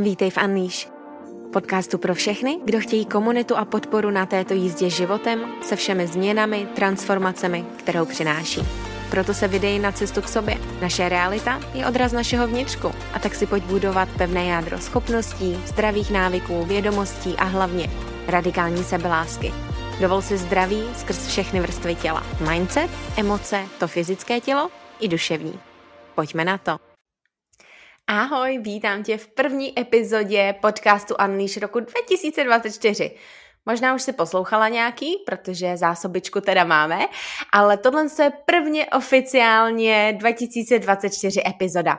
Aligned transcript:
Vítej 0.00 0.30
v 0.30 0.38
Unleash, 0.44 0.88
podcastu 1.52 1.98
pro 1.98 2.14
všechny, 2.14 2.58
kdo 2.64 2.80
chtějí 2.80 3.06
komunitu 3.06 3.56
a 3.56 3.64
podporu 3.64 4.10
na 4.10 4.26
této 4.26 4.54
jízdě 4.54 4.90
životem 4.90 5.40
se 5.62 5.76
všemi 5.76 6.06
změnami, 6.06 6.68
transformacemi, 6.74 7.64
kterou 7.76 8.04
přináší. 8.04 8.60
Proto 9.10 9.34
se 9.34 9.48
vydej 9.48 9.78
na 9.78 9.92
cestu 9.92 10.22
k 10.22 10.28
sobě. 10.28 10.58
Naše 10.80 11.08
realita 11.08 11.60
je 11.74 11.86
odraz 11.86 12.12
našeho 12.12 12.46
vnitřku 12.46 12.90
a 13.14 13.18
tak 13.18 13.34
si 13.34 13.46
pojď 13.46 13.64
budovat 13.64 14.08
pevné 14.18 14.44
jádro 14.44 14.78
schopností, 14.78 15.58
zdravých 15.66 16.10
návyků, 16.10 16.64
vědomostí 16.64 17.36
a 17.36 17.44
hlavně 17.44 17.90
radikální 18.26 18.84
sebelásky. 18.84 19.52
Dovol 20.00 20.22
si 20.22 20.38
zdraví 20.38 20.82
skrz 20.96 21.26
všechny 21.26 21.60
vrstvy 21.60 21.94
těla. 21.94 22.22
Mindset, 22.50 22.90
emoce, 23.16 23.64
to 23.78 23.88
fyzické 23.88 24.40
tělo 24.40 24.68
i 25.00 25.08
duševní. 25.08 25.60
Pojďme 26.14 26.44
na 26.44 26.58
to. 26.58 26.87
Ahoj, 28.10 28.58
vítám 28.58 29.02
tě 29.02 29.18
v 29.18 29.26
první 29.26 29.80
epizodě 29.80 30.54
podcastu 30.60 31.14
Unleash 31.24 31.56
roku 31.56 31.80
2024. 31.80 33.10
Možná 33.68 33.94
už 33.94 34.02
si 34.02 34.12
poslouchala 34.12 34.68
nějaký, 34.68 35.16
protože 35.26 35.76
zásobičku 35.76 36.40
teda 36.40 36.64
máme, 36.64 36.98
ale 37.52 37.76
tohle 37.76 38.06
je 38.22 38.32
prvně 38.44 38.86
oficiálně 38.86 40.16
2024 40.18 41.42
epizoda. 41.46 41.92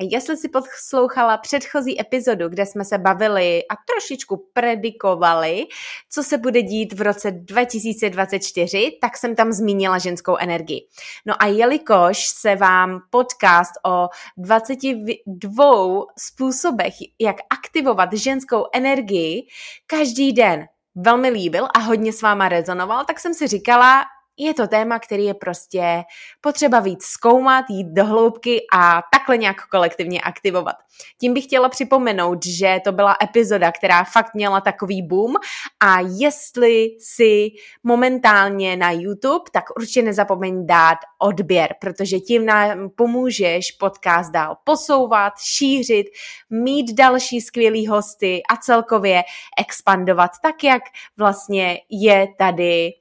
A 0.00 0.02
jestli 0.10 0.36
si 0.36 0.48
poslouchala 0.48 1.36
předchozí 1.36 2.00
epizodu, 2.00 2.48
kde 2.48 2.66
jsme 2.66 2.84
se 2.84 2.98
bavili 2.98 3.62
a 3.70 3.74
trošičku 3.92 4.48
predikovali, 4.52 5.66
co 6.10 6.22
se 6.22 6.38
bude 6.38 6.62
dít 6.62 6.92
v 6.92 7.00
roce 7.00 7.30
2024, 7.30 8.98
tak 9.00 9.16
jsem 9.16 9.34
tam 9.36 9.52
zmínila 9.52 9.98
ženskou 9.98 10.36
energii. 10.36 10.80
No 11.26 11.42
a 11.42 11.46
jelikož 11.46 12.28
se 12.28 12.56
vám 12.56 13.00
podcast 13.10 13.72
o 13.86 14.08
22 14.36 16.04
způsobech, 16.18 16.94
jak 17.20 17.36
aktivovat 17.50 18.12
ženskou 18.12 18.64
energii 18.72 19.46
každý 19.86 20.32
den 20.32 20.66
velmi 20.94 21.28
líbil 21.30 21.68
a 21.74 21.78
hodně 21.78 22.12
s 22.12 22.22
váma 22.22 22.48
rezonoval, 22.48 23.04
tak 23.04 23.20
jsem 23.20 23.34
si 23.34 23.46
říkala, 23.46 24.04
je 24.36 24.54
to 24.54 24.68
téma, 24.68 24.98
který 24.98 25.24
je 25.24 25.34
prostě 25.34 26.02
potřeba 26.40 26.80
víc 26.80 27.04
zkoumat, 27.04 27.64
jít 27.70 27.86
do 27.86 28.04
hloubky 28.04 28.60
a 28.72 29.02
takhle 29.12 29.36
nějak 29.38 29.66
kolektivně 29.66 30.20
aktivovat. 30.20 30.76
Tím 31.20 31.34
bych 31.34 31.44
chtěla 31.44 31.68
připomenout, 31.68 32.46
že 32.46 32.78
to 32.84 32.92
byla 32.92 33.16
epizoda, 33.22 33.72
která 33.72 34.04
fakt 34.04 34.34
měla 34.34 34.60
takový 34.60 35.02
boom 35.02 35.34
a 35.80 36.00
jestli 36.00 36.88
si 36.98 37.48
momentálně 37.82 38.76
na 38.76 38.90
YouTube, 38.90 39.44
tak 39.52 39.64
určitě 39.76 40.02
nezapomeň 40.02 40.66
dát 40.66 40.98
odběr, 41.18 41.74
protože 41.80 42.20
tím 42.20 42.46
nám 42.46 42.90
pomůžeš 42.90 43.72
podcast 43.72 44.32
dál 44.32 44.56
posouvat, 44.64 45.32
šířit, 45.38 46.06
mít 46.50 46.94
další 46.94 47.40
skvělý 47.40 47.86
hosty 47.86 48.42
a 48.50 48.56
celkově 48.56 49.22
expandovat 49.58 50.30
tak, 50.42 50.64
jak 50.64 50.82
vlastně 51.16 51.78
je 51.90 52.26
tady 52.38 52.92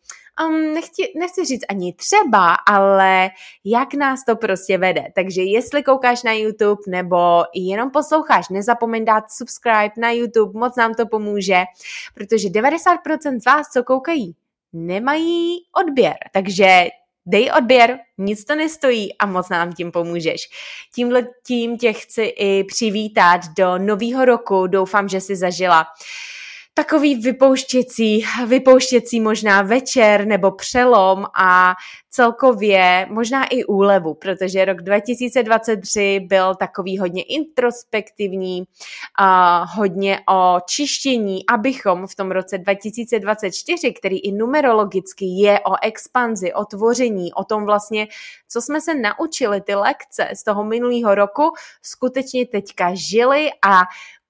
um, 0.47 0.73
nechci, 0.73 1.13
nechci 1.19 1.45
říct 1.45 1.65
ani 1.69 1.93
třeba, 1.93 2.53
ale 2.67 3.29
jak 3.65 3.93
nás 3.93 4.25
to 4.25 4.35
prostě 4.35 4.77
vede. 4.77 5.03
Takže 5.15 5.41
jestli 5.41 5.83
koukáš 5.83 6.23
na 6.23 6.33
YouTube 6.33 6.81
nebo 6.87 7.43
jenom 7.55 7.91
posloucháš, 7.91 8.49
nezapomeň 8.49 9.05
dát 9.05 9.23
subscribe 9.31 9.93
na 9.97 10.11
YouTube, 10.11 10.59
moc 10.59 10.75
nám 10.75 10.93
to 10.93 11.05
pomůže, 11.07 11.63
protože 12.13 12.47
90% 12.47 13.39
z 13.41 13.45
vás, 13.45 13.67
co 13.67 13.83
koukají, 13.83 14.35
nemají 14.73 15.57
odběr. 15.75 16.17
Takže 16.33 16.87
dej 17.25 17.51
odběr, 17.57 17.99
nic 18.17 18.45
to 18.45 18.55
nestojí 18.55 19.17
a 19.17 19.25
moc 19.25 19.49
nám 19.49 19.73
tím 19.73 19.91
pomůžeš. 19.91 20.49
Tímhle 20.95 21.27
tím 21.47 21.77
tě 21.77 21.93
chci 21.93 22.23
i 22.23 22.63
přivítat 22.63 23.41
do 23.57 23.77
nového 23.77 24.25
roku. 24.25 24.67
Doufám, 24.67 25.09
že 25.09 25.21
si 25.21 25.35
zažila 25.35 25.87
takový 26.73 27.15
vypouštěcí, 27.15 28.25
vypouštěcí 28.47 29.19
možná 29.19 29.61
večer 29.61 30.25
nebo 30.25 30.51
přelom 30.51 31.25
a 31.39 31.73
celkově 32.09 33.07
možná 33.09 33.45
i 33.45 33.63
úlevu, 33.63 34.13
protože 34.13 34.65
rok 34.65 34.81
2023 34.81 36.19
byl 36.19 36.55
takový 36.55 36.97
hodně 36.97 37.23
introspektivní, 37.23 38.63
a 39.19 39.63
hodně 39.63 40.19
o 40.29 40.57
čištění, 40.69 41.45
abychom 41.49 42.07
v 42.07 42.15
tom 42.15 42.31
roce 42.31 42.57
2024, 42.57 43.93
který 43.93 44.19
i 44.19 44.31
numerologicky 44.31 45.25
je 45.25 45.59
o 45.59 45.75
expanzi, 45.83 46.53
o 46.53 46.65
tvoření, 46.65 47.33
o 47.33 47.43
tom 47.43 47.65
vlastně, 47.65 48.07
co 48.47 48.61
jsme 48.61 48.81
se 48.81 48.95
naučili, 48.95 49.61
ty 49.61 49.75
lekce 49.75 50.29
z 50.35 50.43
toho 50.43 50.63
minulého 50.63 51.15
roku, 51.15 51.51
skutečně 51.81 52.45
teďka 52.45 52.91
žili 52.93 53.49
a 53.67 53.81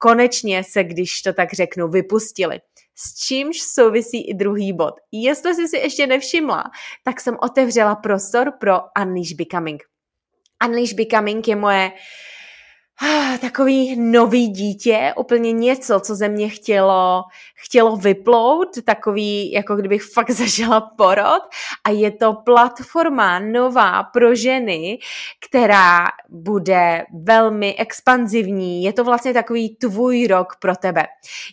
konečně 0.01 0.63
se, 0.63 0.83
když 0.83 1.21
to 1.21 1.33
tak 1.33 1.53
řeknu, 1.53 1.87
vypustili. 1.87 2.59
S 2.95 3.15
čímž 3.15 3.61
souvisí 3.61 4.29
i 4.29 4.33
druhý 4.33 4.73
bod. 4.73 4.93
Jestli 5.11 5.55
jsi 5.55 5.67
si 5.67 5.77
ještě 5.77 6.07
nevšimla, 6.07 6.63
tak 7.03 7.21
jsem 7.21 7.37
otevřela 7.41 7.95
prostor 7.95 8.51
pro 8.59 8.79
Unleash 9.01 9.33
Becoming. 9.33 9.83
Unleash 10.65 10.93
Becoming 10.93 11.47
je 11.47 11.55
moje 11.55 11.91
uh, 11.91 11.97
takový 13.41 13.95
nový 13.99 14.47
dítě, 14.47 15.13
úplně 15.17 15.51
něco, 15.51 15.99
co 15.99 16.15
ze 16.15 16.29
mě 16.29 16.49
chtělo, 16.49 17.23
chtělo 17.55 17.95
vyplout, 17.95 18.69
takový, 18.85 19.51
jako 19.51 19.75
kdybych 19.75 20.03
fakt 20.03 20.29
zažila 20.31 20.81
porod 20.81 21.41
a 21.83 21.89
je 21.89 22.11
to 22.11 22.33
platforma 22.33 23.39
nová 23.39 24.03
pro 24.03 24.35
ženy, 24.35 24.99
která 25.45 26.07
bude 26.29 27.03
velmi 27.23 27.75
expanzivní, 27.75 28.83
je 28.83 28.93
to 28.93 29.03
vlastně 29.03 29.33
takový 29.33 29.75
tvůj 29.75 30.27
rok 30.27 30.55
pro 30.59 30.75
tebe. 30.75 31.07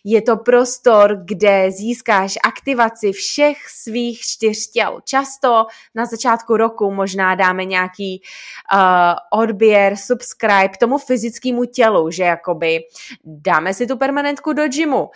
Je 0.05 0.23
to 0.23 0.37
prostor, 0.37 1.17
kde 1.25 1.71
získáš 1.71 2.35
aktivaci 2.45 3.13
všech 3.13 3.57
svých 3.69 4.21
čtyř 4.21 4.71
těl. 4.71 5.01
Často 5.05 5.67
na 5.95 6.07
začátku 6.07 6.57
roku 6.57 6.91
možná 6.91 7.35
dáme 7.35 7.65
nějaký 7.65 8.23
uh, 8.75 9.41
odběr, 9.41 9.97
subscribe 9.97 10.71
tomu 10.81 10.99
fyzickému 10.99 11.38
fyzickému 11.39 11.65
tělu, 11.65 12.11
že 12.11 12.23
jakoby 12.23 12.81
dáme 13.25 13.75
si 13.75 13.87
tu 13.87 13.97
permanentku 13.97 14.53
do 14.53 14.69
gymu, 14.69 15.11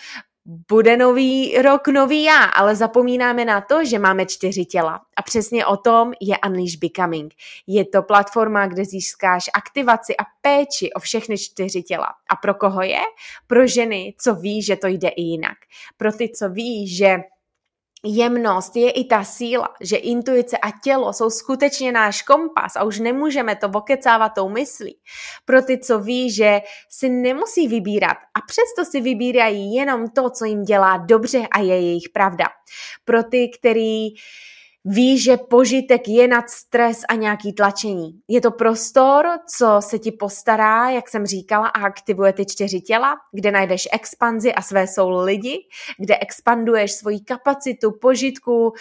bude 0.68 0.96
nový 0.96 1.62
rok, 1.62 1.88
nový 1.88 2.24
já, 2.24 2.44
ale 2.44 2.76
zapomínáme 2.76 3.44
na 3.44 3.60
to, 3.60 3.84
že 3.84 3.98
máme 3.98 4.26
čtyři 4.26 4.64
těla. 4.64 5.00
A 5.16 5.22
přesně 5.22 5.66
o 5.66 5.76
tom 5.76 6.12
je 6.20 6.36
Unleash 6.46 6.76
Becoming. 6.76 7.34
Je 7.66 7.84
to 7.84 8.02
platforma, 8.02 8.66
kde 8.66 8.84
získáš 8.84 9.44
aktivaci 9.54 10.16
a 10.16 10.22
péči 10.40 10.92
o 10.92 11.00
všechny 11.00 11.38
čtyři 11.38 11.82
těla. 11.82 12.08
A 12.30 12.36
pro 12.36 12.54
koho 12.54 12.82
je? 12.82 13.00
Pro 13.46 13.66
ženy, 13.66 14.14
co 14.18 14.34
ví, 14.34 14.62
že 14.62 14.76
to 14.76 14.86
jde 14.86 15.08
i 15.08 15.22
jinak. 15.22 15.58
Pro 15.96 16.12
ty, 16.12 16.28
co 16.28 16.48
ví, 16.48 16.88
že 16.96 17.18
jemnost 18.04 18.76
je 18.76 18.90
i 18.90 19.04
ta 19.04 19.24
síla, 19.24 19.68
že 19.80 19.96
intuice 19.96 20.58
a 20.58 20.70
tělo 20.84 21.12
jsou 21.12 21.30
skutečně 21.30 21.92
náš 21.92 22.22
kompas 22.22 22.76
a 22.76 22.84
už 22.84 22.98
nemůžeme 22.98 23.56
to 23.56 23.68
vokecávat 23.68 24.28
tou 24.28 24.48
myslí. 24.48 24.98
Pro 25.44 25.62
ty, 25.62 25.78
co 25.78 25.98
ví, 25.98 26.30
že 26.32 26.60
si 26.90 27.08
nemusí 27.08 27.68
vybírat 27.68 28.16
a 28.34 28.40
přesto 28.46 28.90
si 28.90 29.00
vybírají 29.00 29.74
jenom 29.74 30.08
to, 30.08 30.30
co 30.30 30.44
jim 30.44 30.62
dělá 30.62 30.96
dobře 30.96 31.46
a 31.50 31.60
je 31.60 31.80
jejich 31.80 32.08
pravda. 32.12 32.44
Pro 33.04 33.22
ty, 33.22 33.50
který 33.58 34.08
Ví, 34.84 35.18
že 35.18 35.36
požitek 35.36 36.08
je 36.08 36.28
nad 36.28 36.50
stres 36.50 37.00
a 37.08 37.14
nějaký 37.14 37.52
tlačení. 37.52 38.20
Je 38.28 38.40
to 38.40 38.50
prostor, 38.50 39.26
co 39.56 39.76
se 39.80 39.98
ti 39.98 40.12
postará, 40.12 40.90
jak 40.90 41.08
jsem 41.08 41.26
říkala, 41.26 41.66
a 41.66 41.80
aktivuje 41.80 42.32
ty 42.32 42.46
čtyři 42.46 42.80
těla, 42.80 43.16
kde 43.32 43.50
najdeš 43.50 43.88
expanzi 43.92 44.54
a 44.54 44.62
své 44.62 44.86
jsou 44.86 45.10
lidi, 45.10 45.58
kde 45.98 46.18
expanduješ 46.18 46.92
svoji 46.92 47.20
kapacitu 47.20 47.92
požitku 47.92 48.72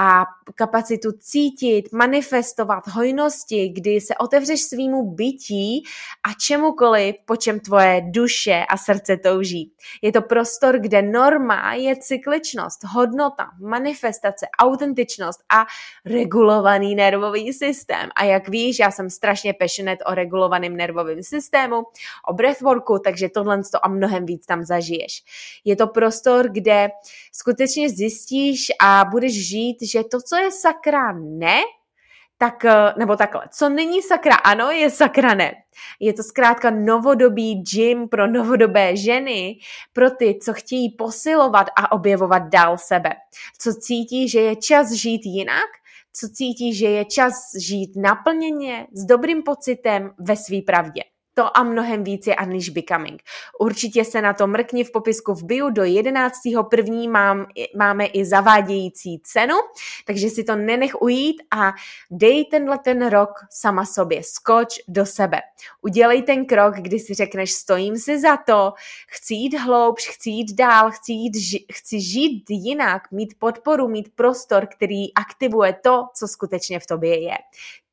a 0.00 0.24
kapacitu 0.54 1.12
cítit, 1.18 1.92
manifestovat 1.92 2.86
hojnosti, 2.86 3.68
kdy 3.68 4.00
se 4.00 4.14
otevřeš 4.16 4.62
svýmu 4.62 5.10
bytí 5.10 5.84
a 6.28 6.32
čemukoliv, 6.46 7.14
po 7.24 7.36
čem 7.36 7.60
tvoje 7.60 8.02
duše 8.10 8.64
a 8.68 8.76
srdce 8.76 9.16
touží. 9.16 9.72
Je 10.02 10.12
to 10.12 10.22
prostor, 10.22 10.78
kde 10.78 11.02
norma 11.02 11.74
je 11.74 11.96
cykličnost, 11.96 12.84
hodnota, 12.84 13.46
manifestace, 13.60 14.46
autentičnost 14.60 15.45
a 15.48 15.66
regulovaný 16.04 16.94
nervový 16.94 17.52
systém. 17.52 18.10
A 18.16 18.24
jak 18.24 18.48
víš, 18.48 18.78
já 18.78 18.90
jsem 18.90 19.10
strašně 19.10 19.54
passionate 19.54 20.04
o 20.04 20.14
regulovaném 20.14 20.76
nervovém 20.76 21.22
systému, 21.22 21.82
o 22.28 22.32
breathworku, 22.32 22.98
takže 22.98 23.28
tohle 23.28 23.62
a 23.82 23.88
mnohem 23.88 24.26
víc 24.26 24.46
tam 24.46 24.64
zažiješ. 24.64 25.22
Je 25.64 25.76
to 25.76 25.86
prostor, 25.86 26.48
kde 26.52 26.88
skutečně 27.32 27.90
zjistíš 27.90 28.66
a 28.80 29.04
budeš 29.04 29.48
žít, 29.48 29.76
že 29.82 30.04
to, 30.04 30.20
co 30.20 30.36
je 30.36 30.50
sakra 30.50 31.12
ne, 31.12 31.60
tak, 32.38 32.64
eh, 32.64 32.94
nebo 32.98 33.16
takhle, 33.16 33.42
co 33.50 33.68
není 33.68 34.02
sakra 34.02 34.34
ano, 34.34 34.70
je 34.70 34.90
sakra 34.90 35.34
ne. 35.34 35.52
Je 36.00 36.12
to 36.12 36.22
zkrátka 36.22 36.70
novodobý 36.70 37.62
gym 37.62 38.08
pro 38.08 38.26
novodobé 38.26 38.96
ženy, 38.96 39.58
pro 39.92 40.10
ty, 40.10 40.38
co 40.42 40.54
chtějí 40.54 40.90
posilovat 40.90 41.66
a 41.76 41.92
objevovat 41.92 42.42
dál 42.42 42.78
sebe. 42.78 43.12
Co 43.58 43.74
cítí, 43.74 44.28
že 44.28 44.40
je 44.40 44.56
čas 44.56 44.92
žít 44.92 45.20
jinak, 45.24 45.68
co 46.12 46.28
cítí, 46.28 46.74
že 46.74 46.86
je 46.88 47.04
čas 47.04 47.34
žít 47.60 47.96
naplněně, 47.96 48.86
s 48.92 49.04
dobrým 49.04 49.42
pocitem 49.42 50.10
ve 50.18 50.36
své 50.36 50.62
pravdě. 50.66 51.02
To 51.38 51.58
a 51.58 51.62
mnohem 51.62 52.04
víc 52.04 52.26
je 52.26 52.36
Unleash 52.36 52.68
Becoming. 52.68 53.22
Určitě 53.60 54.04
se 54.04 54.22
na 54.22 54.34
to 54.34 54.46
mrkni 54.46 54.84
v 54.84 54.92
popisku 54.92 55.34
v 55.34 55.44
bio. 55.44 55.70
Do 55.70 55.82
11.1. 55.82 57.10
Mám, 57.10 57.46
máme 57.76 58.06
i 58.06 58.24
zavádějící 58.24 59.20
cenu, 59.24 59.54
takže 60.06 60.30
si 60.30 60.44
to 60.44 60.56
nenech 60.56 61.02
ujít 61.02 61.42
a 61.50 61.72
dej 62.10 62.44
tenhle 62.44 62.78
ten 62.78 63.08
rok 63.08 63.30
sama 63.50 63.84
sobě. 63.84 64.22
Skoč 64.22 64.68
do 64.88 65.06
sebe. 65.06 65.40
Udělej 65.82 66.22
ten 66.22 66.46
krok, 66.46 66.74
kdy 66.74 66.98
si 66.98 67.14
řekneš, 67.14 67.52
stojím 67.52 67.96
si 67.96 68.20
za 68.20 68.36
to, 68.36 68.72
chci 69.08 69.34
jít 69.34 69.58
hloubš, 69.58 70.08
chci 70.08 70.30
jít 70.30 70.54
dál, 70.54 70.90
chci, 70.90 71.12
jít, 71.12 71.32
chci 71.72 72.00
žít 72.00 72.44
jinak, 72.50 73.02
mít 73.10 73.34
podporu, 73.38 73.88
mít 73.88 74.08
prostor, 74.14 74.66
který 74.66 75.14
aktivuje 75.14 75.72
to, 75.82 76.04
co 76.14 76.28
skutečně 76.28 76.80
v 76.80 76.86
tobě 76.86 77.22
je. 77.22 77.36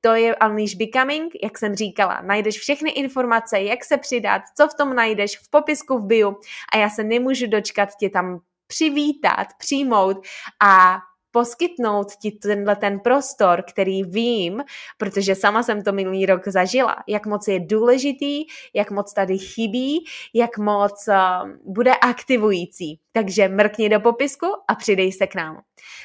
To 0.05 0.15
je 0.15 0.35
Unleash 0.35 0.75
Becoming, 0.75 1.33
jak 1.43 1.57
jsem 1.57 1.75
říkala. 1.75 2.21
Najdeš 2.21 2.59
všechny 2.59 2.91
informace, 2.91 3.61
jak 3.61 3.85
se 3.85 3.97
přidat, 3.97 4.41
co 4.57 4.67
v 4.67 4.73
tom 4.73 4.95
najdeš 4.95 5.37
v 5.37 5.49
popisku 5.49 5.97
v 5.97 6.05
bio 6.05 6.35
a 6.73 6.77
já 6.77 6.89
se 6.89 7.03
nemůžu 7.03 7.47
dočkat 7.47 7.89
tě 7.99 8.09
tam 8.09 8.39
přivítat, 8.67 9.47
přijmout 9.57 10.17
a 10.63 10.97
poskytnout 11.33 12.15
ti 12.15 12.31
tenhle 12.31 12.75
ten 12.75 12.99
prostor, 12.99 13.63
který 13.71 14.03
vím, 14.03 14.63
protože 14.97 15.35
sama 15.35 15.63
jsem 15.63 15.83
to 15.83 15.91
minulý 15.91 16.25
rok 16.25 16.47
zažila, 16.47 16.95
jak 17.07 17.25
moc 17.25 17.47
je 17.47 17.59
důležitý, 17.59 18.45
jak 18.73 18.91
moc 18.91 19.13
tady 19.13 19.37
chybí, 19.37 20.05
jak 20.33 20.57
moc 20.57 21.07
uh, 21.07 21.49
bude 21.73 21.95
aktivující. 21.95 22.99
Takže 23.11 23.47
mrkni 23.47 23.89
do 23.89 23.99
popisku 23.99 24.45
a 24.67 24.75
přidej 24.75 25.11
se 25.11 25.27
k 25.27 25.35
nám. 25.35 25.61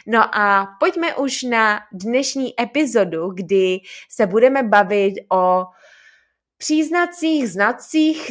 No 0.07 0.37
a 0.37 0.69
pojďme 0.81 1.17
už 1.17 1.43
na 1.43 1.81
dnešní 1.93 2.61
epizodu, 2.61 3.31
kdy 3.35 3.81
se 4.11 4.27
budeme 4.27 4.63
bavit 4.63 5.15
o 5.33 5.65
příznacích, 6.59 7.51
znacích 7.51 8.31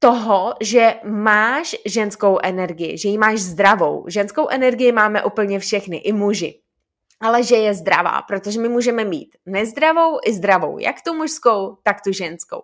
toho, 0.00 0.54
že 0.60 0.94
máš 1.04 1.76
ženskou 1.86 2.38
energii, 2.42 2.98
že 2.98 3.08
ji 3.08 3.18
máš 3.18 3.40
zdravou. 3.40 4.04
Ženskou 4.08 4.48
energii 4.48 4.92
máme 4.92 5.24
úplně 5.24 5.58
všechny, 5.58 5.96
i 5.96 6.12
muži. 6.12 6.54
Ale 7.22 7.44
že 7.44 7.56
je 7.56 7.74
zdravá, 7.74 8.22
protože 8.22 8.60
my 8.60 8.68
můžeme 8.68 9.04
mít 9.04 9.36
nezdravou 9.46 10.18
i 10.24 10.32
zdravou, 10.32 10.78
jak 10.78 10.96
tu 11.02 11.14
mužskou, 11.14 11.76
tak 11.82 11.96
tu 12.00 12.12
ženskou. 12.12 12.62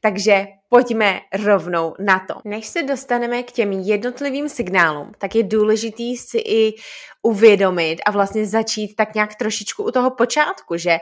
Takže 0.00 0.46
pojďme 0.68 1.20
rovnou 1.44 1.94
na 1.98 2.26
to. 2.28 2.40
Než 2.44 2.66
se 2.66 2.82
dostaneme 2.82 3.42
k 3.42 3.52
těm 3.52 3.72
jednotlivým 3.72 4.48
signálům, 4.48 5.12
tak 5.18 5.34
je 5.34 5.42
důležitý 5.42 6.16
si 6.16 6.38
i 6.38 6.74
uvědomit 7.22 7.96
a 8.06 8.10
vlastně 8.10 8.46
začít 8.46 8.96
tak 8.96 9.14
nějak 9.14 9.34
trošičku 9.34 9.84
u 9.84 9.90
toho 9.90 10.10
počátku, 10.10 10.76
že 10.76 10.98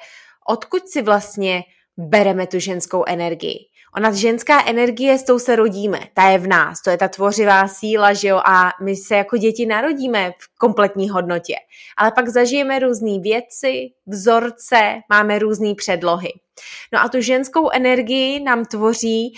odkud 0.48 0.88
si 0.88 1.02
vlastně 1.02 1.62
bereme 1.96 2.46
tu 2.46 2.58
ženskou 2.58 3.04
energii. 3.06 3.58
Ona 3.96 4.12
ženská 4.12 4.66
energie, 4.66 5.18
s 5.18 5.24
tou 5.24 5.38
se 5.38 5.56
rodíme, 5.56 6.00
ta 6.14 6.28
je 6.28 6.38
v 6.38 6.46
nás, 6.46 6.82
to 6.82 6.90
je 6.90 6.96
ta 6.96 7.08
tvořivá 7.08 7.68
síla, 7.68 8.12
že 8.12 8.28
jo, 8.28 8.40
a 8.46 8.70
my 8.82 8.96
se 8.96 9.16
jako 9.16 9.36
děti 9.36 9.66
narodíme 9.66 10.30
v 10.30 10.58
kompletní 10.58 11.10
hodnotě. 11.10 11.54
Ale 11.96 12.12
pak 12.12 12.28
zažijeme 12.28 12.78
různé 12.78 13.18
věci, 13.20 13.88
vzorce, 14.06 14.94
máme 15.10 15.38
různé 15.38 15.74
předlohy. 15.74 16.32
No 16.92 17.00
a 17.00 17.08
tu 17.08 17.20
ženskou 17.20 17.70
energii 17.70 18.40
nám 18.40 18.64
tvoří 18.64 19.34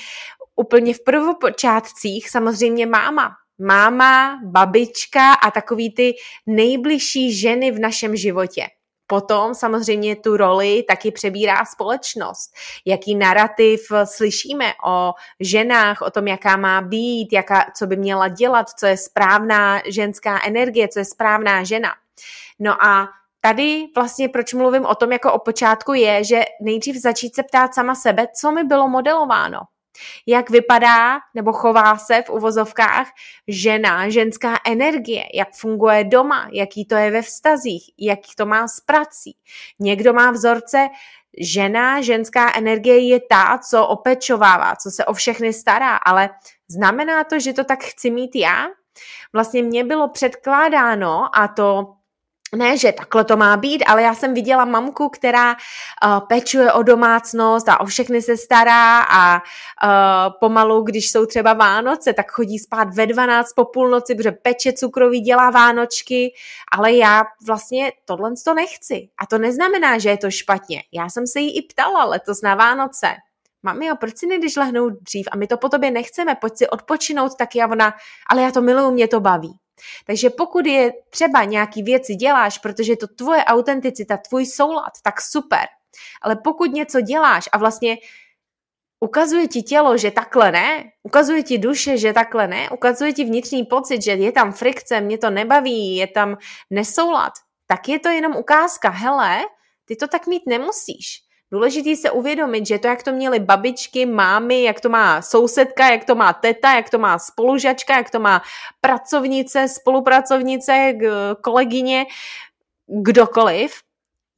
úplně 0.57 0.95
v 0.95 1.05
prvopočátcích 1.05 2.31
samozřejmě 2.31 2.87
máma. 2.87 3.31
Máma, 3.59 4.41
babička 4.45 5.33
a 5.33 5.51
takový 5.51 5.95
ty 5.95 6.15
nejbližší 6.47 7.39
ženy 7.41 7.71
v 7.71 7.79
našem 7.79 8.17
životě. 8.17 8.67
Potom 9.11 9.55
samozřejmě 9.55 10.17
tu 10.17 10.37
roli 10.37 10.83
taky 10.89 11.11
přebírá 11.11 11.65
společnost. 11.65 12.53
Jaký 12.87 13.15
narrativ 13.15 13.81
slyšíme 14.05 14.73
o 14.87 15.13
ženách, 15.41 16.03
o 16.03 16.11
tom, 16.11 16.29
jaká 16.29 16.57
má 16.57 16.81
být, 16.81 17.33
jaká, 17.33 17.65
co 17.77 17.87
by 17.87 17.97
měla 17.97 18.29
dělat, 18.29 18.71
co 18.71 18.87
je 18.87 18.97
správná 18.97 19.83
ženská 19.87 20.41
energie, 20.47 20.89
co 20.89 20.99
je 20.99 21.05
správná 21.05 21.65
žena. 21.65 21.91
No 22.59 22.85
a 22.85 23.09
tady 23.41 23.87
vlastně 23.95 24.29
proč 24.29 24.55
mluvím 24.55 24.87
o 24.87 24.95
tom 24.95 25.13
jako 25.13 25.33
o 25.33 25.39
počátku 25.39 25.93
je, 25.93 26.25
že 26.25 26.41
nejdřív 26.61 26.97
začít 26.97 27.35
se 27.35 27.43
ptát 27.43 27.75
sama 27.75 27.95
sebe, 27.95 28.27
co 28.41 28.53
mi 28.53 28.65
bylo 28.65 28.89
modelováno 28.89 29.61
jak 30.27 30.51
vypadá 30.51 31.19
nebo 31.35 31.53
chová 31.53 31.97
se 31.97 32.23
v 32.23 32.31
uvozovkách 32.31 33.09
žena, 33.49 34.09
ženská 34.09 34.59
energie, 34.67 35.25
jak 35.35 35.49
funguje 35.55 36.05
doma, 36.05 36.49
jaký 36.53 36.85
to 36.85 36.95
je 36.95 37.11
ve 37.11 37.23
vztazích, 37.23 37.91
jak 37.99 38.19
to 38.37 38.47
má 38.47 38.69
s 38.69 38.81
prací. 38.81 39.37
Někdo 39.79 40.13
má 40.13 40.31
vzorce, 40.31 40.89
žena, 41.39 42.01
ženská 42.01 42.53
energie 42.57 43.09
je 43.09 43.21
ta, 43.21 43.59
co 43.71 43.87
opečovává, 43.87 44.77
co 44.77 44.91
se 44.91 45.05
o 45.05 45.13
všechny 45.13 45.53
stará, 45.53 45.97
ale 45.97 46.31
znamená 46.69 47.25
to, 47.25 47.41
že 47.41 47.53
to 47.53 47.65
tak 47.65 47.85
chci 47.85 48.11
mít 48.11 48.37
já? 48.37 48.67
Vlastně 49.33 49.63
mě 49.63 49.85
bylo 49.85 50.09
předkládáno 50.09 51.39
a 51.39 51.49
to 51.49 51.95
ne, 52.57 52.77
že 52.77 52.93
takhle 52.93 53.25
to 53.25 53.37
má 53.37 53.57
být, 53.57 53.85
ale 53.85 54.03
já 54.03 54.15
jsem 54.15 54.35
viděla 54.35 54.65
mamku, 54.65 55.09
která 55.09 55.51
uh, 55.53 56.21
pečuje 56.29 56.73
o 56.73 56.83
domácnost 56.83 57.69
a 57.69 57.81
o 57.81 57.87
všechny 57.87 58.23
se 58.23 58.37
stará 58.37 59.01
a 59.01 59.35
uh, 59.37 60.35
pomalu, 60.41 60.83
když 60.83 61.11
jsou 61.11 61.27
třeba 61.27 61.53
Vánoce, 61.53 62.13
tak 62.13 62.31
chodí 62.31 62.59
spát 62.59 62.95
ve 62.95 63.07
12 63.07 63.53
po 63.53 63.65
půlnoci, 63.65 64.15
protože 64.15 64.33
peče 64.33 64.73
cukroví, 64.73 65.21
dělá 65.21 65.51
Vánočky, 65.51 66.35
ale 66.73 66.93
já 66.93 67.23
vlastně 67.47 67.93
tohle 68.05 68.31
to 68.45 68.55
nechci. 68.55 69.09
A 69.19 69.27
to 69.27 69.39
neznamená, 69.39 69.99
že 69.99 70.09
je 70.09 70.19
to 70.19 70.31
špatně. 70.31 70.83
Já 70.93 71.09
jsem 71.09 71.27
se 71.27 71.41
jí 71.41 71.59
i 71.59 71.63
ptala 71.63 72.05
letos 72.05 72.43
na 72.43 72.55
Vánoce. 72.55 73.07
Mami, 73.63 73.91
a 73.91 73.95
proč 73.95 74.19
si 74.19 74.27
nejdeš 74.27 74.57
lehnout 74.57 74.93
dřív? 74.93 75.29
A 75.33 75.37
my 75.37 75.47
to 75.47 75.57
po 75.57 75.69
tobě 75.69 75.91
nechceme, 75.91 76.35
pojď 76.35 76.57
si 76.57 76.69
odpočinout 76.69 77.37
taky 77.37 77.63
a 77.63 77.67
ona, 77.67 77.95
ale 78.31 78.43
já 78.43 78.51
to 78.51 78.63
miluju, 78.63 78.91
mě 78.91 79.09
to 79.09 79.21
baví. 79.21 79.60
Takže 80.07 80.31
pokud 80.31 80.67
je 80.67 80.93
třeba 81.11 81.45
nějaký 81.45 81.83
věci 81.83 82.15
děláš, 82.15 82.59
protože 82.59 82.93
je 82.93 82.97
to 82.97 83.07
tvoje 83.07 83.45
autenticita, 83.45 84.17
tvůj 84.17 84.47
soulad, 84.47 84.93
tak 85.03 85.21
super. 85.21 85.67
Ale 86.23 86.37
pokud 86.37 86.73
něco 86.73 87.01
děláš 87.01 87.49
a 87.53 87.59
vlastně 87.59 87.97
ukazuje 89.01 89.49
ti 89.49 89.63
tělo, 89.63 89.97
že 89.97 90.11
takhle 90.11 90.53
ne, 90.53 90.93
ukazuje 91.03 91.43
ti 91.43 91.59
duše, 91.59 91.99
že 91.99 92.13
takhle 92.13 92.47
ne, 92.47 92.71
ukazuje 92.71 93.13
ti 93.13 93.25
vnitřní 93.25 93.65
pocit, 93.65 94.03
že 94.03 94.13
je 94.13 94.33
tam 94.33 94.53
frikce, 94.53 95.01
mě 95.01 95.19
to 95.19 95.31
nebaví, 95.31 95.97
je 95.97 96.07
tam 96.07 96.37
nesoulad, 96.71 97.33
tak 97.67 97.89
je 97.89 97.99
to 97.99 98.09
jenom 98.09 98.37
ukázka, 98.37 98.91
hele, 98.91 99.45
ty 99.85 99.97
to 99.97 100.09
tak 100.09 100.27
mít 100.27 100.43
nemusíš. 100.47 101.30
Důležitý 101.53 101.97
se 101.97 102.11
uvědomit, 102.11 102.67
že 102.67 102.79
to, 102.79 102.89
jak 102.89 103.03
to 103.03 103.13
měly 103.13 103.41
babičky, 103.41 104.07
mámy, 104.07 104.63
jak 104.63 104.81
to 104.81 104.89
má 104.89 105.23
sousedka, 105.23 105.91
jak 105.91 106.05
to 106.05 106.15
má 106.15 106.33
teta, 106.33 106.75
jak 106.75 106.91
to 106.91 106.99
má 106.99 107.19
spolužačka, 107.19 107.97
jak 107.97 108.11
to 108.11 108.21
má 108.21 108.43
pracovnice, 108.81 109.69
spolupracovnice, 109.69 110.93
kolegyně, 111.43 112.07
kdokoliv, 112.87 113.73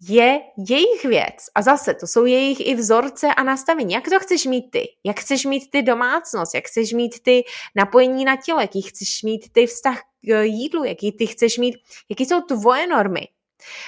je 0.08 0.40
jejich 0.68 1.04
věc. 1.04 1.36
A 1.54 1.62
zase, 1.62 1.94
to 1.94 2.06
jsou 2.06 2.24
jejich 2.24 2.66
i 2.66 2.74
vzorce 2.74 3.34
a 3.34 3.42
nastavení. 3.42 3.94
Jak 3.94 4.08
to 4.08 4.20
chceš 4.20 4.46
mít 4.46 4.70
ty? 4.70 4.88
Jak 5.04 5.20
chceš 5.20 5.44
mít 5.44 5.70
ty 5.70 5.82
domácnost? 5.82 6.54
Jak 6.54 6.64
chceš 6.64 6.92
mít 6.92 7.22
ty 7.22 7.44
napojení 7.74 8.24
na 8.24 8.36
tělo? 8.36 8.60
Jaký 8.60 8.82
chceš 8.82 9.22
mít 9.22 9.52
ty 9.52 9.66
vztah 9.66 10.00
k 10.00 10.42
jídlu? 10.42 10.84
Jaký 10.84 11.12
ty 11.12 11.26
chceš 11.26 11.58
mít? 11.58 11.74
Jaký 12.10 12.26
jsou 12.26 12.40
tvoje 12.40 12.86
normy? 12.86 13.28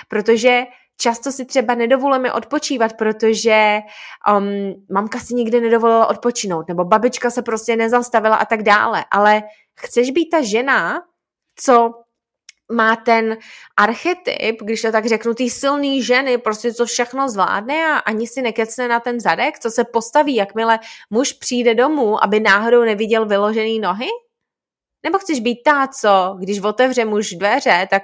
Protože 0.09 0.63
často 0.97 1.33
si 1.33 1.45
třeba 1.45 1.75
nedovolíme 1.75 2.33
odpočívat, 2.33 2.93
protože 2.93 3.79
um, 4.39 4.85
mamka 4.91 5.19
si 5.19 5.35
nikdy 5.35 5.61
nedovolila 5.61 6.07
odpočinout, 6.07 6.69
nebo 6.69 6.85
babička 6.85 7.31
se 7.31 7.43
prostě 7.43 7.77
nezastavila 7.77 8.37
a 8.37 8.45
tak 8.45 8.63
dále. 8.63 9.05
Ale 9.11 9.43
chceš 9.81 10.11
být 10.11 10.31
ta 10.31 10.43
žena, 10.43 11.03
co 11.57 11.91
má 12.73 12.97
ten 12.97 13.37
archetyp, 13.77 14.63
když 14.63 14.83
to 14.83 14.93
tak 14.93 15.07
řeknu, 15.07 15.35
ty 15.35 15.51
silný 15.51 16.03
ženy, 16.03 16.39
prostě 16.39 16.75
co 16.75 16.87
všechno 16.87 17.29
zvládne 17.29 17.87
a 17.87 17.99
ani 17.99 18.27
si 18.27 18.43
nekecne 18.43 18.89
na 18.89 19.01
ten 19.01 19.21
zadek, 19.21 19.59
co 19.59 19.71
se 19.71 19.85
postaví, 19.85 20.35
jakmile 20.35 20.79
muž 21.11 21.33
přijde 21.33 21.75
domů, 21.75 22.25
aby 22.25 22.41
náhodou 22.41 22.85
neviděl 22.85 23.27
vyložený 23.27 23.81
nohy? 23.81 24.09
Nebo 25.05 25.19
chceš 25.19 25.41
být 25.41 25.63
ta, 25.65 25.89
co, 26.01 26.37
když 26.39 26.61
otevře 26.61 27.05
muž 27.05 27.31
dveře, 27.31 27.87
tak 27.91 28.03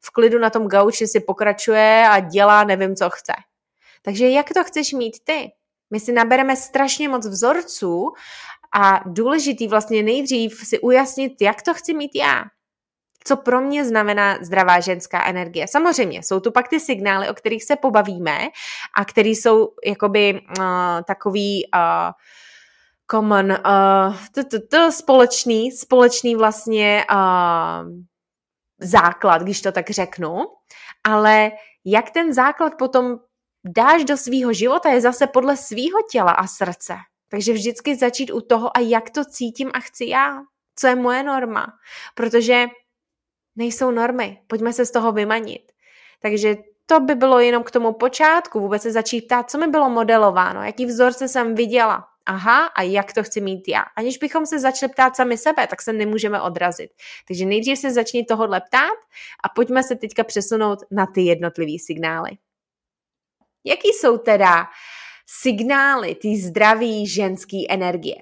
v 0.00 0.10
klidu 0.10 0.38
na 0.38 0.50
tom 0.50 0.68
gauči 0.68 1.06
si 1.06 1.20
pokračuje 1.20 2.06
a 2.10 2.20
dělá 2.20 2.64
nevím, 2.64 2.96
co 2.96 3.10
chce. 3.10 3.32
Takže 4.02 4.28
jak 4.28 4.52
to 4.54 4.64
chceš 4.64 4.92
mít 4.92 5.16
ty? 5.24 5.48
My 5.90 6.00
si 6.00 6.12
nabereme 6.12 6.56
strašně 6.56 7.08
moc 7.08 7.26
vzorců 7.26 8.12
a 8.74 9.00
důležitý 9.06 9.68
vlastně 9.68 10.02
nejdřív 10.02 10.60
si 10.64 10.80
ujasnit, 10.80 11.32
jak 11.40 11.62
to 11.62 11.74
chci 11.74 11.94
mít 11.94 12.10
já. 12.14 12.44
Co 13.24 13.36
pro 13.36 13.60
mě 13.60 13.84
znamená 13.84 14.38
zdravá 14.42 14.80
ženská 14.80 15.26
energie. 15.26 15.68
Samozřejmě, 15.68 16.22
jsou 16.22 16.40
tu 16.40 16.52
pak 16.52 16.68
ty 16.68 16.80
signály, 16.80 17.28
o 17.28 17.34
kterých 17.34 17.64
se 17.64 17.76
pobavíme 17.76 18.38
a 18.96 19.04
které 19.04 19.28
jsou 19.28 19.68
jakoby 19.84 20.40
uh, 20.58 20.64
takový 21.06 21.66
uh, 21.74 22.12
common, 23.10 23.56
společný, 24.90 25.72
společný 25.72 26.36
vlastně 26.36 27.04
základ, 28.80 29.42
když 29.42 29.62
to 29.62 29.72
tak 29.72 29.90
řeknu, 29.90 30.38
ale 31.04 31.50
jak 31.84 32.10
ten 32.10 32.32
základ 32.32 32.72
potom 32.78 33.16
dáš 33.64 34.04
do 34.04 34.16
svýho 34.16 34.52
života, 34.52 34.88
je 34.88 35.00
zase 35.00 35.26
podle 35.26 35.56
svýho 35.56 35.98
těla 36.12 36.32
a 36.32 36.46
srdce. 36.46 36.94
Takže 37.30 37.52
vždycky 37.52 37.96
začít 37.96 38.30
u 38.30 38.40
toho, 38.40 38.76
a 38.76 38.80
jak 38.80 39.10
to 39.10 39.24
cítím 39.24 39.70
a 39.74 39.80
chci 39.80 40.06
já. 40.06 40.40
Co 40.76 40.86
je 40.86 40.94
moje 40.94 41.22
norma. 41.22 41.66
Protože 42.14 42.66
nejsou 43.56 43.90
normy. 43.90 44.38
Pojďme 44.46 44.72
se 44.72 44.86
z 44.86 44.90
toho 44.90 45.12
vymanit. 45.12 45.72
Takže 46.22 46.56
to 46.86 47.00
by 47.00 47.14
bylo 47.14 47.40
jenom 47.40 47.62
k 47.62 47.70
tomu 47.70 47.92
počátku, 47.92 48.60
vůbec 48.60 48.82
se 48.82 48.92
začít 48.92 49.22
ptát, 49.22 49.50
co 49.50 49.58
mi 49.58 49.66
bylo 49.66 49.90
modelováno, 49.90 50.62
jaký 50.62 50.86
vzorce 50.86 51.28
jsem 51.28 51.54
viděla, 51.54 52.04
aha, 52.28 52.66
a 52.66 52.82
jak 52.82 53.12
to 53.12 53.22
chci 53.22 53.40
mít 53.40 53.68
já. 53.68 53.82
Aniž 53.96 54.18
bychom 54.18 54.46
se 54.46 54.58
začali 54.58 54.92
ptát 54.92 55.16
sami 55.16 55.38
sebe, 55.38 55.66
tak 55.66 55.82
se 55.82 55.92
nemůžeme 55.92 56.40
odrazit. 56.40 56.90
Takže 57.28 57.44
nejdřív 57.44 57.78
se 57.78 57.90
začni 57.90 58.24
tohohle 58.24 58.60
ptát 58.60 58.98
a 59.44 59.48
pojďme 59.48 59.82
se 59.82 59.96
teďka 59.96 60.24
přesunout 60.24 60.78
na 60.90 61.06
ty 61.06 61.20
jednotlivé 61.22 61.78
signály. 61.86 62.30
Jaký 63.64 63.88
jsou 63.88 64.18
teda 64.18 64.66
signály 65.26 66.14
ty 66.14 66.36
zdraví 66.36 67.06
ženské 67.06 67.56
energie? 67.68 68.16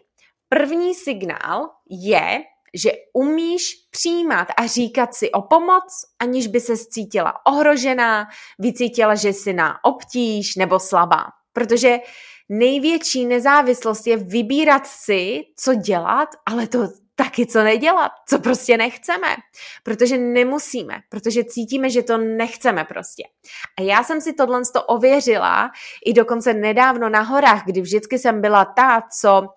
První 0.49 0.95
signál 0.95 1.71
je, 1.91 2.43
že 2.75 2.91
umíš 3.13 3.75
přijímat 3.91 4.49
a 4.57 4.67
říkat 4.67 5.15
si 5.15 5.31
o 5.31 5.43
pomoc, 5.43 5.93
aniž 6.19 6.47
by 6.47 6.61
se 6.61 6.77
cítila 6.77 7.47
ohrožená, 7.47 8.29
vycítila, 8.59 9.15
že 9.15 9.29
jsi 9.29 9.53
na 9.53 9.85
obtíž 9.85 10.57
nebo 10.57 10.81
slabá. 10.81 11.27
Protože 11.53 11.99
největší 12.49 13.27
nezávislost 13.27 14.07
je 14.07 14.17
vybírat 14.17 14.87
si, 14.87 15.43
co 15.57 15.75
dělat, 15.75 16.29
ale 16.47 16.67
to 16.67 16.89
taky 17.17 17.47
co 17.47 17.63
nedělat, 17.63 18.13
co 18.29 18.39
prostě 18.39 18.77
nechceme, 18.77 19.37
protože 19.83 20.19
nemusíme, 20.19 20.95
protože 21.09 21.45
cítíme, 21.45 21.91
že 21.91 22.03
to 22.03 22.19
nechceme 22.19 22.85
prostě. 22.85 23.23
A 23.79 23.83
já 23.83 24.05
jsem 24.05 24.21
si 24.21 24.33
tohle 24.33 24.61
to 24.73 24.83
ověřila 24.83 25.71
i 26.07 26.13
dokonce 26.13 26.55
nedávno 26.55 27.09
na 27.09 27.21
horách, 27.21 27.65
kdy 27.65 27.81
vždycky 27.81 28.19
jsem 28.19 28.41
byla 28.41 28.65
ta, 28.65 29.03
co 29.21 29.41
uh, 29.41 29.49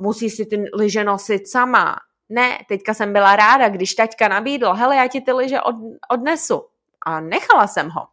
musí 0.00 0.30
si 0.30 0.46
ty 0.46 0.64
lyže 0.74 1.04
nosit 1.04 1.48
sama. 1.48 1.96
Ne, 2.28 2.58
teďka 2.68 2.94
jsem 2.94 3.12
byla 3.12 3.36
ráda, 3.36 3.68
když 3.68 3.94
taťka 3.94 4.28
nabídl, 4.28 4.72
hele, 4.72 4.96
já 4.96 5.08
ti 5.08 5.20
ty 5.20 5.32
lyže 5.32 5.60
od, 5.60 5.74
odnesu. 6.10 6.62
A 7.06 7.20
nechala 7.20 7.66
jsem 7.66 7.90
ho. 7.90 8.06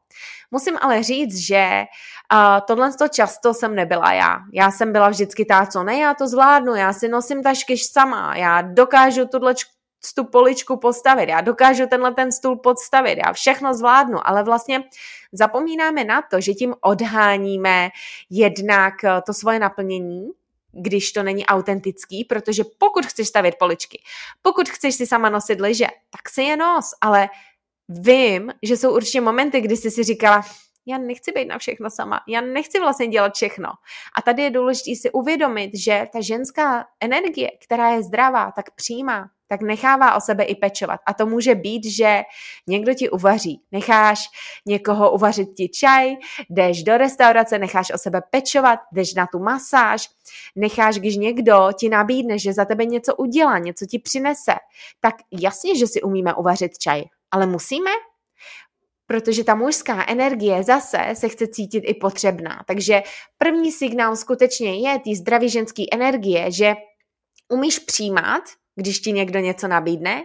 Musím 0.52 0.78
ale 0.82 1.04
říct, 1.04 1.36
že 1.36 1.84
uh, 2.34 2.60
tohle 2.68 2.94
to 2.94 3.08
často 3.08 3.54
jsem 3.54 3.76
nebyla 3.76 4.14
já. 4.14 4.38
Já 4.54 4.72
jsem 4.72 4.92
byla 4.92 5.10
vždycky 5.10 5.46
ta, 5.46 5.66
co 5.66 5.84
ne, 5.84 5.98
já 5.98 6.14
to 6.14 6.28
zvládnu, 6.28 6.76
já 6.76 6.94
si 6.94 7.08
nosím 7.08 7.44
tašky 7.44 7.78
sama, 7.78 8.36
já 8.36 8.62
dokážu 8.62 9.26
tuhle 9.26 9.54
tu 10.16 10.26
poličku 10.26 10.78
postavit, 10.78 11.30
já 11.30 11.42
dokážu 11.42 11.88
tenhle 11.88 12.14
ten 12.14 12.32
stůl 12.32 12.56
podstavit, 12.56 13.20
já 13.26 13.34
všechno 13.34 13.74
zvládnu, 13.74 14.28
ale 14.28 14.44
vlastně 14.44 14.84
zapomínáme 15.32 16.04
na 16.04 16.22
to, 16.22 16.42
že 16.42 16.54
tím 16.54 16.76
odháníme 16.82 17.90
jednak 18.30 19.04
eh, 19.04 19.22
to 19.26 19.34
svoje 19.34 19.60
naplnění, 19.60 20.30
když 20.72 21.12
to 21.12 21.24
není 21.24 21.46
autentický, 21.46 22.26
protože 22.26 22.64
pokud 22.78 23.06
chceš 23.06 23.28
stavět 23.28 23.56
poličky, 23.60 24.02
pokud 24.42 24.70
chceš 24.70 24.96
si 24.96 25.08
sama 25.08 25.30
nosit 25.30 25.62
liže, 25.62 25.88
tak 26.10 26.30
si 26.30 26.42
je 26.42 26.58
nos, 26.58 26.92
ale 27.02 27.30
vím, 27.90 28.52
že 28.64 28.78
jsou 28.78 28.96
určitě 28.96 29.22
momenty, 29.22 29.62
kdy 29.62 29.78
jsi 29.78 29.92
si 29.92 30.04
říkala, 30.04 30.44
já 30.86 30.98
nechci 30.98 31.32
být 31.32 31.46
na 31.46 31.58
všechno 31.58 31.90
sama, 31.90 32.20
já 32.28 32.42
nechci 32.42 32.80
vlastně 32.80 33.08
dělat 33.08 33.36
všechno. 33.36 33.70
A 34.18 34.22
tady 34.22 34.44
je 34.44 34.50
důležité 34.50 34.96
si 35.02 35.12
uvědomit, 35.12 35.72
že 35.76 36.08
ta 36.14 36.22
ženská 36.22 36.86
energie, 37.02 37.50
která 37.64 37.90
je 37.90 38.04
zdravá, 38.04 38.52
tak 38.52 38.76
přijímá, 38.76 39.30
tak 39.48 39.62
nechává 39.62 40.16
o 40.16 40.22
sebe 40.22 40.44
i 40.44 40.56
pečovat. 40.56 41.00
A 41.06 41.14
to 41.14 41.26
může 41.26 41.56
být, 41.56 41.86
že 41.86 42.22
někdo 42.68 42.94
ti 42.94 43.10
uvaří. 43.10 43.62
Necháš 43.72 44.20
někoho 44.66 45.12
uvařit 45.12 45.50
ti 45.58 45.70
čaj, 45.70 46.16
jdeš 46.50 46.84
do 46.84 46.98
restaurace, 46.98 47.60
necháš 47.60 47.92
o 47.92 47.98
sebe 47.98 48.22
pečovat, 48.32 48.80
jdeš 48.92 49.14
na 49.14 49.28
tu 49.28 49.40
masáž, 49.40 50.10
necháš, 50.56 50.96
když 50.96 51.16
někdo 51.16 51.70
ti 51.80 51.90
nabídne, 51.90 52.40
že 52.40 52.54
za 52.54 52.66
tebe 52.66 52.86
něco 52.86 53.16
udělá, 53.16 53.58
něco 53.58 53.86
ti 53.86 54.00
přinese, 54.00 54.54
tak 55.00 55.16
jasně, 55.32 55.78
že 55.78 55.88
si 55.88 56.02
umíme 56.02 56.34
uvařit 56.34 56.78
čaj. 56.78 57.04
Ale 57.32 57.48
musíme? 57.48 57.92
Protože 59.06 59.44
ta 59.44 59.56
mužská 59.56 60.06
energie 60.08 60.64
zase 60.64 60.98
se 61.14 61.30
chce 61.30 61.48
cítit 61.48 61.80
i 61.80 61.94
potřebná. 61.94 62.64
Takže 62.68 63.04
první 63.38 63.72
signál 63.72 64.16
skutečně 64.16 64.90
je 64.90 65.00
ty 65.00 65.16
zdravý 65.16 65.50
ženský 65.50 65.94
energie, 65.94 66.52
že 66.52 66.74
umíš 67.50 67.80
přijímat, 67.80 68.44
když 68.76 69.00
ti 69.00 69.12
někdo 69.12 69.40
něco 69.40 69.68
nabídne, 69.68 70.24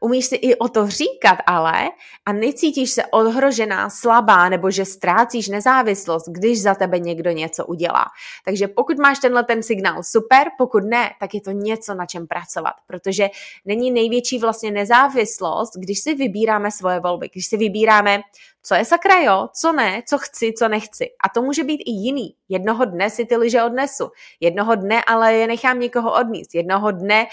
Umíš 0.00 0.26
si 0.26 0.36
i 0.36 0.56
o 0.56 0.68
to 0.68 0.88
říkat 0.88 1.38
ale 1.46 1.88
a 2.26 2.32
necítíš 2.32 2.90
se 2.90 3.06
ohrožená, 3.06 3.90
slabá 3.90 4.48
nebo 4.48 4.70
že 4.70 4.84
ztrácíš 4.84 5.48
nezávislost, 5.48 6.28
když 6.28 6.62
za 6.62 6.74
tebe 6.74 6.98
někdo 6.98 7.30
něco 7.30 7.66
udělá. 7.66 8.04
Takže 8.44 8.68
pokud 8.68 8.98
máš 8.98 9.18
tenhle 9.18 9.44
ten 9.44 9.62
signál, 9.62 10.02
super, 10.02 10.46
pokud 10.58 10.84
ne, 10.84 11.10
tak 11.20 11.34
je 11.34 11.40
to 11.40 11.50
něco, 11.50 11.94
na 11.94 12.06
čem 12.06 12.26
pracovat, 12.26 12.74
protože 12.86 13.28
není 13.64 13.90
největší 13.90 14.38
vlastně 14.38 14.70
nezávislost, 14.70 15.70
když 15.76 15.98
si 16.00 16.14
vybíráme 16.14 16.70
svoje 16.70 17.00
volby, 17.00 17.28
když 17.32 17.46
si 17.46 17.56
vybíráme, 17.56 18.20
co 18.62 18.74
je 18.74 18.84
sakra 18.84 19.20
jo, 19.20 19.48
co 19.54 19.72
ne, 19.72 20.02
co 20.08 20.18
chci, 20.18 20.52
co 20.58 20.68
nechci. 20.68 21.10
A 21.24 21.28
to 21.28 21.42
může 21.42 21.64
být 21.64 21.82
i 21.86 21.90
jiný. 21.90 22.34
Jednoho 22.48 22.84
dne 22.84 23.10
si 23.10 23.24
ty 23.24 23.36
liže 23.36 23.62
odnesu, 23.62 24.10
jednoho 24.40 24.74
dne 24.74 25.02
ale 25.06 25.34
je 25.34 25.46
nechám 25.46 25.80
někoho 25.80 26.12
odníst, 26.12 26.54
jednoho 26.54 26.90
dne, 26.90 27.26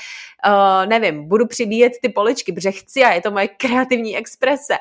uh, 0.48 0.90
nevím, 0.90 1.28
budu 1.28 1.48
přibíjet 1.48 1.94
ty 2.02 2.10
poličky, 2.10 2.54
protože 2.54 2.72
chci 2.72 3.04
a 3.04 3.14
je 3.14 3.22
to 3.22 3.32
moje 3.32 3.48
kreativní 3.48 4.18
exprese. 4.18 4.78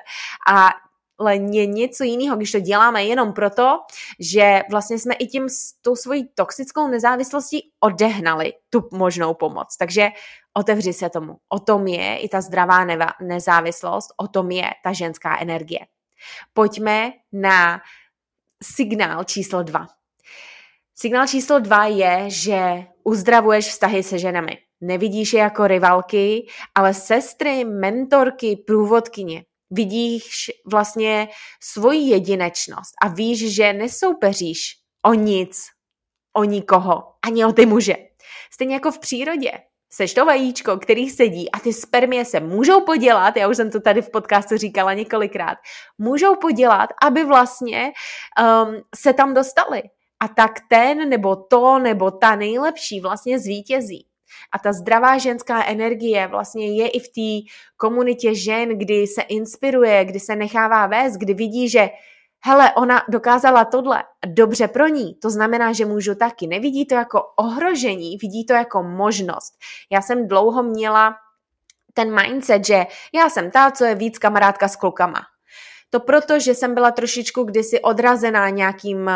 A 0.50 0.71
ale 1.19 1.37
je 1.37 1.67
něco 1.67 2.05
jiného, 2.05 2.37
když 2.37 2.52
to 2.52 2.61
děláme 2.61 3.05
jenom 3.05 3.33
proto, 3.33 3.78
že 4.21 4.62
vlastně 4.71 4.99
jsme 4.99 5.14
i 5.14 5.26
tím 5.26 5.47
tou 5.83 5.97
svojí 5.97 6.28
toxickou 6.35 6.88
nezávislostí 6.88 7.71
odehnali 7.81 8.52
tu 8.71 8.88
možnou 8.93 9.35
pomoc. 9.35 9.76
Takže 9.76 10.09
otevři 10.55 10.93
se 10.93 11.11
tomu. 11.11 11.37
O 11.49 11.59
tom 11.59 11.87
je 11.87 12.19
i 12.19 12.28
ta 12.28 12.40
zdravá 12.40 12.87
neva- 12.87 13.12
nezávislost, 13.23 14.09
o 14.17 14.28
tom 14.28 14.50
je 14.50 14.71
ta 14.85 14.93
ženská 14.93 15.38
energie. 15.40 15.81
Pojďme 16.52 17.12
na 17.32 17.80
signál 18.62 19.25
číslo 19.25 19.62
dva. 19.62 19.87
Signál 20.94 21.26
číslo 21.26 21.58
dva 21.58 21.87
je, 21.87 22.30
že 22.30 22.87
uzdravuješ 23.04 23.68
vztahy 23.68 24.02
se 24.02 24.18
ženami. 24.18 24.58
Nevidíš 24.80 25.32
je 25.32 25.40
jako 25.40 25.66
rivalky, 25.66 26.46
ale 26.75 26.94
sestry, 26.94 27.64
mentorky, 27.64 28.56
průvodkyně. 28.66 29.44
Vidíš 29.70 30.50
vlastně 30.66 31.28
svoji 31.62 32.10
jedinečnost 32.10 32.94
a 33.02 33.08
víš, 33.08 33.54
že 33.54 33.72
nesoupeříš 33.72 34.60
o 35.06 35.14
nic, 35.14 35.66
o 36.37 36.44
nikoho, 36.44 37.14
ani 37.26 37.44
o 37.44 37.52
ty 37.52 37.66
muže. 37.66 37.94
Stejně 38.52 38.75
jako 38.75 38.90
v 38.90 38.98
přírodě. 38.98 39.50
Seš 39.90 40.14
to 40.14 40.25
vajíčko, 40.25 40.76
který 40.76 41.11
sedí 41.11 41.50
a 41.50 41.61
ty 41.61 41.73
spermie 41.73 42.25
se 42.25 42.40
můžou 42.40 42.80
podělat, 42.80 43.37
já 43.37 43.49
už 43.49 43.57
jsem 43.57 43.71
to 43.71 43.80
tady 43.80 44.02
v 44.02 44.11
podcastu 44.11 44.57
říkala 44.57 44.95
několikrát, 44.95 45.59
můžou 45.99 46.35
podělat, 46.35 46.90
aby 47.02 47.25
vlastně 47.25 47.92
um, 48.40 48.83
se 48.95 49.12
tam 49.12 49.35
dostali. 49.35 49.83
A 50.21 50.28
tak 50.28 50.52
ten 50.68 51.09
nebo 51.09 51.37
to 51.37 51.78
nebo 51.78 52.11
ta 52.11 52.37
nejlepší 52.37 53.00
vlastně 53.00 53.38
zvítězí. 53.38 54.07
A 54.52 54.59
ta 54.59 54.73
zdravá 54.73 55.18
ženská 55.18 55.64
energie 55.64 56.26
vlastně 56.26 56.83
je 56.83 56.88
i 56.88 57.00
v 57.00 57.09
té 57.09 57.50
komunitě 57.76 58.35
žen, 58.35 58.78
kdy 58.78 59.07
se 59.07 59.23
inspiruje, 59.23 60.04
kdy 60.04 60.21
se 60.21 60.37
nechává 60.37 60.87
vést, 60.87 61.16
kdy 61.16 61.35
vidí, 61.35 61.68
že 61.68 61.88
hele, 62.45 62.73
ona 62.73 63.02
dokázala 63.09 63.64
tohle, 63.64 64.04
dobře 64.26 64.68
pro 64.68 64.88
ní, 64.88 65.14
to 65.14 65.30
znamená, 65.30 65.73
že 65.73 65.87
můžu 65.87 66.14
taky. 66.14 66.47
Nevidí 66.47 66.87
to 66.87 66.95
jako 66.95 67.23
ohrožení, 67.37 68.16
vidí 68.16 68.47
to 68.47 68.52
jako 68.52 68.83
možnost. 68.83 69.54
Já 69.90 70.02
jsem 70.02 70.28
dlouho 70.28 70.62
měla 70.62 71.16
ten 71.95 72.23
mindset, 72.23 72.66
že 72.66 72.87
já 73.14 73.30
jsem 73.30 73.50
ta, 73.50 73.71
co 73.71 73.85
je 73.85 73.95
víc 73.95 74.18
kamarádka 74.18 74.68
s 74.68 74.76
klukama. 74.76 75.21
To 75.90 76.00
proto, 76.00 76.40
že 76.40 76.54
jsem 76.54 76.75
byla 76.75 76.90
trošičku 76.90 77.42
kdysi 77.42 77.80
odrazená 77.80 78.49
nějakým, 78.49 79.11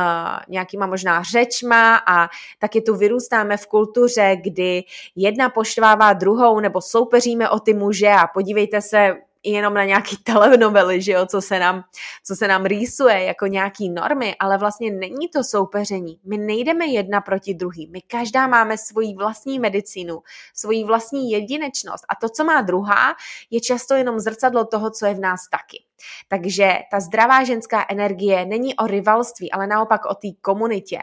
nějakýma 0.49 0.87
možná 0.87 1.23
řečma 1.23 1.97
a 1.97 2.29
taky 2.59 2.81
tu 2.81 2.97
vyrůstáme 2.97 3.57
v 3.57 3.67
kultuře, 3.67 4.37
kdy 4.43 4.83
jedna 5.17 5.49
poštvává 5.49 6.13
druhou 6.13 6.61
nebo 6.61 6.81
soupeříme 6.81 7.51
o 7.51 7.61
ty 7.61 7.75
muže 7.75 8.09
a 8.09 8.27
podívejte 8.27 8.81
se, 8.81 9.17
jenom 9.45 9.75
na 9.75 9.85
nějaký 9.85 10.17
telenovely, 10.25 11.03
že 11.03 11.13
jo, 11.13 11.27
co 11.27 11.43
se 11.43 11.59
nám, 11.59 11.85
co 12.25 12.37
se 12.37 12.49
nám 12.49 12.65
rýsuje 12.65 13.25
jako 13.25 13.47
nějaký 13.47 13.91
normy, 13.91 14.37
ale 14.41 14.59
vlastně 14.59 14.91
není 14.91 15.29
to 15.29 15.45
soupeření. 15.45 16.21
My 16.25 16.39
nejdeme 16.39 16.87
jedna 16.87 17.21
proti 17.21 17.55
druhý. 17.55 17.89
My 17.93 18.01
každá 18.01 18.47
máme 18.47 18.79
svoji 18.79 19.15
vlastní 19.15 19.59
medicínu, 19.59 20.23
svoji 20.55 20.85
vlastní 20.85 21.31
jedinečnost 21.31 22.05
a 22.09 22.15
to, 22.15 22.29
co 22.29 22.45
má 22.45 22.61
druhá, 22.61 23.15
je 23.51 23.61
často 23.61 23.95
jenom 23.95 24.21
zrcadlo 24.21 24.65
toho, 24.65 24.91
co 24.91 25.07
je 25.07 25.15
v 25.15 25.21
nás 25.21 25.41
taky. 25.51 25.85
Takže 26.29 26.79
ta 26.91 27.01
zdravá 27.01 27.45
ženská 27.45 27.87
energie 27.89 28.47
není 28.47 28.77
o 28.77 28.87
rivalství, 28.87 29.53
ale 29.53 29.67
naopak 29.67 30.07
o 30.07 30.15
té 30.15 30.29
komunitě. 30.41 30.99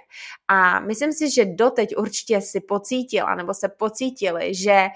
A 0.47 0.79
myslím 0.79 1.13
si, 1.13 1.31
že 1.31 1.45
doteď 1.45 1.97
určitě 1.97 2.41
si 2.41 2.59
pocítila 2.59 3.35
nebo 3.35 3.53
se 3.53 3.69
pocítili, 3.69 4.55
že 4.55 4.87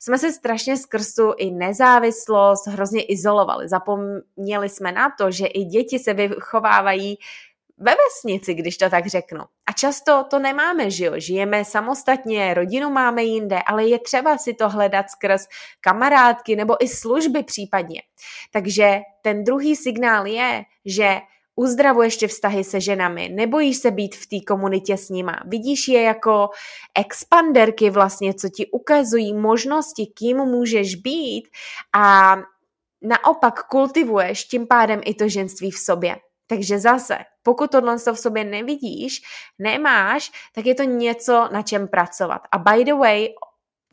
jsme 0.00 0.18
se 0.18 0.32
strašně 0.32 0.76
skrz 0.76 1.14
tu 1.14 1.34
i 1.36 1.50
nezávislost 1.50 2.66
hrozně 2.66 3.02
izolovali. 3.02 3.68
Zapomněli 3.68 4.68
jsme 4.68 4.92
na 4.92 5.12
to, 5.18 5.30
že 5.30 5.46
i 5.46 5.64
děti 5.64 5.98
se 5.98 6.14
vychovávají 6.14 7.18
ve 7.82 7.94
vesnici, 7.94 8.54
když 8.54 8.76
to 8.76 8.90
tak 8.90 9.06
řeknu. 9.06 9.40
A 9.40 9.72
často 9.72 10.24
to 10.30 10.38
nemáme, 10.38 10.90
že 10.90 11.04
jo? 11.04 11.12
Žijeme 11.16 11.64
samostatně, 11.64 12.54
rodinu 12.54 12.90
máme 12.90 13.22
jinde, 13.22 13.58
ale 13.66 13.86
je 13.86 13.98
třeba 13.98 14.38
si 14.38 14.54
to 14.54 14.68
hledat 14.68 15.10
skrz 15.10 15.46
kamarádky 15.80 16.56
nebo 16.56 16.84
i 16.84 16.88
služby 16.88 17.42
případně. 17.42 18.02
Takže 18.52 19.00
ten 19.22 19.44
druhý 19.44 19.76
signál 19.76 20.26
je, 20.26 20.62
že 20.84 21.20
uzdravuješ 21.56 22.16
ty 22.16 22.26
vztahy 22.28 22.64
se 22.64 22.80
ženami, 22.80 23.28
nebojíš 23.28 23.76
se 23.76 23.90
být 23.90 24.16
v 24.16 24.26
té 24.26 24.36
komunitě 24.46 24.96
s 24.96 25.08
nima, 25.08 25.42
vidíš 25.46 25.88
je 25.88 26.02
jako 26.02 26.48
expanderky 26.98 27.90
vlastně, 27.90 28.34
co 28.34 28.48
ti 28.48 28.66
ukazují 28.66 29.34
možnosti, 29.34 30.06
kým 30.06 30.36
můžeš 30.36 30.94
být 30.94 31.48
a 31.96 32.36
naopak 33.02 33.66
kultivuješ 33.66 34.44
tím 34.44 34.66
pádem 34.66 35.00
i 35.04 35.14
to 35.14 35.28
ženství 35.28 35.70
v 35.70 35.78
sobě. 35.78 36.16
Takže 36.52 36.78
zase, 36.78 37.18
pokud 37.42 37.70
tohle 37.70 37.96
v 37.96 38.18
sobě 38.18 38.44
nevidíš, 38.44 39.22
nemáš, 39.58 40.32
tak 40.54 40.66
je 40.66 40.74
to 40.74 40.82
něco, 40.82 41.48
na 41.52 41.62
čem 41.62 41.88
pracovat. 41.88 42.42
A 42.52 42.58
by 42.58 42.84
the 42.84 42.94
way, 42.94 43.28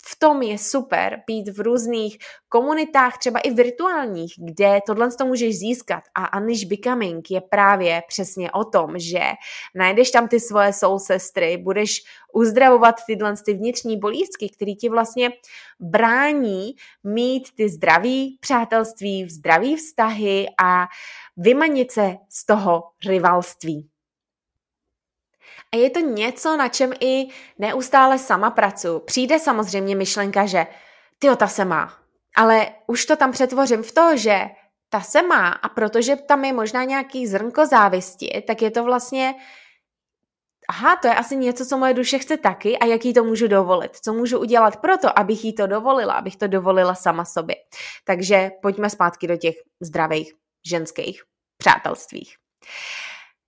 v 0.06 0.20
tom 0.20 0.42
je 0.42 0.58
super 0.58 1.24
být 1.28 1.50
v 1.50 1.60
různých 1.60 2.18
komunitách, 2.50 3.18
třeba 3.18 3.40
i 3.40 3.54
virtuálních, 3.54 4.34
kde 4.38 4.80
tohle 4.88 5.12
to 5.12 5.26
můžeš 5.26 5.60
získat. 5.60 6.04
A 6.16 6.38
Unleash 6.38 6.64
Becoming 6.64 7.32
je 7.32 7.42
právě 7.42 8.04
přesně 8.08 8.52
o 8.52 8.64
tom, 8.64 9.00
že 9.00 9.20
najdeš 9.76 10.12
tam 10.12 10.28
ty 10.28 10.40
svoje 10.40 10.74
soul 10.74 11.00
sestry, 11.00 11.58
budeš 11.58 12.04
uzdravovat 12.34 12.96
tyhle 13.08 13.34
ty 13.46 13.54
vnitřní 13.54 14.00
bolístky, 14.00 14.50
které 14.50 14.72
ti 14.72 14.90
vlastně 14.90 15.32
brání 15.80 16.72
mít 17.04 17.48
ty 17.56 17.70
zdraví 17.70 18.38
přátelství, 18.40 19.30
zdraví 19.30 19.76
vztahy 19.76 20.46
a 20.64 20.88
vymanit 21.38 21.92
se 21.92 22.16
z 22.30 22.46
toho 22.46 22.84
rivalství. 23.06 23.90
A 25.74 25.78
je 25.78 25.90
to 25.90 26.00
něco, 26.00 26.58
na 26.58 26.68
čem 26.68 26.94
i 27.00 27.28
neustále 27.58 28.20
sama 28.20 28.50
pracuji. 28.50 29.00
Přijde 29.00 29.40
samozřejmě 29.40 29.96
myšlenka, 29.96 30.46
že 30.46 30.68
ty 31.20 31.36
ta 31.36 31.48
se 31.48 31.66
má. 31.66 31.94
Ale 32.36 32.68
už 32.88 33.06
to 33.06 33.16
tam 33.16 33.32
přetvořím 33.32 33.84
v 33.84 33.92
to, 33.92 34.18
že 34.18 34.40
ta 34.90 35.02
se 35.02 35.22
má 35.22 35.48
a 35.48 35.70
protože 35.70 36.16
tam 36.16 36.46
je 36.46 36.54
možná 36.54 36.84
nějaký 36.84 37.28
zrnko 37.28 37.66
závisti, 37.66 38.44
tak 38.48 38.62
je 38.62 38.72
to 38.72 38.84
vlastně 38.84 39.36
aha, 40.70 40.96
to 40.96 41.08
je 41.08 41.16
asi 41.16 41.36
něco, 41.36 41.66
co 41.66 41.78
moje 41.78 41.94
duše 41.94 42.20
chce 42.20 42.38
taky 42.38 42.78
a 42.78 42.86
jak 42.86 43.06
jí 43.06 43.14
to 43.14 43.24
můžu 43.24 43.48
dovolit. 43.48 43.96
Co 43.96 44.14
můžu 44.14 44.40
udělat 44.40 44.78
proto, 44.78 45.20
abych 45.20 45.46
jí 45.46 45.54
to 45.54 45.68
dovolila, 45.68 46.14
abych 46.14 46.36
to 46.36 46.48
dovolila 46.48 46.96
sama 46.96 47.26
sobě. 47.26 47.56
Takže 48.06 48.52
pojďme 48.62 48.90
zpátky 48.90 49.28
do 49.28 49.38
těch 49.38 49.56
zdravých 49.82 50.34
ženských 50.68 51.24
přátelstvích. 51.58 52.36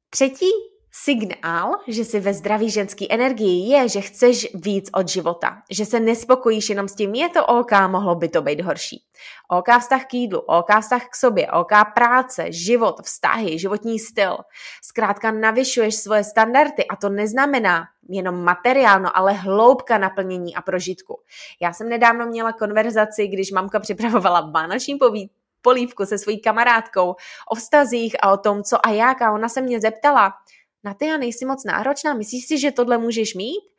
Třetí 0.09 0.51
Signál, 0.93 1.71
že 1.87 2.05
jsi 2.05 2.19
ve 2.19 2.33
zdraví 2.33 2.69
ženský 2.69 3.11
energii, 3.11 3.73
je, 3.73 3.89
že 3.89 4.01
chceš 4.01 4.47
víc 4.53 4.89
od 4.93 5.07
života, 5.07 5.61
že 5.69 5.85
se 5.85 5.99
nespokojíš 5.99 6.69
jenom 6.69 6.87
s 6.87 6.95
tím, 6.95 7.13
je 7.15 7.29
to 7.29 7.45
OK, 7.45 7.71
mohlo 7.87 8.15
by 8.15 8.29
to 8.29 8.41
být 8.41 8.61
horší. 8.61 9.03
OK 9.47 9.65
vztah 9.79 10.05
k 10.05 10.13
jídlu, 10.13 10.39
OK 10.39 10.69
vztah 10.81 11.07
k 11.09 11.15
sobě, 11.15 11.51
OK 11.51 11.71
práce, 11.95 12.51
život, 12.51 13.01
vztahy, 13.01 13.59
životní 13.59 13.99
styl. 13.99 14.37
Zkrátka 14.83 15.31
navyšuješ 15.31 15.95
svoje 15.95 16.23
standardy 16.23 16.85
a 16.87 16.95
to 16.95 17.09
neznamená 17.09 17.87
jenom 18.09 18.43
materiálno, 18.43 19.17
ale 19.17 19.33
hloubka 19.33 19.97
naplnění 19.97 20.55
a 20.55 20.61
prožitku. 20.61 21.19
Já 21.61 21.73
jsem 21.73 21.89
nedávno 21.89 22.25
měla 22.25 22.53
konverzaci, 22.53 23.27
když 23.27 23.51
mamka 23.51 23.79
připravovala 23.79 24.51
vánoční 24.53 24.95
povíd, 24.95 25.31
polívku 25.61 26.05
se 26.05 26.17
svojí 26.17 26.41
kamarádkou 26.41 27.15
o 27.51 27.55
vztazích 27.55 28.15
a 28.21 28.31
o 28.31 28.37
tom, 28.37 28.63
co 28.63 28.85
a 28.85 28.89
jak. 28.89 29.21
A 29.21 29.31
ona 29.31 29.49
se 29.49 29.61
mě 29.61 29.79
zeptala, 29.79 30.33
na 30.83 30.93
ty 30.93 31.05
já 31.05 31.17
nejsi 31.17 31.45
moc 31.45 31.63
náročná, 31.65 32.13
myslíš 32.13 32.45
si, 32.45 32.59
že 32.59 32.71
tohle 32.71 32.97
můžeš 32.97 33.35
mít? 33.35 33.71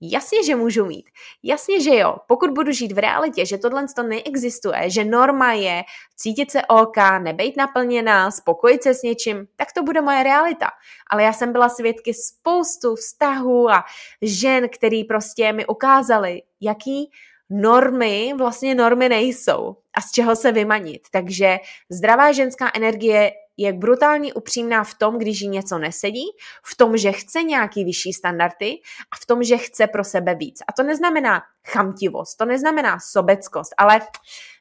Jasně, 0.00 0.44
že 0.44 0.56
můžu 0.56 0.84
mít. 0.84 1.10
Jasně, 1.42 1.80
že 1.80 1.96
jo. 1.96 2.16
Pokud 2.28 2.50
budu 2.50 2.72
žít 2.72 2.92
v 2.92 2.98
realitě, 2.98 3.46
že 3.46 3.58
tohle 3.58 3.86
to 3.96 4.02
neexistuje, 4.02 4.90
že 4.90 5.04
norma 5.04 5.52
je 5.52 5.82
cítit 6.16 6.50
se 6.50 6.62
OK, 6.62 6.96
nebejt 7.22 7.56
naplněná, 7.56 8.30
spokojit 8.30 8.82
se 8.82 8.94
s 8.94 9.02
něčím, 9.02 9.46
tak 9.56 9.72
to 9.72 9.82
bude 9.82 10.00
moje 10.00 10.22
realita. 10.22 10.70
Ale 11.10 11.22
já 11.22 11.32
jsem 11.32 11.52
byla 11.52 11.68
svědky 11.68 12.14
spoustu 12.14 12.94
vztahů 12.94 13.70
a 13.70 13.84
žen, 14.22 14.68
který 14.68 15.04
prostě 15.04 15.52
mi 15.52 15.66
ukázali, 15.66 16.42
jaký 16.60 17.10
normy 17.50 18.34
vlastně 18.38 18.74
normy 18.74 19.08
nejsou 19.08 19.76
a 19.94 20.00
z 20.00 20.10
čeho 20.10 20.36
se 20.36 20.52
vymanit. 20.52 21.02
Takže 21.10 21.58
zdravá 21.90 22.32
ženská 22.32 22.70
energie 22.74 23.32
je 23.56 23.72
brutálně 23.72 24.34
upřímná 24.34 24.84
v 24.84 24.94
tom, 24.94 25.18
když 25.18 25.40
jí 25.40 25.48
něco 25.48 25.78
nesedí, 25.78 26.24
v 26.64 26.76
tom, 26.76 26.96
že 26.96 27.12
chce 27.12 27.42
nějaký 27.42 27.84
vyšší 27.84 28.12
standardy 28.12 28.72
a 29.12 29.16
v 29.22 29.26
tom, 29.26 29.42
že 29.42 29.56
chce 29.56 29.86
pro 29.86 30.04
sebe 30.04 30.34
víc. 30.34 30.58
A 30.68 30.72
to 30.72 30.82
neznamená 30.82 31.42
chamtivost, 31.66 32.38
to 32.38 32.44
neznamená 32.44 32.98
sobeckost, 33.00 33.74
ale 33.78 34.00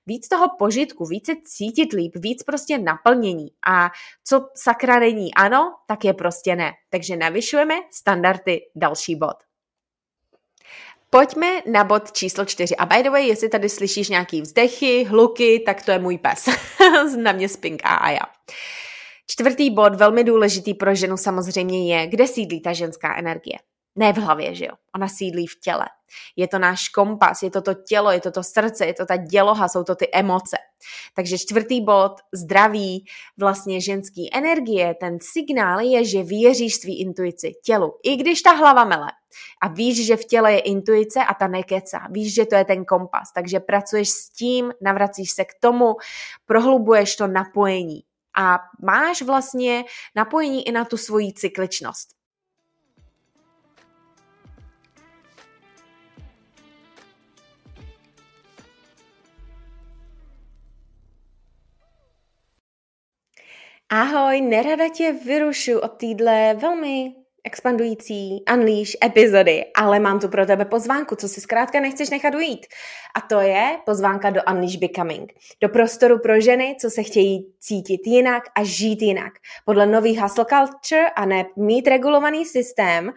víc 0.06 0.28
toho 0.28 0.48
požitku, 0.60 1.06
více 1.06 1.32
cítit 1.46 1.94
líp, 1.94 2.12
víc 2.16 2.44
prostě 2.44 2.78
naplnění. 2.78 3.48
A 3.68 3.90
co 4.24 4.50
sakra 4.56 5.00
není 5.00 5.34
ano, 5.34 5.76
tak 5.88 6.06
je 6.06 6.14
prostě 6.14 6.56
ne. 6.56 6.72
Takže 6.90 7.16
navyšujeme 7.16 7.76
standardy 7.92 8.60
další 8.76 9.16
bod. 9.16 9.36
Pojďme 11.10 11.62
na 11.72 11.84
bod 11.84 12.12
číslo 12.12 12.46
čtyři. 12.46 12.76
A 12.76 12.86
by 12.86 13.04
the 13.04 13.10
way, 13.10 13.28
jestli 13.28 13.50
tady 13.50 13.70
slyšíš 13.70 14.10
nějaký 14.10 14.42
vzdechy, 14.42 15.04
hluky, 15.04 15.64
tak 15.66 15.86
to 15.86 15.92
je 15.92 16.00
můj 16.00 16.18
pes. 16.18 16.50
na 17.18 17.32
mě 17.32 17.50
spinká 17.50 17.90
a 17.90 18.10
já. 18.10 18.33
Čtvrtý 19.28 19.70
bod, 19.70 19.96
velmi 19.96 20.24
důležitý 20.24 20.74
pro 20.74 20.96
ženu 20.96 21.18
samozřejmě 21.18 21.96
je, 21.96 22.08
kde 22.08 22.28
sídlí 22.28 22.62
ta 22.62 22.74
ženská 22.74 23.16
energie. 23.18 23.58
Ne 23.96 24.14
v 24.14 24.18
hlavě, 24.18 24.56
že 24.56 24.66
jo? 24.66 24.72
Ona 24.96 25.08
sídlí 25.08 25.48
v 25.48 25.60
těle. 25.60 25.86
Je 26.36 26.48
to 26.48 26.60
náš 26.60 26.90
kompas, 26.90 27.44
je 27.44 27.52
to 27.52 27.62
to 27.62 27.74
tělo, 27.74 28.12
je 28.12 28.22
to 28.22 28.32
to 28.32 28.44
srdce, 28.44 28.86
je 28.86 28.94
to 28.94 29.06
ta 29.06 29.16
děloha, 29.16 29.68
jsou 29.68 29.84
to 29.84 29.96
ty 29.96 30.10
emoce. 30.14 30.58
Takže 31.16 31.38
čtvrtý 31.38 31.82
bod, 31.82 32.12
zdraví, 32.34 33.06
vlastně 33.40 33.82
ženský 33.82 34.30
energie, 34.34 34.96
ten 35.00 35.18
signál 35.22 35.80
je, 35.80 36.06
že 36.06 36.24
věříš 36.24 36.76
svý 36.76 37.02
intuici, 37.02 37.52
tělu. 37.64 37.94
I 38.04 38.16
když 38.16 38.42
ta 38.42 38.52
hlava 38.52 38.84
mele 38.84 39.12
a 39.62 39.68
víš, 39.68 40.06
že 40.06 40.18
v 40.18 40.26
těle 40.26 40.54
je 40.54 40.60
intuice 40.60 41.20
a 41.26 41.34
ta 41.34 41.48
nekeca, 41.48 42.08
víš, 42.12 42.34
že 42.34 42.46
to 42.46 42.56
je 42.56 42.66
ten 42.66 42.86
kompas, 42.86 43.32
takže 43.36 43.60
pracuješ 43.60 44.10
s 44.10 44.30
tím, 44.30 44.74
navracíš 44.82 45.32
se 45.32 45.46
k 45.46 45.54
tomu, 45.60 45.94
prohlubuješ 46.46 47.16
to 47.16 47.28
napojení 47.28 48.04
a 48.38 48.60
máš 48.82 49.22
vlastně 49.22 49.84
napojení 50.16 50.68
i 50.68 50.72
na 50.72 50.86
tu 50.86 50.98
svoji 50.98 51.34
cykličnost. 51.34 52.10
Ahoj, 63.90 64.42
nerada 64.42 64.90
tě 64.90 65.12
vyrušu 65.12 65.80
od 65.80 65.98
týdle 65.98 66.54
velmi 66.54 67.23
expandující 67.54 68.44
Unleash 68.54 68.98
epizody, 69.06 69.66
ale 69.76 70.00
mám 70.00 70.20
tu 70.20 70.28
pro 70.28 70.46
tebe 70.46 70.66
pozvánku, 70.66 71.16
co 71.16 71.28
si 71.28 71.42
zkrátka 71.42 71.80
nechceš 71.80 72.10
nechat 72.10 72.36
ujít. 72.36 72.66
A 73.16 73.22
to 73.22 73.42
je 73.42 73.78
pozvánka 73.86 74.30
do 74.30 74.42
Unleash 74.52 74.76
Becoming. 74.76 75.34
Do 75.62 75.70
prostoru 75.70 76.20
pro 76.20 76.42
ženy, 76.42 76.76
co 76.82 76.90
se 76.90 77.04
chtějí 77.04 77.54
cítit 77.60 78.02
jinak 78.08 78.44
a 78.56 78.64
žít 78.64 79.02
jinak. 79.02 79.34
Podle 79.66 79.86
nový 79.86 80.18
hustle 80.18 80.46
culture 80.46 81.10
a 81.10 81.26
ne 81.26 81.46
mít 81.58 81.88
regulovaný 81.88 82.46
systém 82.46 83.10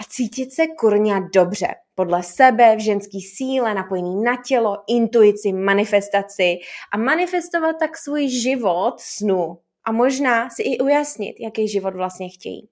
a 0.00 0.04
cítit 0.08 0.52
se 0.52 0.66
kurňa 0.66 1.20
dobře. 1.34 1.68
Podle 1.94 2.22
sebe, 2.22 2.76
v 2.76 2.80
ženský 2.80 3.20
síle, 3.20 3.74
napojený 3.74 4.22
na 4.22 4.42
tělo, 4.46 4.76
intuici, 4.88 5.52
manifestaci 5.52 6.58
a 6.92 6.96
manifestovat 6.96 7.76
tak 7.80 7.98
svůj 7.98 8.28
život 8.28 8.94
snu, 8.98 9.58
a 9.86 9.92
možná 9.92 10.50
si 10.50 10.62
i 10.62 10.78
ujasnit, 10.78 11.36
jaký 11.40 11.68
život 11.68 11.94
vlastně 11.94 12.28
chtějí. 12.28 12.68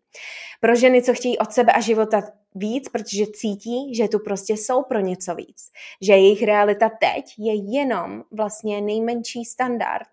Pro 0.61 0.75
ženy, 0.75 1.03
co 1.03 1.15
chtějí 1.15 1.39
od 1.39 1.53
sebe 1.53 1.73
a 1.73 1.81
života 1.81 2.23
víc, 2.55 2.89
protože 2.89 3.27
cítí, 3.27 3.95
že 3.95 4.09
tu 4.09 4.19
prostě 4.19 4.53
jsou 4.53 4.83
pro 4.83 5.01
něco 5.01 5.35
víc. 5.35 5.71
Že 6.03 6.13
jejich 6.13 6.43
realita 6.43 6.91
teď 7.01 7.25
je 7.39 7.79
jenom 7.79 8.23
vlastně 8.31 8.81
nejmenší 8.81 9.45
standard, 9.45 10.09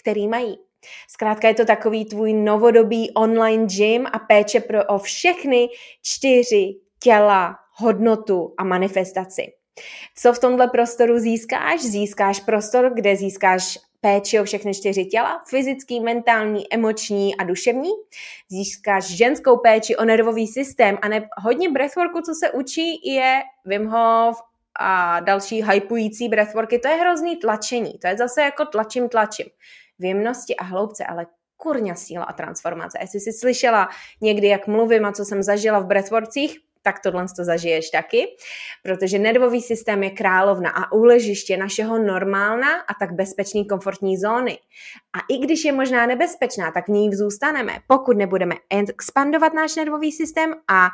který 0.00 0.28
mají. 0.28 0.58
Zkrátka 1.08 1.48
je 1.48 1.54
to 1.54 1.64
takový 1.64 2.04
tvůj 2.04 2.32
novodobý 2.32 3.10
online 3.10 3.66
gym 3.66 4.06
a 4.12 4.18
péče 4.18 4.60
pro 4.60 4.84
o 4.84 4.98
všechny 4.98 5.68
čtyři 6.02 6.74
těla, 7.02 7.56
hodnotu 7.72 8.54
a 8.58 8.64
manifestaci. 8.64 9.42
Co 10.16 10.32
v 10.32 10.38
tomhle 10.38 10.68
prostoru 10.68 11.18
získáš? 11.18 11.80
Získáš 11.80 12.40
prostor, 12.40 12.94
kde 12.94 13.16
získáš 13.16 13.78
péči 14.06 14.40
o 14.40 14.44
všechny 14.44 14.74
čtyři 14.74 15.04
těla, 15.04 15.42
fyzický, 15.48 16.00
mentální, 16.00 16.72
emoční 16.72 17.36
a 17.36 17.44
duševní. 17.44 17.90
Získáš 18.48 19.04
ženskou 19.04 19.56
péči 19.56 19.96
o 19.96 20.04
nervový 20.04 20.46
systém 20.46 20.98
a 21.02 21.08
ne, 21.08 21.28
hodně 21.36 21.70
breathworku, 21.70 22.20
co 22.20 22.34
se 22.34 22.50
učí, 22.50 23.12
je 23.12 23.42
Wim 23.64 23.86
Hof 23.86 24.36
a 24.80 25.20
další 25.20 25.62
hypující 25.62 26.28
breathworky. 26.28 26.78
To 26.78 26.88
je 26.88 26.94
hrozný 26.94 27.36
tlačení. 27.36 27.98
To 27.98 28.06
je 28.06 28.16
zase 28.16 28.42
jako 28.42 28.64
tlačím, 28.64 29.08
tlačím. 29.08 29.46
V 29.98 30.04
jemnosti 30.04 30.56
a 30.56 30.64
hloubce, 30.64 31.04
ale 31.04 31.26
kurňa 31.56 31.94
síla 31.94 32.24
a 32.24 32.32
transformace. 32.32 32.98
Jestli 33.00 33.20
jsi 33.20 33.32
slyšela 33.32 33.88
někdy, 34.20 34.48
jak 34.48 34.66
mluvím 34.66 35.04
a 35.04 35.12
co 35.12 35.24
jsem 35.24 35.42
zažila 35.42 35.78
v 35.78 35.86
breathworkcích, 35.86 36.58
tak 36.86 37.00
tohle 37.02 37.26
to 37.36 37.44
zažiješ 37.44 37.90
taky, 37.90 38.26
protože 38.82 39.18
nervový 39.18 39.62
systém 39.62 40.02
je 40.02 40.10
královna 40.10 40.70
a 40.70 40.92
úležiště 40.92 41.56
našeho 41.56 41.98
normálna 41.98 42.68
a 42.80 42.94
tak 43.00 43.12
bezpečný 43.12 43.66
komfortní 43.66 44.16
zóny. 44.16 44.58
A 45.12 45.18
i 45.34 45.38
když 45.38 45.64
je 45.64 45.72
možná 45.72 46.06
nebezpečná, 46.06 46.70
tak 46.70 46.86
v 46.86 46.92
ní 46.92 47.14
zůstaneme, 47.14 47.78
pokud 47.86 48.16
nebudeme 48.16 48.54
expandovat 48.70 49.54
náš 49.54 49.76
nervový 49.76 50.12
systém 50.12 50.54
a 50.70 50.88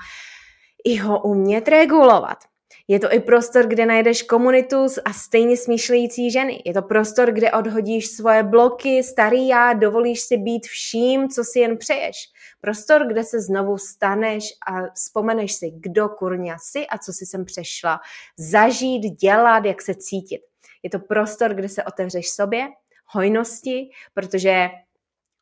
i 0.84 0.96
ho 0.96 1.22
umět 1.22 1.68
regulovat. 1.68 2.38
Je 2.88 3.00
to 3.00 3.12
i 3.12 3.20
prostor, 3.20 3.66
kde 3.66 3.86
najdeš 3.86 4.22
komunitu 4.22 4.86
a 5.04 5.12
stejně 5.12 5.56
smýšlející 5.56 6.30
ženy. 6.30 6.62
Je 6.66 6.74
to 6.74 6.82
prostor, 6.82 7.32
kde 7.32 7.52
odhodíš 7.52 8.06
svoje 8.06 8.42
bloky, 8.42 9.02
starý 9.02 9.48
já, 9.48 9.72
dovolíš 9.72 10.20
si 10.20 10.36
být 10.36 10.66
vším, 10.66 11.28
co 11.28 11.44
si 11.44 11.58
jen 11.58 11.78
přeješ. 11.78 12.16
Prostor, 12.60 13.06
kde 13.06 13.24
se 13.24 13.40
znovu 13.40 13.78
staneš 13.78 14.44
a 14.66 14.94
vzpomeneš 14.94 15.52
si, 15.52 15.70
kdo 15.70 16.08
kurňa 16.08 16.56
jsi 16.58 16.86
a 16.86 16.98
co 16.98 17.12
si 17.12 17.26
sem 17.26 17.44
přešla. 17.44 18.00
Zažít, 18.36 19.02
dělat, 19.02 19.64
jak 19.64 19.82
se 19.82 19.94
cítit. 19.94 20.40
Je 20.82 20.90
to 20.90 20.98
prostor, 20.98 21.54
kde 21.54 21.68
se 21.68 21.84
otevřeš 21.84 22.30
sobě, 22.30 22.68
hojnosti, 23.06 23.90
protože 24.14 24.68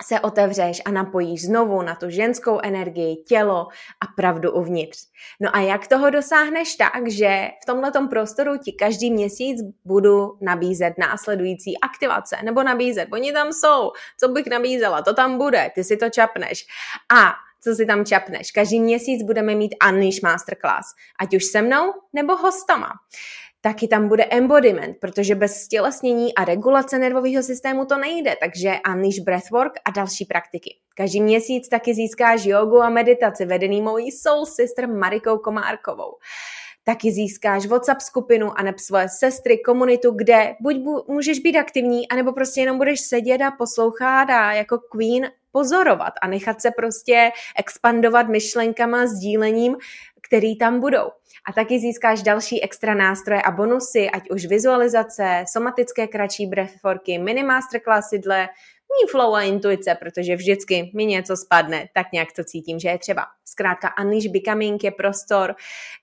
se 0.03 0.21
otevřeš 0.21 0.83
a 0.85 0.91
napojíš 0.91 1.43
znovu 1.43 1.83
na 1.83 1.95
tu 1.95 2.11
ženskou 2.11 2.61
energii, 2.63 3.17
tělo 3.17 3.69
a 4.01 4.07
pravdu 4.17 4.53
uvnitř. 4.53 4.99
No 5.41 5.57
a 5.57 5.61
jak 5.61 5.89
toho 5.89 6.11
dosáhneš 6.11 6.77
tak, 6.77 7.09
že 7.09 7.49
v 7.63 7.67
tomto 7.67 8.09
prostoru 8.09 8.57
ti 8.57 8.73
každý 8.73 9.11
měsíc 9.11 9.61
budu 9.85 10.39
nabízet 10.41 10.95
následující 10.99 11.81
aktivace, 11.81 12.37
nebo 12.45 12.63
nabízet, 12.63 13.09
oni 13.13 13.33
tam 13.33 13.53
jsou, 13.53 13.91
co 14.21 14.29
bych 14.29 14.47
nabízela, 14.47 15.03
to 15.03 15.15
tam 15.15 15.39
bude, 15.39 15.71
ty 15.75 15.85
si 15.85 15.97
to 15.97 16.11
čapneš. 16.11 16.67
A 17.15 17.33
co 17.63 17.75
si 17.75 17.87
tam 17.87 18.05
čapneš. 18.05 18.53
Každý 18.53 18.81
měsíc 18.81 19.23
budeme 19.23 19.55
mít 19.55 19.75
Unleash 19.89 20.23
Masterclass, 20.23 20.87
ať 21.21 21.37
už 21.37 21.45
se 21.45 21.63
mnou 21.63 21.93
nebo 22.13 22.37
hostama 22.37 22.93
taky 23.61 23.89
tam 23.89 24.09
bude 24.09 24.25
embodiment, 24.25 24.97
protože 25.01 25.35
bez 25.35 25.57
stělesnění 25.57 26.35
a 26.35 26.45
regulace 26.45 26.99
nervového 26.99 27.43
systému 27.43 27.85
to 27.85 27.99
nejde, 27.99 28.37
takže 28.43 28.73
Unleash 28.95 29.19
Breathwork 29.19 29.73
a 29.85 29.91
další 29.91 30.25
praktiky. 30.25 30.77
Každý 30.95 31.21
měsíc 31.21 31.69
taky 31.69 31.95
získáš 31.95 32.45
jogu 32.45 32.83
a 32.83 32.89
meditaci 32.89 33.45
vedený 33.45 33.83
mojí 33.83 34.11
soul 34.11 34.47
sister 34.47 34.89
Marikou 34.89 35.39
Komárkovou. 35.39 36.17
Taky 36.85 37.13
získáš 37.13 37.67
WhatsApp 37.67 38.01
skupinu 38.01 38.59
a 38.59 38.63
neb 38.63 38.79
svoje 38.79 39.09
sestry, 39.09 39.59
komunitu, 39.59 40.11
kde 40.11 40.55
buď 40.61 40.77
bu- 40.77 41.05
můžeš 41.09 41.39
být 41.39 41.57
aktivní, 41.57 42.09
anebo 42.09 42.33
prostě 42.33 42.61
jenom 42.61 42.79
budeš 42.79 43.01
sedět 43.01 43.43
a 43.43 43.51
poslouchat 43.51 44.31
a 44.31 44.53
jako 44.53 44.79
queen 44.79 45.31
pozorovat 45.53 46.13
a 46.23 46.27
nechat 46.27 46.61
se 46.61 46.71
prostě 46.77 47.31
expandovat 47.59 48.29
myšlenkama, 48.29 49.07
sdílením, 49.07 49.77
který 50.29 50.59
tam 50.59 50.81
budou. 50.81 51.11
A 51.49 51.53
taky 51.53 51.81
získáš 51.81 52.23
další 52.23 52.63
extra 52.63 52.95
nástroje 52.95 53.43
a 53.43 53.51
bonusy, 53.51 54.11
ať 54.11 54.31
už 54.31 54.47
vizualizace, 54.47 55.45
somatické 55.53 56.07
kratší 56.07 56.47
breathworky, 56.47 57.19
mini 57.19 57.43
masterclassy 57.43 58.19
dle 58.19 58.49
mý 58.91 59.09
flow 59.11 59.35
a 59.35 59.43
intuice, 59.43 59.95
protože 59.95 60.37
vždycky 60.37 60.91
mi 60.95 61.07
něco 61.07 61.37
spadne, 61.37 61.89
tak 61.95 62.07
nějak 62.13 62.33
to 62.33 62.45
cítím, 62.45 62.79
že 62.79 62.89
je 62.89 62.99
třeba. 62.99 63.27
Zkrátka 63.45 63.89
Unleash 64.01 64.27
Becoming 64.27 64.85
je 64.85 64.91
prostor, 64.91 65.55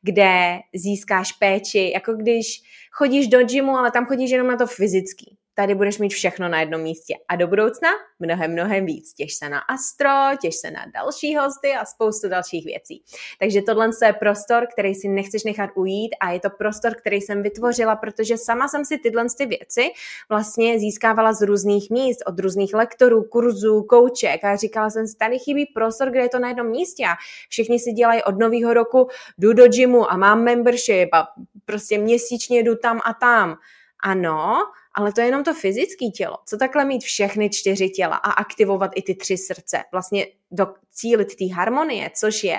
kde 0.01 0.59
získáš 0.75 1.31
péči, 1.31 1.91
jako 1.93 2.13
když 2.13 2.45
chodíš 2.91 3.27
do 3.27 3.45
gymu, 3.45 3.77
ale 3.77 3.91
tam 3.91 4.05
chodíš 4.05 4.31
jenom 4.31 4.47
na 4.47 4.57
to 4.57 4.67
fyzický 4.67 5.37
tady 5.59 5.75
budeš 5.75 5.97
mít 5.99 6.09
všechno 6.13 6.49
na 6.49 6.59
jednom 6.59 6.81
místě. 6.81 7.15
A 7.27 7.35
do 7.35 7.47
budoucna 7.47 7.89
mnohem, 8.19 8.51
mnohem 8.51 8.85
víc. 8.85 9.13
Těž 9.13 9.35
se 9.35 9.49
na 9.49 9.59
Astro, 9.59 10.37
těž 10.41 10.55
se 10.55 10.71
na 10.71 10.85
další 10.93 11.35
hosty 11.35 11.73
a 11.73 11.85
spoustu 11.85 12.29
dalších 12.29 12.65
věcí. 12.65 13.03
Takže 13.39 13.61
tohle 13.61 13.89
je 14.05 14.13
prostor, 14.13 14.67
který 14.73 14.95
si 14.95 15.07
nechceš 15.07 15.43
nechat 15.43 15.69
ujít 15.75 16.15
a 16.19 16.31
je 16.31 16.39
to 16.39 16.49
prostor, 16.49 16.95
který 16.95 17.21
jsem 17.21 17.43
vytvořila, 17.43 17.95
protože 17.95 18.37
sama 18.37 18.67
jsem 18.67 18.85
si 18.85 18.97
tyhle 18.97 19.25
ty 19.37 19.45
věci 19.45 19.89
vlastně 20.29 20.79
získávala 20.79 21.33
z 21.33 21.41
různých 21.41 21.89
míst, 21.89 22.19
od 22.25 22.39
různých 22.39 22.73
lektorů, 22.73 23.23
kurzů, 23.23 23.83
kouček 23.83 24.43
a 24.43 24.55
říkala 24.55 24.89
jsem 24.89 25.07
si, 25.07 25.17
tady 25.17 25.39
chybí 25.39 25.65
prostor, 25.65 26.09
kde 26.09 26.19
je 26.19 26.29
to 26.29 26.39
na 26.39 26.47
jednom 26.47 26.67
místě 26.67 27.03
a 27.05 27.15
všichni 27.49 27.79
si 27.79 27.91
dělají 27.91 28.23
od 28.23 28.39
nového 28.39 28.73
roku, 28.73 29.07
jdu 29.37 29.53
do 29.53 29.67
gymu 29.67 30.11
a 30.11 30.17
mám 30.17 30.43
membership 30.43 31.09
a 31.13 31.27
prostě 31.65 31.97
měsíčně 31.97 32.63
jdu 32.63 32.75
tam 32.75 32.99
a 33.05 33.13
tam. 33.13 33.55
Ano, 34.03 34.63
ale 34.97 35.13
to 35.13 35.21
je 35.21 35.27
jenom 35.27 35.43
to 35.43 35.53
fyzické 35.53 36.05
tělo. 36.05 36.37
Co 36.45 36.57
takhle 36.57 36.85
mít 36.85 37.03
všechny 37.03 37.49
čtyři 37.49 37.89
těla 37.89 38.15
a 38.15 38.31
aktivovat 38.31 38.91
i 38.95 39.01
ty 39.01 39.15
tři 39.15 39.37
srdce? 39.37 39.83
Vlastně 39.91 40.27
docílit 40.51 41.35
té 41.35 41.53
harmonie, 41.53 42.11
což 42.15 42.43
je 42.43 42.57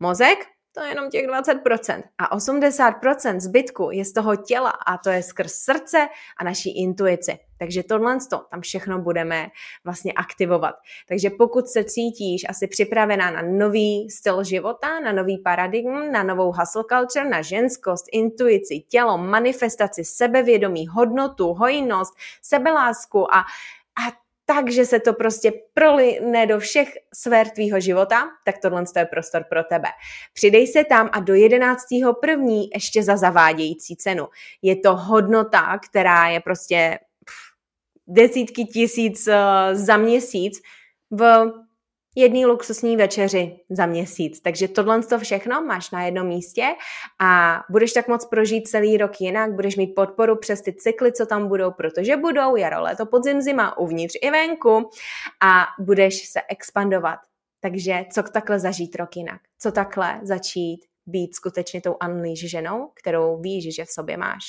mozek, 0.00 0.38
to 0.74 0.80
je 0.80 0.88
jenom 0.88 1.10
těch 1.10 1.26
20%. 1.26 2.02
A 2.18 2.36
80% 2.36 3.40
zbytku 3.40 3.90
je 3.92 4.04
z 4.04 4.12
toho 4.12 4.36
těla 4.36 4.70
a 4.70 4.98
to 4.98 5.10
je 5.10 5.22
skrz 5.22 5.52
srdce 5.52 6.08
a 6.38 6.44
naší 6.44 6.82
intuici. 6.82 7.38
Takže 7.58 7.82
tohle 7.82 8.18
tam 8.50 8.60
všechno 8.60 8.98
budeme 8.98 9.46
vlastně 9.84 10.12
aktivovat. 10.12 10.74
Takže 11.08 11.30
pokud 11.30 11.68
se 11.68 11.84
cítíš 11.84 12.42
asi 12.48 12.66
připravená 12.66 13.30
na 13.30 13.42
nový 13.42 14.10
styl 14.10 14.44
života, 14.44 15.00
na 15.00 15.12
nový 15.12 15.38
paradigm, 15.38 16.12
na 16.12 16.22
novou 16.22 16.52
hustle 16.52 16.84
culture, 16.92 17.28
na 17.28 17.42
ženskost, 17.42 18.04
intuici, 18.12 18.80
tělo, 18.88 19.18
manifestaci, 19.18 20.04
sebevědomí, 20.04 20.86
hodnotu, 20.86 21.46
hojnost, 21.46 22.14
sebelásku 22.42 23.34
a, 23.34 23.38
a 23.38 23.44
takže 24.46 24.84
se 24.84 25.00
to 25.00 25.12
prostě 25.12 25.52
proline 25.74 26.46
do 26.46 26.58
všech 26.58 26.92
sfér 27.14 27.48
tvýho 27.50 27.80
života, 27.80 28.28
tak 28.44 28.58
tohle 28.58 28.84
je 28.96 29.04
prostor 29.04 29.44
pro 29.48 29.64
tebe. 29.64 29.88
Přidej 30.34 30.66
se 30.66 30.84
tam 30.84 31.10
a 31.12 31.20
do 31.20 31.34
11.1. 31.34 32.68
ještě 32.74 33.02
za 33.02 33.16
zavádějící 33.16 33.96
cenu. 33.96 34.26
Je 34.62 34.76
to 34.76 34.96
hodnota, 34.96 35.78
která 35.78 36.28
je 36.28 36.40
prostě 36.40 36.98
desítky 38.06 38.64
tisíc 38.64 39.26
uh, 39.26 39.34
za 39.72 39.96
měsíc 39.96 40.60
v 41.10 41.52
jedný 42.14 42.46
luxusní 42.46 42.96
večeři 42.96 43.60
za 43.70 43.86
měsíc. 43.86 44.40
Takže 44.40 44.68
tohle 44.68 45.02
to 45.02 45.18
všechno 45.18 45.62
máš 45.62 45.90
na 45.90 46.02
jednom 46.02 46.26
místě 46.26 46.66
a 47.20 47.60
budeš 47.70 47.92
tak 47.92 48.08
moc 48.08 48.26
prožít 48.26 48.68
celý 48.68 48.96
rok 48.96 49.20
jinak, 49.20 49.52
budeš 49.52 49.76
mít 49.76 49.94
podporu 49.94 50.36
přes 50.36 50.62
ty 50.62 50.72
cykly, 50.72 51.12
co 51.12 51.26
tam 51.26 51.48
budou, 51.48 51.70
protože 51.70 52.16
budou 52.16 52.56
jaro, 52.56 52.82
léto, 52.82 53.06
podzim, 53.06 53.40
zima, 53.40 53.78
uvnitř 53.78 54.14
i 54.22 54.30
venku 54.30 54.90
a 55.42 55.66
budeš 55.78 56.28
se 56.28 56.40
expandovat. 56.48 57.18
Takže 57.60 58.04
co 58.12 58.22
takhle 58.22 58.60
zažít 58.60 58.96
rok 58.96 59.16
jinak? 59.16 59.40
Co 59.58 59.72
takhle 59.72 60.20
začít 60.22 60.80
být 61.06 61.34
skutečně 61.34 61.80
tou 61.80 61.96
unleash 62.08 62.40
ženou, 62.40 62.90
kterou 62.94 63.40
víš, 63.40 63.74
že 63.74 63.84
v 63.84 63.90
sobě 63.90 64.16
máš. 64.16 64.44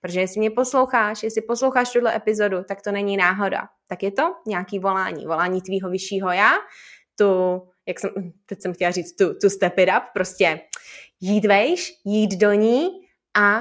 Protože 0.00 0.20
jestli 0.20 0.40
mě 0.40 0.50
posloucháš, 0.50 1.22
jestli 1.22 1.42
posloucháš 1.42 1.92
tuhle 1.92 2.16
epizodu, 2.16 2.56
tak 2.68 2.82
to 2.82 2.92
není 2.92 3.16
náhoda. 3.16 3.68
Tak 3.88 4.02
je 4.02 4.10
to 4.10 4.34
nějaký 4.46 4.78
volání, 4.78 5.26
volání 5.26 5.62
tvýho 5.62 5.90
vyššího 5.90 6.30
já, 6.30 6.52
tu, 7.20 7.62
jak 7.86 8.00
jsem, 8.00 8.10
teď 8.46 8.62
jsem 8.62 8.74
chtěla 8.74 8.90
říct, 8.90 9.16
tu, 9.16 9.34
tu 9.34 9.50
step 9.50 9.78
it 9.78 9.88
up, 9.88 10.02
prostě 10.14 10.60
jít 11.20 11.44
vejš, 11.44 11.92
jít 12.04 12.36
do 12.36 12.52
ní 12.52 12.88
a 13.36 13.60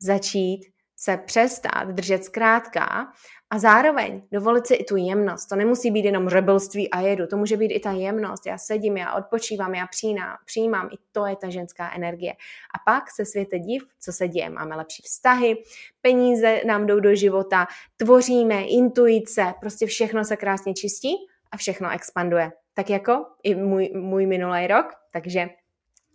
začít 0.00 0.60
se 0.96 1.16
přestat 1.16 1.88
držet 1.88 2.24
zkrátka 2.24 3.12
a 3.50 3.58
zároveň 3.58 4.22
dovolit 4.32 4.66
si 4.66 4.74
i 4.74 4.84
tu 4.84 4.96
jemnost. 4.96 5.46
To 5.46 5.56
nemusí 5.56 5.90
být 5.90 6.04
jenom 6.04 6.28
rebelství 6.28 6.90
a 6.90 7.00
jedu, 7.00 7.26
to 7.26 7.36
může 7.36 7.56
být 7.56 7.70
i 7.70 7.80
ta 7.80 7.92
jemnost. 7.92 8.46
Já 8.46 8.58
sedím, 8.58 8.96
já 8.96 9.14
odpočívám, 9.14 9.74
já 9.74 9.86
přijímám, 9.86 10.36
přijímám. 10.44 10.88
I 10.92 10.96
to 11.12 11.26
je 11.26 11.36
ta 11.36 11.50
ženská 11.50 11.94
energie. 11.94 12.32
A 12.74 12.92
pak 12.92 13.04
se 13.10 13.24
světe 13.24 13.58
div, 13.58 13.82
co 14.00 14.12
se 14.12 14.28
děje. 14.28 14.50
Máme 14.50 14.76
lepší 14.76 15.02
vztahy, 15.02 15.56
peníze 16.02 16.60
nám 16.66 16.86
jdou 16.86 17.00
do 17.00 17.14
života, 17.14 17.66
tvoříme, 17.96 18.62
intuice, 18.64 19.54
prostě 19.60 19.86
všechno 19.86 20.24
se 20.24 20.36
krásně 20.36 20.74
čistí 20.74 21.14
a 21.52 21.56
všechno 21.56 21.90
expanduje. 21.90 22.52
Tak 22.78 22.90
jako 22.90 23.26
i 23.42 23.54
můj, 23.54 23.90
můj 23.94 24.26
minulý 24.26 24.66
rok, 24.66 24.86
takže 25.12 25.48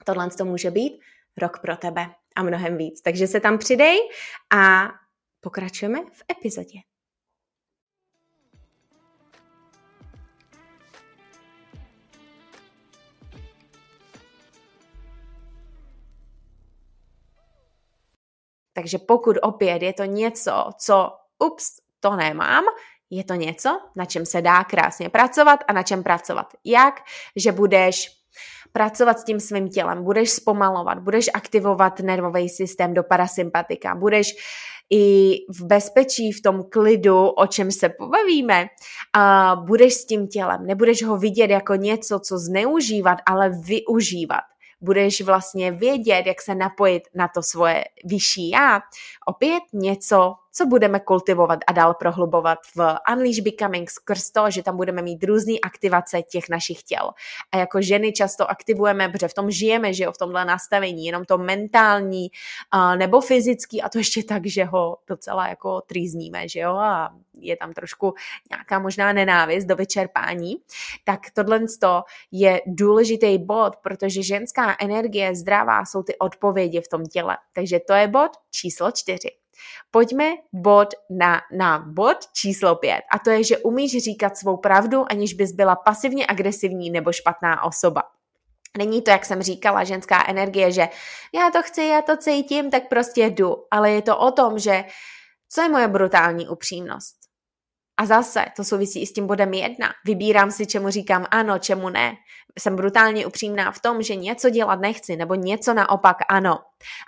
tohle 0.04 0.30
to 0.30 0.45
může 0.45 0.71
být 0.71 1.02
rok 1.38 1.60
pro 1.60 1.78
tebe 1.78 2.06
a 2.36 2.43
mnohem 2.43 2.78
víc. 2.78 3.02
Takže 3.02 3.28
se 3.28 3.39
tam 3.39 3.58
přidej 3.58 3.99
a 4.56 4.89
pokračujeme 5.41 5.99
v 5.99 6.23
epizodě. 6.32 6.80
Takže 18.73 18.97
pokud 18.97 19.38
opět 19.41 19.82
je 19.82 19.93
to 19.93 20.04
něco, 20.04 20.69
co 20.78 21.17
ups, 21.39 21.80
to 21.99 22.15
nemám, 22.15 22.63
je 23.17 23.23
to 23.23 23.34
něco, 23.34 23.80
na 23.95 24.06
čem 24.06 24.26
se 24.26 24.41
dá 24.41 24.63
krásně 24.63 25.10
pracovat 25.10 25.60
a 25.67 25.73
na 25.73 25.84
čem 25.84 26.04
pracovat. 26.04 26.47
Jak? 26.65 27.02
Že 27.36 27.52
budeš 27.52 28.08
pracovat 28.71 29.19
s 29.19 29.23
tím 29.23 29.39
svým 29.39 29.69
tělem, 29.69 30.04
budeš 30.04 30.30
zpomalovat, 30.30 30.99
budeš 30.99 31.30
aktivovat 31.34 31.99
nervový 31.99 32.49
systém 32.49 32.93
do 32.93 33.04
parasympatika, 33.04 33.95
budeš 33.95 34.32
i 34.89 35.36
v 35.49 35.65
bezpečí, 35.65 36.32
v 36.32 36.41
tom 36.41 36.63
klidu, 36.69 37.30
o 37.30 37.47
čem 37.47 37.71
se 37.71 37.89
pobavíme, 37.89 38.67
a 39.13 39.56
budeš 39.56 39.93
s 39.93 40.06
tím 40.06 40.28
tělem. 40.28 40.65
Nebudeš 40.65 41.04
ho 41.04 41.17
vidět 41.17 41.49
jako 41.49 41.76
něco, 41.76 42.19
co 42.19 42.38
zneužívat, 42.38 43.17
ale 43.26 43.49
využívat 43.49 44.41
budeš 44.82 45.21
vlastně 45.21 45.71
vědět, 45.71 46.23
jak 46.26 46.41
se 46.41 46.56
napojit 46.56 47.04
na 47.15 47.28
to 47.28 47.43
svoje 47.43 47.84
vyšší 48.06 48.49
já. 48.49 48.82
Opět 49.28 49.63
něco, 49.73 50.34
co 50.55 50.65
budeme 50.65 50.99
kultivovat 50.99 51.59
a 51.67 51.71
dál 51.71 51.93
prohlubovat 51.93 52.59
v 52.75 52.95
Unleash 53.13 53.39
Becoming 53.39 53.89
skrz 53.89 54.31
to, 54.31 54.51
že 54.51 54.63
tam 54.63 54.77
budeme 54.77 55.01
mít 55.01 55.23
různé 55.23 55.53
aktivace 55.63 56.21
těch 56.21 56.49
našich 56.49 56.83
těl. 56.83 57.11
A 57.51 57.57
jako 57.57 57.81
ženy 57.81 58.11
často 58.11 58.51
aktivujeme, 58.51 59.09
protože 59.09 59.27
v 59.27 59.33
tom 59.33 59.51
žijeme, 59.51 59.93
že 59.93 60.03
jo, 60.03 60.11
v 60.11 60.17
tomhle 60.17 60.45
nastavení, 60.45 61.05
jenom 61.05 61.25
to 61.25 61.37
mentální 61.37 62.27
uh, 62.75 62.95
nebo 62.95 63.21
fyzický 63.21 63.81
a 63.81 63.89
to 63.89 63.97
ještě 63.97 64.23
tak, 64.23 64.45
že 64.45 64.63
ho 64.63 64.97
docela 65.07 65.47
jako 65.47 65.81
trýzníme, 65.81 66.47
že 66.47 66.59
jo, 66.59 66.75
a 66.75 67.13
je 67.39 67.57
tam 67.57 67.73
trošku 67.73 68.13
nějaká 68.49 68.79
možná 68.79 69.13
nenávist 69.13 69.65
do 69.65 69.75
vyčerpání, 69.75 70.55
tak 71.03 71.19
tohle 71.33 71.59
je 72.31 72.61
důležitý 72.65 73.37
bod, 73.37 73.75
protože 73.75 74.23
ženská 74.23 74.75
energie 74.79 75.35
zdravá 75.35 75.85
jsou 75.85 76.03
ty 76.03 76.17
odpovědi 76.17 76.81
v 76.81 76.87
tom 76.87 77.05
těle. 77.05 77.37
Takže 77.53 77.79
to 77.79 77.93
je 77.93 78.07
bod 78.07 78.31
číslo 78.51 78.91
čtyři. 78.91 79.42
Pojďme 79.91 80.31
bod 80.53 80.87
na, 81.09 81.41
na 81.57 81.79
bod 81.79 82.17
číslo 82.33 82.75
pět 82.75 83.01
a 83.11 83.19
to 83.19 83.29
je, 83.29 83.43
že 83.43 83.57
umíš 83.57 84.03
říkat 84.03 84.37
svou 84.37 84.57
pravdu, 84.57 85.05
aniž 85.09 85.33
bys 85.33 85.51
byla 85.51 85.75
pasivně 85.75 86.25
agresivní 86.27 86.89
nebo 86.89 87.11
špatná 87.11 87.63
osoba. 87.63 88.03
Není 88.77 89.01
to, 89.01 89.11
jak 89.11 89.25
jsem 89.25 89.41
říkala, 89.41 89.83
ženská 89.83 90.27
energie, 90.27 90.71
že 90.71 90.89
já 91.33 91.51
to 91.51 91.61
chci, 91.61 91.83
já 91.83 92.01
to 92.01 92.17
cítím, 92.17 92.71
tak 92.71 92.89
prostě 92.89 93.25
jdu. 93.25 93.55
Ale 93.71 93.91
je 93.91 94.01
to 94.01 94.17
o 94.17 94.31
tom, 94.31 94.59
že 94.59 94.83
co 95.49 95.61
je 95.61 95.69
moje 95.69 95.87
brutální 95.87 96.47
upřímnost? 96.47 97.22
A 97.97 98.06
zase, 98.06 98.45
to 98.56 98.63
souvisí 98.63 99.01
i 99.01 99.06
s 99.06 99.13
tím 99.13 99.27
bodem 99.27 99.53
jedna. 99.53 99.89
Vybírám 100.06 100.51
si, 100.51 100.65
čemu 100.65 100.89
říkám 100.89 101.25
ano, 101.32 101.60
čemu 101.60 101.89
ne. 101.89 102.15
Jsem 102.60 102.75
brutálně 102.75 103.25
upřímná 103.25 103.71
v 103.71 103.79
tom, 103.79 104.01
že 104.01 104.15
něco 104.15 104.49
dělat 104.49 104.79
nechci, 104.79 105.15
nebo 105.15 105.36
něco 105.36 105.73
naopak 105.73 106.17
ano. 106.29 106.60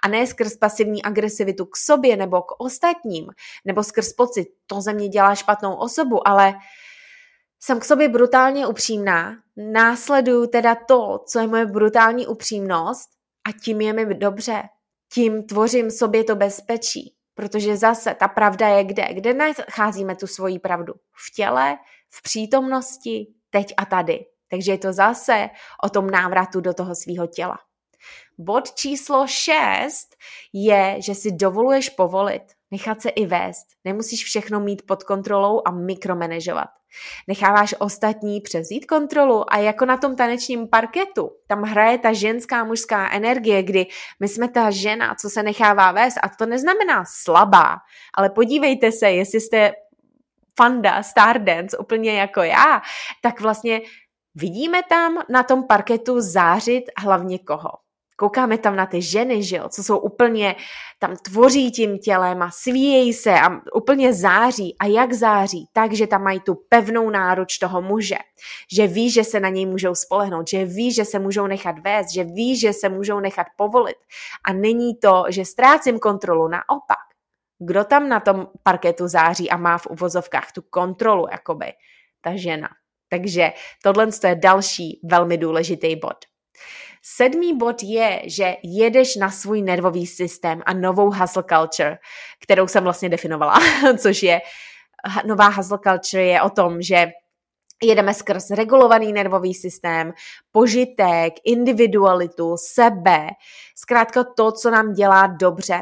A 0.04 0.08
ne 0.08 0.28
skrz 0.28 0.58
pasivní 0.58 1.04
agresivitu 1.04 1.66
k 1.66 1.78
sobě 1.78 2.18
nebo 2.18 2.42
k 2.42 2.60
ostatním, 2.60 3.28
nebo 3.66 3.84
skrz 3.84 4.14
pocit, 4.14 4.48
to 4.68 4.82
ze 4.82 4.94
mě 4.94 5.08
dělá 5.08 5.36
špatnou 5.36 5.76
osobu, 5.76 6.28
ale 6.28 6.54
jsem 7.60 7.80
k 7.80 7.86
sobě 7.86 8.10
brutálně 8.10 8.68
upřímná, 8.68 9.36
následuju 9.58 10.48
teda 10.48 10.76
to, 10.76 11.20
co 11.28 11.40
je 11.40 11.48
moje 11.48 11.66
brutální 11.66 12.28
upřímnost 12.28 13.10
a 13.48 13.52
tím 13.64 13.82
je 13.82 13.94
mi 13.94 14.16
dobře. 14.16 14.64
Tím 15.14 15.44
tvořím 15.44 15.92
sobě 15.92 16.24
to 16.24 16.36
bezpečí. 16.36 17.16
Protože 17.36 17.78
zase 17.78 18.16
ta 18.16 18.28
pravda 18.28 18.68
je 18.68 18.84
kde? 18.84 19.08
Kde 19.14 19.34
nacházíme 19.34 20.16
tu 20.16 20.28
svoji 20.28 20.60
pravdu? 20.60 20.94
V 21.14 21.36
těle, 21.36 21.78
v 22.10 22.22
přítomnosti, 22.22 23.28
teď 23.50 23.74
a 23.78 23.86
tady. 23.86 24.26
Takže 24.50 24.72
je 24.72 24.78
to 24.78 24.94
zase 24.94 25.50
o 25.84 25.90
tom 25.90 26.10
návratu 26.10 26.62
do 26.62 26.74
toho 26.74 26.96
svého 26.96 27.28
těla. 27.28 27.58
Bod 28.38 28.74
číslo 28.74 29.28
6 29.28 30.16
je, 30.54 30.96
že 31.00 31.16
si 31.16 31.32
dovoluješ 31.32 31.90
povolit, 31.90 32.44
nechat 32.72 33.02
se 33.02 33.10
i 33.10 33.26
vést. 33.26 33.68
Nemusíš 33.84 34.24
všechno 34.24 34.60
mít 34.60 34.82
pod 34.88 35.04
kontrolou 35.04 35.62
a 35.66 35.72
mikromanežovat. 35.72 36.70
Necháváš 37.28 37.76
ostatní 37.80 38.42
převzít 38.42 38.86
kontrolu 38.86 39.54
a 39.54 39.58
jako 39.58 39.86
na 39.86 39.98
tom 39.98 40.16
tanečním 40.16 40.68
parketu, 40.68 41.32
tam 41.48 41.62
hraje 41.62 41.98
ta 41.98 42.14
ženská 42.14 42.64
mužská 42.64 43.12
energie, 43.12 43.64
kdy 43.64 43.88
my 44.20 44.28
jsme 44.28 44.50
ta 44.50 44.72
žena, 44.72 45.16
co 45.16 45.30
se 45.30 45.44
nechává 45.44 45.92
vést 45.92 46.18
a 46.24 46.30
to 46.30 46.46
neznamená 46.46 47.04
slabá, 47.08 47.78
ale 48.14 48.30
podívejte 48.30 48.92
se, 48.92 49.12
jestli 49.12 49.42
jste 49.42 49.72
fanda 50.58 51.04
Stardance 51.04 51.78
úplně 51.78 52.20
jako 52.20 52.42
já, 52.42 52.82
tak 53.22 53.42
vlastně 53.42 53.82
vidíme 54.36 54.82
tam 54.90 55.18
na 55.30 55.44
tom 55.44 55.68
parketu 55.68 56.22
zářit 56.22 56.84
hlavně 56.98 57.40
koho? 57.40 57.85
Koukáme 58.16 58.58
tam 58.58 58.76
na 58.76 58.86
ty 58.86 59.02
ženy, 59.02 59.44
že 59.44 59.56
jo, 59.56 59.70
co 59.70 59.84
jsou 59.84 59.98
úplně, 59.98 60.56
tam 61.00 61.16
tvoří 61.16 61.72
tím 61.72 61.98
tělem 61.98 62.42
a 62.42 62.52
svíjejí 62.52 63.14
se 63.14 63.40
a 63.40 63.62
úplně 63.74 64.14
září. 64.14 64.76
A 64.80 64.86
jak 64.86 65.14
září? 65.14 65.70
Tak, 65.74 65.94
že 65.94 66.08
tam 66.08 66.24
mají 66.24 66.40
tu 66.40 66.56
pevnou 66.70 67.10
náruč 67.10 67.58
toho 67.58 67.82
muže. 67.82 68.18
Že 68.74 68.88
ví, 68.88 69.10
že 69.12 69.24
se 69.24 69.40
na 69.40 69.50
něj 69.50 69.66
můžou 69.66 69.96
spolehnout, 69.96 70.48
že 70.48 70.66
ví, 70.66 70.94
že 70.94 71.06
se 71.06 71.20
můžou 71.20 71.48
nechat 71.48 71.80
vést, 71.80 72.14
že 72.14 72.24
ví, 72.24 72.60
že 72.60 72.74
se 72.74 72.90
můžou 72.90 73.20
nechat 73.20 73.48
povolit. 73.56 73.98
A 74.44 74.54
není 74.54 74.96
to, 74.96 75.24
že 75.30 75.46
ztrácím 75.46 76.00
kontrolu, 76.00 76.48
naopak. 76.48 76.98
Kdo 77.60 77.84
tam 77.84 78.10
na 78.10 78.20
tom 78.20 78.48
parketu 78.64 79.08
září 79.08 79.50
a 79.50 79.58
má 79.58 79.78
v 79.78 79.88
uvozovkách 79.88 80.52
tu 80.52 80.62
kontrolu, 80.62 81.28
jakoby? 81.32 81.66
Ta 82.22 82.36
žena. 82.36 82.70
Takže 83.10 83.54
tohle 83.84 84.08
je 84.28 84.36
další 84.36 85.00
velmi 85.04 85.38
důležitý 85.38 85.96
bod. 85.96 86.16
Sedmý 87.08 87.58
bod 87.58 87.84
je, 87.84 88.22
že 88.26 88.56
jedeš 88.64 89.16
na 89.16 89.32
svůj 89.32 89.62
nervový 89.62 90.08
systém 90.08 90.62
a 90.66 90.74
novou 90.74 91.12
hustle 91.12 91.44
culture, 91.50 91.98
kterou 92.44 92.68
jsem 92.68 92.84
vlastně 92.84 93.10
definovala, 93.10 93.60
což 93.98 94.24
je 94.24 94.42
nová 95.26 95.48
hustle 95.48 95.80
culture 95.88 96.24
je 96.24 96.42
o 96.42 96.50
tom, 96.50 96.82
že 96.82 97.08
jedeme 97.84 98.14
skrz 98.14 98.50
regulovaný 98.50 99.14
nervový 99.14 99.54
systém, 99.54 100.14
požitek, 100.52 101.34
individualitu, 101.46 102.56
sebe, 102.58 103.28
zkrátka 103.76 104.24
to, 104.24 104.52
co 104.52 104.72
nám 104.72 104.94
dělá 104.94 105.28
dobře, 105.28 105.82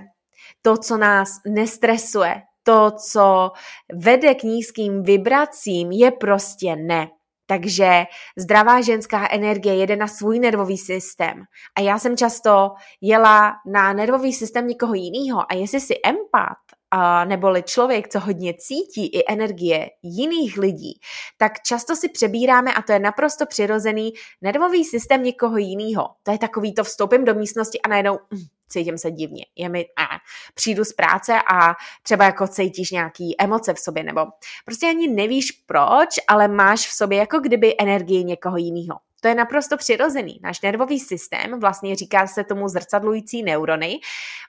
to, 0.62 0.78
co 0.78 0.98
nás 0.98 1.30
nestresuje, 1.48 2.42
to, 2.64 2.92
co 2.92 3.52
vede 3.94 4.36
k 4.36 4.44
nízkým 4.44 5.04
vibracím, 5.04 5.92
je 5.92 6.12
prostě 6.12 6.76
ne. 6.76 7.08
Takže 7.54 8.04
zdravá 8.38 8.82
ženská 8.82 9.28
energie 9.32 9.76
jede 9.76 9.96
na 9.96 10.08
svůj 10.08 10.40
nervový 10.40 10.78
systém. 10.78 11.44
A 11.76 11.82
já 11.82 12.00
jsem 12.00 12.18
často 12.18 12.72
jela 13.02 13.54
na 13.66 13.94
nervový 13.94 14.34
systém 14.34 14.68
někoho 14.68 14.94
jiného. 14.94 15.52
A 15.52 15.56
jestli 15.56 15.82
si 15.82 15.94
empat, 16.06 16.58
a 16.96 17.26
neboli 17.26 17.64
člověk, 17.64 18.08
co 18.08 18.20
hodně 18.20 18.54
cítí 18.54 19.06
i 19.08 19.34
energie 19.34 19.90
jiných 20.04 20.58
lidí, 20.58 21.00
tak 21.38 21.52
často 21.62 21.96
si 21.96 22.10
přebíráme, 22.10 22.74
a 22.74 22.82
to 22.82 22.92
je 22.92 23.00
naprosto 23.00 23.46
přirozený, 23.46 24.14
nervový 24.42 24.86
systém 24.86 25.24
někoho 25.24 25.58
jiného. 25.58 26.10
To 26.24 26.32
je 26.32 26.38
takový 26.38 26.74
to 26.74 26.84
vstoupím 26.84 27.26
do 27.26 27.34
místnosti 27.34 27.82
a 27.82 27.88
najednou 27.88 28.20
hm, 28.34 28.46
cítím 28.70 28.98
se 28.98 29.12
divně. 29.12 29.46
Je 29.56 29.70
mi, 29.70 29.86
a, 29.98 30.13
přijdu 30.54 30.84
z 30.86 30.94
práce 30.94 31.34
a 31.54 31.74
třeba 32.04 32.26
jako 32.26 32.48
cítíš 32.48 32.92
nějaký 32.92 33.36
emoce 33.40 33.74
v 33.74 33.80
sobě, 33.80 34.04
nebo 34.04 34.26
prostě 34.66 34.88
ani 34.88 35.08
nevíš 35.08 35.52
proč, 35.52 36.10
ale 36.28 36.48
máš 36.48 36.88
v 36.88 36.92
sobě 36.94 37.18
jako 37.18 37.40
kdyby 37.40 37.76
energii 37.80 38.24
někoho 38.24 38.58
jiného. 38.58 39.00
To 39.24 39.28
je 39.28 39.36
naprosto 39.36 39.78
přirozený. 39.78 40.40
Náš 40.44 40.62
nervový 40.62 41.00
systém, 41.00 41.60
vlastně 41.60 41.96
říká 41.96 42.28
se 42.28 42.44
tomu 42.44 42.68
zrcadlující 42.68 43.44
neurony, 43.44 44.00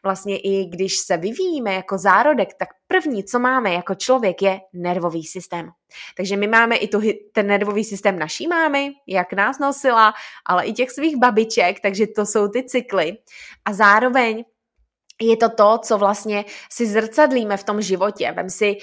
vlastně 0.03 0.39
i 0.39 0.65
když 0.65 0.97
se 0.97 1.17
vyvíjíme 1.17 1.75
jako 1.75 1.99
zárodek, 1.99 2.55
tak 2.59 2.69
první, 2.87 3.25
co 3.25 3.39
máme 3.39 3.73
jako 3.73 3.95
člověk, 3.95 4.43
je 4.43 4.61
nervový 4.73 5.25
systém. 5.25 5.71
Takže 6.17 6.37
my 6.37 6.47
máme 6.47 6.77
i 6.77 6.89
tu, 6.89 7.01
ten 7.33 7.47
nervový 7.47 7.85
systém 7.85 8.19
naší 8.19 8.49
mámy, 8.49 8.93
jak 9.07 9.33
nás 9.33 9.59
nosila, 9.59 10.15
ale 10.47 10.67
i 10.67 10.73
těch 10.73 10.91
svých 10.91 11.17
babiček, 11.17 11.81
takže 11.81 12.07
to 12.07 12.27
jsou 12.27 12.49
ty 12.49 12.65
cykly. 12.65 13.17
A 13.65 13.73
zároveň 13.73 14.45
je 15.23 15.37
to 15.37 15.49
to, 15.49 15.79
co 15.79 15.99
vlastně 15.99 16.45
si 16.71 16.87
zrcadlíme 16.87 17.57
v 17.57 17.65
tom 17.65 17.83
životě. 17.83 18.33
Vem 18.33 18.51
si, 18.51 18.77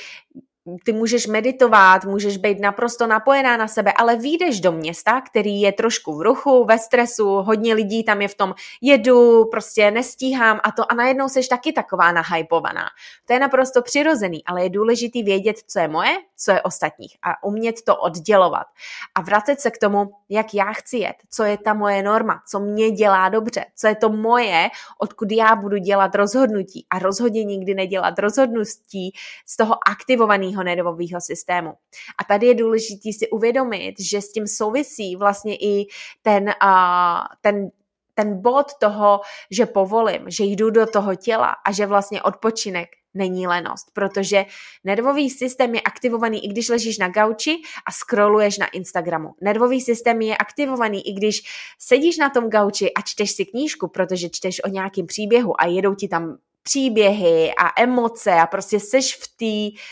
ty 0.84 0.94
můžeš 0.94 1.28
meditovat, 1.28 2.06
můžeš 2.06 2.38
být 2.38 2.60
naprosto 2.60 3.08
napojená 3.08 3.58
na 3.58 3.68
sebe, 3.68 3.94
ale 3.94 4.16
výjdeš 4.16 4.60
do 4.62 4.72
města, 4.72 5.22
který 5.22 5.62
je 5.62 5.72
trošku 5.72 6.18
v 6.18 6.22
ruchu, 6.22 6.66
ve 6.66 6.80
stresu, 6.80 7.26
hodně 7.26 7.74
lidí 7.74 8.04
tam 8.04 8.22
je 8.22 8.28
v 8.28 8.36
tom 8.36 8.54
jedu, 8.82 9.46
prostě 9.46 9.92
nestíhám 9.92 10.60
a 10.64 10.72
to 10.72 10.92
a 10.92 10.96
najednou 10.96 11.30
seš 11.30 11.48
taky 11.48 11.74
taková 11.74 12.12
nahypovaná. 12.12 12.86
To 13.26 13.34
je 13.34 13.40
naprosto 13.40 13.82
přirozený, 13.82 14.46
ale 14.46 14.64
je 14.64 14.70
důležitý 14.70 15.24
vědět, 15.24 15.56
co 15.68 15.80
je 15.80 15.88
moje, 15.88 16.18
co 16.44 16.52
je 16.52 16.62
ostatních 16.62 17.18
a 17.24 17.44
umět 17.44 17.82
to 17.82 17.96
oddělovat 17.96 18.68
a 19.16 19.22
vracet 19.22 19.62
se 19.62 19.72
k 19.72 19.78
tomu, 19.78 20.12
jak 20.30 20.54
já 20.54 20.74
chci 20.74 20.98
jet, 20.98 21.16
co 21.30 21.44
je 21.44 21.58
ta 21.58 21.74
moje 21.74 22.04
norma, 22.04 22.42
co 22.52 22.60
mě 22.60 22.92
dělá 22.92 23.30
dobře, 23.30 23.66
co 23.76 23.88
je 23.88 23.96
to 23.96 24.10
moje, 24.10 24.70
odkud 25.00 25.32
já 25.32 25.56
budu 25.56 25.78
dělat 25.78 26.16
rozhodnutí 26.16 26.86
a 26.90 27.00
rozhodně 27.00 27.44
nikdy 27.44 27.74
nedělat 27.74 28.20
rozhodnutí 28.20 29.14
z 29.46 29.58
toho 29.58 29.76
aktivovaného 29.90 30.64
nervového 30.64 31.22
systému. 31.22 31.74
A 32.18 32.24
tady 32.24 32.48
je 32.48 32.56
důležité 32.56 33.10
si 33.20 33.30
uvědomit, 33.30 33.96
že 34.00 34.22
s 34.22 34.32
tím 34.32 34.48
souvisí 34.48 35.16
vlastně 35.16 35.56
i 35.56 35.88
ten, 36.22 36.44
uh, 36.44 37.26
ten 37.42 37.70
ten 38.14 38.42
bod 38.42 38.68
toho, 38.80 39.22
že 39.52 39.66
povolím, 39.66 40.22
že 40.28 40.44
jdu 40.44 40.70
do 40.70 40.86
toho 40.86 41.16
těla 41.16 41.56
a 41.66 41.72
že 41.72 41.86
vlastně 41.86 42.22
odpočinek 42.22 42.90
není 43.14 43.48
lenost, 43.48 43.88
protože 43.94 44.46
nervový 44.84 45.30
systém 45.30 45.76
je 45.76 45.82
aktivovaný, 45.82 46.46
i 46.46 46.48
když 46.48 46.70
ležíš 46.70 46.98
na 46.98 47.08
gauči 47.08 47.62
a 47.88 47.92
scrolluješ 47.92 48.58
na 48.58 48.68
Instagramu. 48.68 49.30
Nervový 49.42 49.82
systém 49.82 50.22
je 50.22 50.38
aktivovaný, 50.38 51.08
i 51.08 51.14
když 51.14 51.42
sedíš 51.80 52.18
na 52.18 52.30
tom 52.30 52.50
gauči 52.50 52.94
a 52.94 53.02
čteš 53.02 53.32
si 53.32 53.46
knížku, 53.46 53.88
protože 53.88 54.30
čteš 54.30 54.64
o 54.64 54.68
nějakém 54.68 55.06
příběhu 55.08 55.62
a 55.62 55.66
jedou 55.66 55.96
ti 55.96 56.08
tam 56.08 56.38
příběhy 56.64 57.52
a 57.58 57.82
emoce 57.82 58.34
a 58.34 58.48
prostě 58.48 58.80
seš 58.80 59.16
v 59.16 59.28
té 59.38 59.84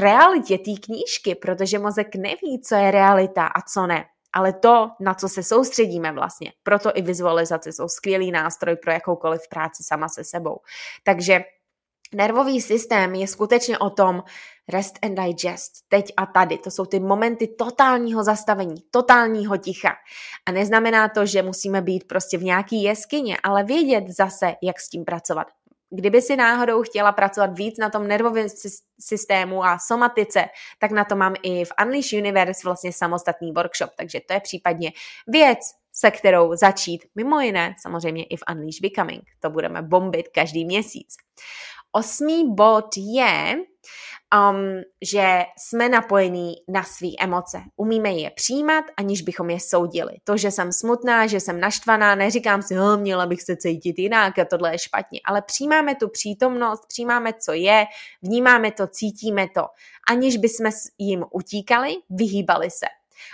realitě 0.00 0.58
té 0.58 0.70
knížky, 0.80 1.34
protože 1.34 1.78
mozek 1.78 2.14
neví, 2.14 2.60
co 2.64 2.74
je 2.74 2.90
realita 2.90 3.46
a 3.46 3.62
co 3.62 3.86
ne. 3.86 4.04
Ale 4.32 4.52
to, 4.52 4.90
na 5.00 5.14
co 5.14 5.28
se 5.28 5.42
soustředíme 5.42 6.12
vlastně, 6.12 6.52
proto 6.62 6.90
i 6.94 7.02
vizualizace 7.02 7.72
jsou 7.72 7.88
skvělý 7.88 8.30
nástroj 8.30 8.76
pro 8.76 8.92
jakoukoliv 8.92 9.48
práci 9.48 9.82
sama 9.82 10.08
se 10.08 10.24
sebou. 10.24 10.60
Takže 11.04 11.40
nervový 12.14 12.60
systém 12.60 13.14
je 13.14 13.26
skutečně 13.26 13.78
o 13.78 13.90
tom 13.90 14.22
rest 14.68 14.98
and 15.02 15.14
digest, 15.14 15.72
teď 15.88 16.12
a 16.16 16.26
tady. 16.26 16.58
To 16.58 16.70
jsou 16.70 16.84
ty 16.84 17.00
momenty 17.00 17.48
totálního 17.48 18.24
zastavení, 18.24 18.74
totálního 18.90 19.56
ticha. 19.56 19.94
A 20.46 20.52
neznamená 20.52 21.08
to, 21.08 21.26
že 21.26 21.42
musíme 21.42 21.82
být 21.82 22.08
prostě 22.08 22.38
v 22.38 22.44
nějaký 22.44 22.82
jeskyně, 22.82 23.36
ale 23.42 23.64
vědět 23.64 24.04
zase, 24.08 24.54
jak 24.62 24.80
s 24.80 24.88
tím 24.88 25.04
pracovat. 25.04 25.46
Kdyby 25.90 26.22
si 26.22 26.36
náhodou 26.36 26.82
chtěla 26.82 27.12
pracovat 27.12 27.58
víc 27.58 27.78
na 27.78 27.90
tom 27.90 28.08
nervovém 28.08 28.46
systému 29.00 29.64
a 29.64 29.78
somatice, 29.78 30.44
tak 30.78 30.90
na 30.90 31.04
to 31.04 31.16
mám 31.16 31.34
i 31.42 31.64
v 31.64 31.72
Unleash 31.82 32.12
Universe 32.12 32.60
vlastně 32.64 32.92
samostatný 32.92 33.52
workshop, 33.52 33.90
takže 33.96 34.20
to 34.28 34.34
je 34.34 34.40
případně 34.40 34.92
věc, 35.26 35.58
se 35.92 36.10
kterou 36.10 36.56
začít, 36.56 37.04
mimo 37.14 37.40
jiné 37.40 37.74
samozřejmě 37.82 38.24
i 38.24 38.36
v 38.36 38.42
Unleash 38.50 38.80
Becoming. 38.82 39.22
To 39.40 39.50
budeme 39.50 39.82
bombit 39.82 40.28
každý 40.28 40.64
měsíc. 40.64 41.16
Osmý 41.92 42.54
bod 42.54 42.86
je, 42.96 43.56
um, 44.50 44.82
že 45.12 45.44
jsme 45.58 45.88
napojení 45.88 46.54
na 46.68 46.82
své 46.82 47.08
emoce. 47.20 47.60
Umíme 47.76 48.10
je 48.10 48.30
přijímat, 48.30 48.84
aniž 48.96 49.22
bychom 49.22 49.50
je 49.50 49.60
soudili. 49.60 50.12
To, 50.24 50.36
že 50.36 50.50
jsem 50.50 50.72
smutná, 50.72 51.26
že 51.26 51.40
jsem 51.40 51.60
naštvaná, 51.60 52.14
neříkám 52.14 52.62
si, 52.62 52.74
hm, 52.74 53.00
měla 53.00 53.26
bych 53.26 53.42
se 53.42 53.56
cítit 53.56 53.98
jinak 53.98 54.38
a 54.38 54.44
tohle 54.44 54.74
je 54.74 54.78
špatně, 54.78 55.20
ale 55.24 55.42
přijímáme 55.42 55.94
tu 55.94 56.08
přítomnost, 56.08 56.86
přijímáme, 56.88 57.32
co 57.32 57.52
je, 57.52 57.84
vnímáme 58.22 58.72
to, 58.72 58.86
cítíme 58.86 59.46
to, 59.54 59.62
aniž 60.10 60.36
bychom 60.36 60.70
jim 60.98 61.24
utíkali, 61.32 61.94
vyhýbali 62.10 62.70
se. 62.70 62.86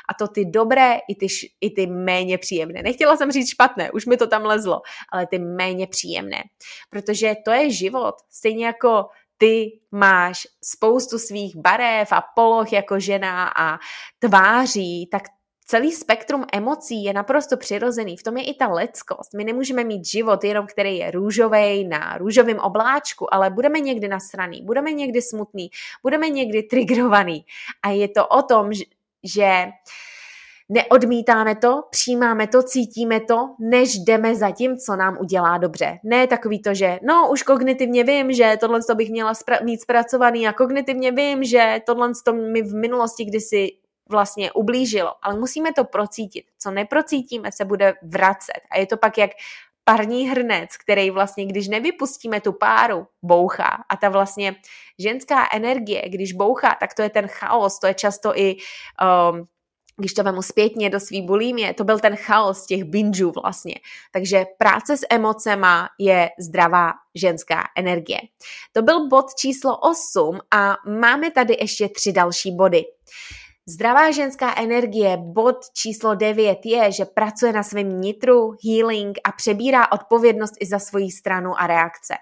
A 0.08 0.14
to 0.14 0.28
ty 0.28 0.44
dobré 0.44 0.98
i 1.08 1.14
ty, 1.14 1.26
i 1.60 1.70
ty 1.70 1.86
méně 1.86 2.38
příjemné. 2.38 2.82
Nechtěla 2.82 3.16
jsem 3.16 3.32
říct 3.32 3.50
špatné, 3.50 3.90
už 3.90 4.06
mi 4.06 4.16
to 4.16 4.26
tam 4.26 4.44
lezlo, 4.44 4.80
ale 5.12 5.26
ty 5.26 5.38
méně 5.38 5.86
příjemné. 5.86 6.42
Protože 6.90 7.34
to 7.44 7.50
je 7.50 7.70
život. 7.70 8.14
Stejně 8.30 8.66
jako 8.66 9.06
ty 9.38 9.80
máš 9.90 10.46
spoustu 10.64 11.18
svých 11.18 11.56
barev 11.56 12.12
a 12.12 12.24
poloh 12.34 12.72
jako 12.72 13.00
žena 13.00 13.52
a 13.56 13.78
tváří, 14.18 15.08
tak 15.10 15.22
celý 15.66 15.92
spektrum 15.92 16.44
emocí 16.52 17.04
je 17.04 17.12
naprosto 17.12 17.56
přirozený. 17.56 18.16
V 18.16 18.22
tom 18.22 18.36
je 18.36 18.44
i 18.44 18.54
ta 18.54 18.72
lidskost. 18.72 19.34
My 19.34 19.44
nemůžeme 19.44 19.84
mít 19.84 20.06
život 20.06 20.44
jenom, 20.44 20.66
který 20.66 20.96
je 20.96 21.10
růžový 21.10 21.84
na 21.84 22.18
růžovém 22.18 22.58
obláčku, 22.58 23.34
ale 23.34 23.50
budeme 23.50 23.80
někdy 23.80 24.08
nasraný, 24.08 24.62
budeme 24.62 24.92
někdy 24.92 25.22
smutný, 25.22 25.70
budeme 26.02 26.28
někdy 26.28 26.62
trigrovaný. 26.62 27.44
A 27.82 27.90
je 27.90 28.08
to 28.08 28.26
o 28.26 28.42
tom, 28.42 28.70
že 29.24 29.66
neodmítáme 30.68 31.56
to, 31.56 31.82
přijímáme 31.90 32.46
to, 32.46 32.62
cítíme 32.62 33.20
to, 33.20 33.54
než 33.60 33.98
jdeme 33.98 34.34
za 34.34 34.50
tím, 34.50 34.76
co 34.76 34.96
nám 34.96 35.16
udělá 35.20 35.58
dobře. 35.58 35.98
Ne 36.04 36.26
takový 36.26 36.62
to, 36.62 36.74
že 36.74 36.98
no 37.02 37.28
už 37.30 37.42
kognitivně 37.42 38.04
vím, 38.04 38.32
že 38.32 38.56
tohle 38.60 38.80
to 38.82 38.94
bych 38.94 39.10
měla 39.10 39.32
spra- 39.32 39.64
mít 39.64 39.80
zpracovaný 39.80 40.48
a 40.48 40.52
kognitivně 40.52 41.12
vím, 41.12 41.44
že 41.44 41.80
tohle 41.86 42.12
to 42.24 42.32
mi 42.32 42.62
v 42.62 42.74
minulosti 42.74 43.24
kdysi 43.24 43.68
vlastně 44.10 44.52
ublížilo, 44.52 45.12
ale 45.22 45.38
musíme 45.38 45.72
to 45.72 45.84
procítit. 45.84 46.44
Co 46.58 46.70
neprocítíme, 46.70 47.52
se 47.52 47.64
bude 47.64 47.94
vracet. 48.02 48.60
A 48.70 48.78
je 48.78 48.86
to 48.86 48.96
pak 48.96 49.18
jak 49.18 49.30
parní 49.84 50.28
hrnec, 50.28 50.76
který 50.76 51.10
vlastně, 51.10 51.46
když 51.46 51.68
nevypustíme 51.68 52.40
tu 52.40 52.52
páru, 52.52 53.06
bouchá. 53.22 53.84
A 53.88 53.96
ta 53.96 54.08
vlastně 54.08 54.56
ženská 54.98 55.48
energie, 55.52 56.08
když 56.08 56.32
bouchá, 56.32 56.76
tak 56.80 56.94
to 56.94 57.02
je 57.02 57.10
ten 57.10 57.26
chaos, 57.28 57.78
to 57.78 57.86
je 57.86 57.94
často 57.94 58.38
i 58.38 58.56
um, 59.30 59.46
když 59.96 60.14
to 60.14 60.22
vemu 60.22 60.42
zpětně 60.42 60.90
do 60.90 61.00
svý 61.00 61.22
bulímě, 61.22 61.74
to 61.74 61.84
byl 61.84 61.98
ten 61.98 62.16
chaos 62.16 62.66
těch 62.66 62.84
bingeů 62.84 63.32
vlastně. 63.42 63.74
Takže 64.12 64.44
práce 64.58 64.96
s 64.96 65.06
emocema 65.10 65.88
je 65.98 66.30
zdravá 66.38 66.92
ženská 67.14 67.62
energie. 67.76 68.18
To 68.72 68.82
byl 68.82 69.08
bod 69.08 69.34
číslo 69.38 69.78
8 69.78 70.38
a 70.50 70.76
máme 70.86 71.30
tady 71.30 71.56
ještě 71.60 71.88
tři 71.88 72.12
další 72.12 72.56
body. 72.56 72.84
Zdravá 73.68 74.10
ženská 74.10 74.54
energie, 74.60 75.16
bod 75.16 75.56
číslo 75.72 76.14
9 76.14 76.58
je, 76.64 76.92
že 76.92 77.04
pracuje 77.04 77.52
na 77.52 77.62
svém 77.62 78.00
nitru, 78.00 78.56
healing 78.64 79.18
a 79.24 79.32
přebírá 79.32 79.92
odpovědnost 79.92 80.54
i 80.60 80.66
za 80.66 80.78
svoji 80.78 81.10
stranu 81.10 81.60
a 81.60 81.66
reakce. 81.66 82.14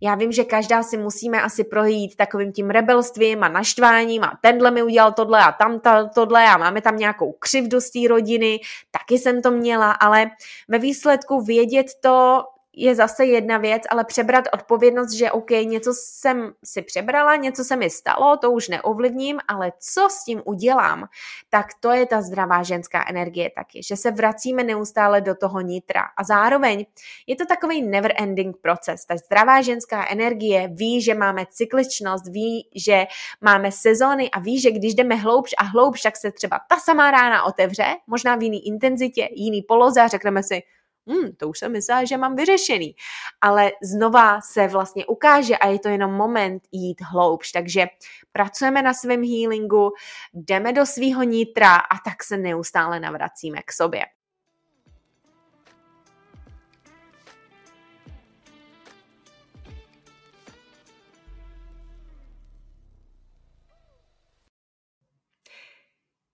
Já 0.00 0.14
vím, 0.14 0.32
že 0.32 0.44
každá 0.44 0.82
si 0.82 0.96
musíme 0.96 1.42
asi 1.42 1.64
projít 1.64 2.16
takovým 2.16 2.52
tím 2.52 2.70
rebelstvím 2.70 3.44
a 3.44 3.48
naštváním 3.48 4.24
a 4.24 4.38
tenhle 4.42 4.70
mi 4.70 4.82
udělal 4.82 5.12
tohle 5.12 5.44
a 5.44 5.52
tam 5.52 5.80
tohle 6.14 6.44
a 6.44 6.56
máme 6.56 6.80
tam 6.80 6.96
nějakou 6.96 7.32
křivdu 7.32 7.80
z 7.80 7.90
té 7.90 8.08
rodiny, 8.08 8.60
taky 8.90 9.18
jsem 9.18 9.42
to 9.42 9.50
měla, 9.50 9.92
ale 9.92 10.30
ve 10.68 10.78
výsledku 10.78 11.40
vědět 11.40 11.86
to, 12.00 12.44
je 12.76 12.94
zase 12.94 13.24
jedna 13.24 13.58
věc, 13.58 13.82
ale 13.90 14.04
přebrat 14.04 14.44
odpovědnost, 14.52 15.12
že 15.12 15.30
OK, 15.30 15.50
něco 15.50 15.92
jsem 15.94 16.52
si 16.64 16.82
přebrala, 16.82 17.36
něco 17.36 17.64
se 17.64 17.76
mi 17.76 17.90
stalo, 17.90 18.36
to 18.36 18.50
už 18.50 18.68
neovlivním, 18.68 19.38
ale 19.48 19.72
co 19.78 20.08
s 20.10 20.24
tím 20.24 20.42
udělám, 20.44 21.04
tak 21.50 21.66
to 21.80 21.90
je 21.90 22.06
ta 22.06 22.22
zdravá 22.22 22.62
ženská 22.62 23.04
energie 23.08 23.50
taky, 23.56 23.82
že 23.82 23.96
se 23.96 24.10
vracíme 24.10 24.64
neustále 24.64 25.20
do 25.20 25.34
toho 25.34 25.60
nitra. 25.60 26.02
A 26.16 26.24
zároveň 26.24 26.86
je 27.26 27.36
to 27.36 27.46
takový 27.46 27.82
never 27.82 28.12
ending 28.16 28.56
proces. 28.62 29.04
Ta 29.04 29.16
zdravá 29.16 29.62
ženská 29.62 30.08
energie 30.10 30.68
ví, 30.72 31.02
že 31.02 31.14
máme 31.14 31.46
cykličnost, 31.50 32.28
ví, 32.28 32.68
že 32.74 33.06
máme 33.40 33.72
sezóny 33.72 34.30
a 34.30 34.38
ví, 34.38 34.60
že 34.60 34.70
když 34.70 34.94
jdeme 34.94 35.14
hloubš 35.14 35.54
a 35.58 35.64
hloubš, 35.64 36.02
tak 36.02 36.16
se 36.16 36.32
třeba 36.32 36.60
ta 36.68 36.76
samá 36.76 37.10
rána 37.10 37.44
otevře, 37.44 37.84
možná 38.06 38.36
v 38.36 38.42
jiný 38.42 38.66
intenzitě, 38.66 39.28
jiný 39.32 39.62
poloze 39.62 40.02
a 40.02 40.08
řekneme 40.08 40.42
si, 40.42 40.62
hmm, 41.06 41.32
to 41.36 41.48
už 41.48 41.58
jsem 41.58 41.72
myslela, 41.72 42.04
že 42.04 42.16
mám 42.16 42.36
vyřešený. 42.36 42.94
Ale 43.40 43.70
znova 43.82 44.40
se 44.40 44.68
vlastně 44.68 45.06
ukáže 45.06 45.56
a 45.56 45.66
je 45.66 45.78
to 45.78 45.88
jenom 45.88 46.12
moment 46.12 46.62
jít 46.72 47.00
hloubš. 47.00 47.52
Takže 47.52 47.86
pracujeme 48.32 48.82
na 48.82 48.94
svém 48.94 49.22
healingu, 49.22 49.90
jdeme 50.34 50.72
do 50.72 50.86
svého 50.86 51.22
nitra 51.22 51.74
a 51.74 51.98
tak 52.04 52.24
se 52.24 52.36
neustále 52.36 53.00
navracíme 53.00 53.62
k 53.64 53.72
sobě. 53.72 54.02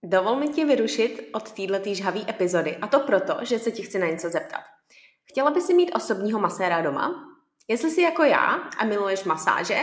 Dovol 0.04 0.36
mi 0.36 0.48
ti 0.48 0.64
vyrušit 0.64 1.30
od 1.32 1.52
této 1.52 1.94
žhavé 1.94 2.20
epizody 2.28 2.76
a 2.76 2.86
to 2.86 3.00
proto, 3.00 3.34
že 3.42 3.58
se 3.58 3.70
ti 3.70 3.82
chci 3.82 3.98
na 3.98 4.06
něco 4.06 4.30
zeptat. 4.30 4.60
Chtěla 5.24 5.50
by 5.50 5.60
si 5.60 5.74
mít 5.74 5.92
osobního 5.94 6.40
maséra 6.40 6.82
doma? 6.82 7.28
Jestli 7.68 7.90
jsi 7.90 8.02
jako 8.02 8.22
já 8.22 8.44
a 8.78 8.84
miluješ 8.84 9.24
masáže 9.24 9.78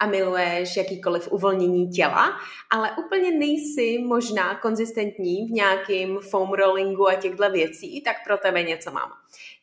a 0.00 0.06
miluješ 0.06 0.76
jakýkoliv 0.76 1.32
uvolnění 1.32 1.88
těla, 1.88 2.32
ale 2.70 2.90
úplně 3.06 3.30
nejsi 3.30 3.98
možná 3.98 4.54
konzistentní 4.54 5.46
v 5.46 5.50
nějakým 5.50 6.18
foam 6.30 6.52
rollingu 6.52 7.08
a 7.08 7.14
těchto 7.14 7.50
věcí, 7.50 8.02
tak 8.02 8.16
pro 8.26 8.38
tebe 8.38 8.62
něco 8.62 8.90
mám. 8.90 9.10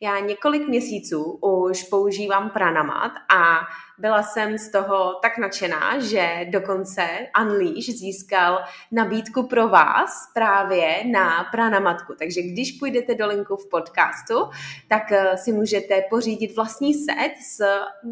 Já 0.01 0.19
několik 0.19 0.67
měsíců 0.67 1.39
už 1.41 1.83
používám 1.83 2.49
pranamat 2.49 3.11
a 3.35 3.59
byla 3.97 4.23
jsem 4.23 4.57
z 4.57 4.71
toho 4.71 5.13
tak 5.21 5.37
nadšená, 5.37 5.99
že 5.99 6.45
dokonce 6.49 7.07
Unleash 7.41 7.89
získal 7.89 8.59
nabídku 8.91 9.47
pro 9.47 9.67
vás 9.67 10.31
právě 10.33 11.03
na 11.11 11.43
pranamatku. 11.51 12.13
Takže 12.19 12.41
když 12.41 12.71
půjdete 12.71 13.15
do 13.15 13.27
linku 13.27 13.55
v 13.55 13.69
podcastu, 13.69 14.49
tak 14.87 15.11
eh, 15.11 15.37
si 15.37 15.51
můžete 15.51 16.01
pořídit 16.09 16.55
vlastní 16.55 16.93
set 16.93 17.31
s 17.47 17.63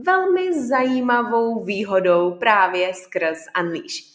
velmi 0.05 0.67
zajímavou 0.67 1.63
výhodou 1.63 2.31
právě 2.31 2.93
skrz 2.93 3.39
Unleash. 3.61 4.14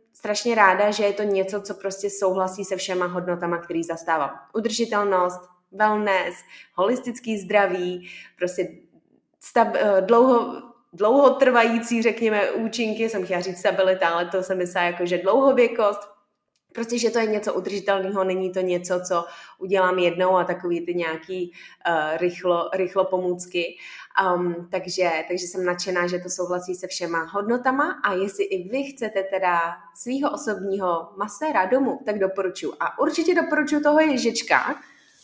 strašně 0.21 0.55
ráda, 0.55 0.91
že 0.91 1.03
je 1.03 1.13
to 1.13 1.23
něco, 1.23 1.61
co 1.61 1.73
prostě 1.73 2.09
souhlasí 2.09 2.65
se 2.65 2.75
všema 2.75 3.05
hodnotama, 3.05 3.57
který 3.57 3.83
zastávám. 3.83 4.31
Udržitelnost, 4.53 5.41
wellness, 5.71 6.35
holistický 6.75 7.37
zdraví, 7.37 8.09
prostě 8.37 8.67
stab, 9.39 9.67
eh, 9.75 10.01
dlouho, 10.01 10.61
dlouhotrvající, 10.93 12.01
řekněme, 12.01 12.51
účinky, 12.51 13.09
jsem 13.09 13.25
chtěla 13.25 13.41
říct 13.41 13.57
stabilita, 13.59 14.09
ale 14.09 14.25
to 14.25 14.43
se 14.43 14.55
myslí 14.55 14.81
jako, 14.85 15.05
že 15.05 15.17
dlouhověkost, 15.17 16.01
Prostě, 16.73 16.99
že 16.99 17.09
to 17.09 17.19
je 17.19 17.25
něco 17.25 17.53
udržitelného, 17.53 18.23
není 18.23 18.51
to 18.51 18.59
něco, 18.59 19.01
co 19.07 19.25
udělám 19.57 19.99
jednou 19.99 20.37
a 20.37 20.43
takový 20.43 20.85
ty 20.85 20.93
nějaký 20.93 21.51
uh, 21.87 22.17
rychlo, 22.17 22.69
rychlo 22.73 23.05
pomůcky. 23.05 23.77
Um, 24.35 24.67
takže, 24.71 25.09
takže 25.27 25.47
jsem 25.47 25.65
nadšená, 25.65 26.07
že 26.07 26.19
to 26.19 26.29
souhlasí 26.29 26.75
se 26.75 26.87
všema 26.87 27.23
hodnotama 27.23 28.01
a 28.03 28.13
jestli 28.13 28.43
i 28.43 28.69
vy 28.69 28.83
chcete 28.83 29.23
teda 29.23 29.59
svého 29.95 30.31
osobního 30.31 31.09
maséra 31.17 31.65
domů, 31.65 31.99
tak 32.05 32.19
doporučuji. 32.19 32.73
A 32.79 32.99
určitě 32.99 33.35
doporučuji 33.35 33.81
toho 33.81 33.99
ježička. 33.99 34.75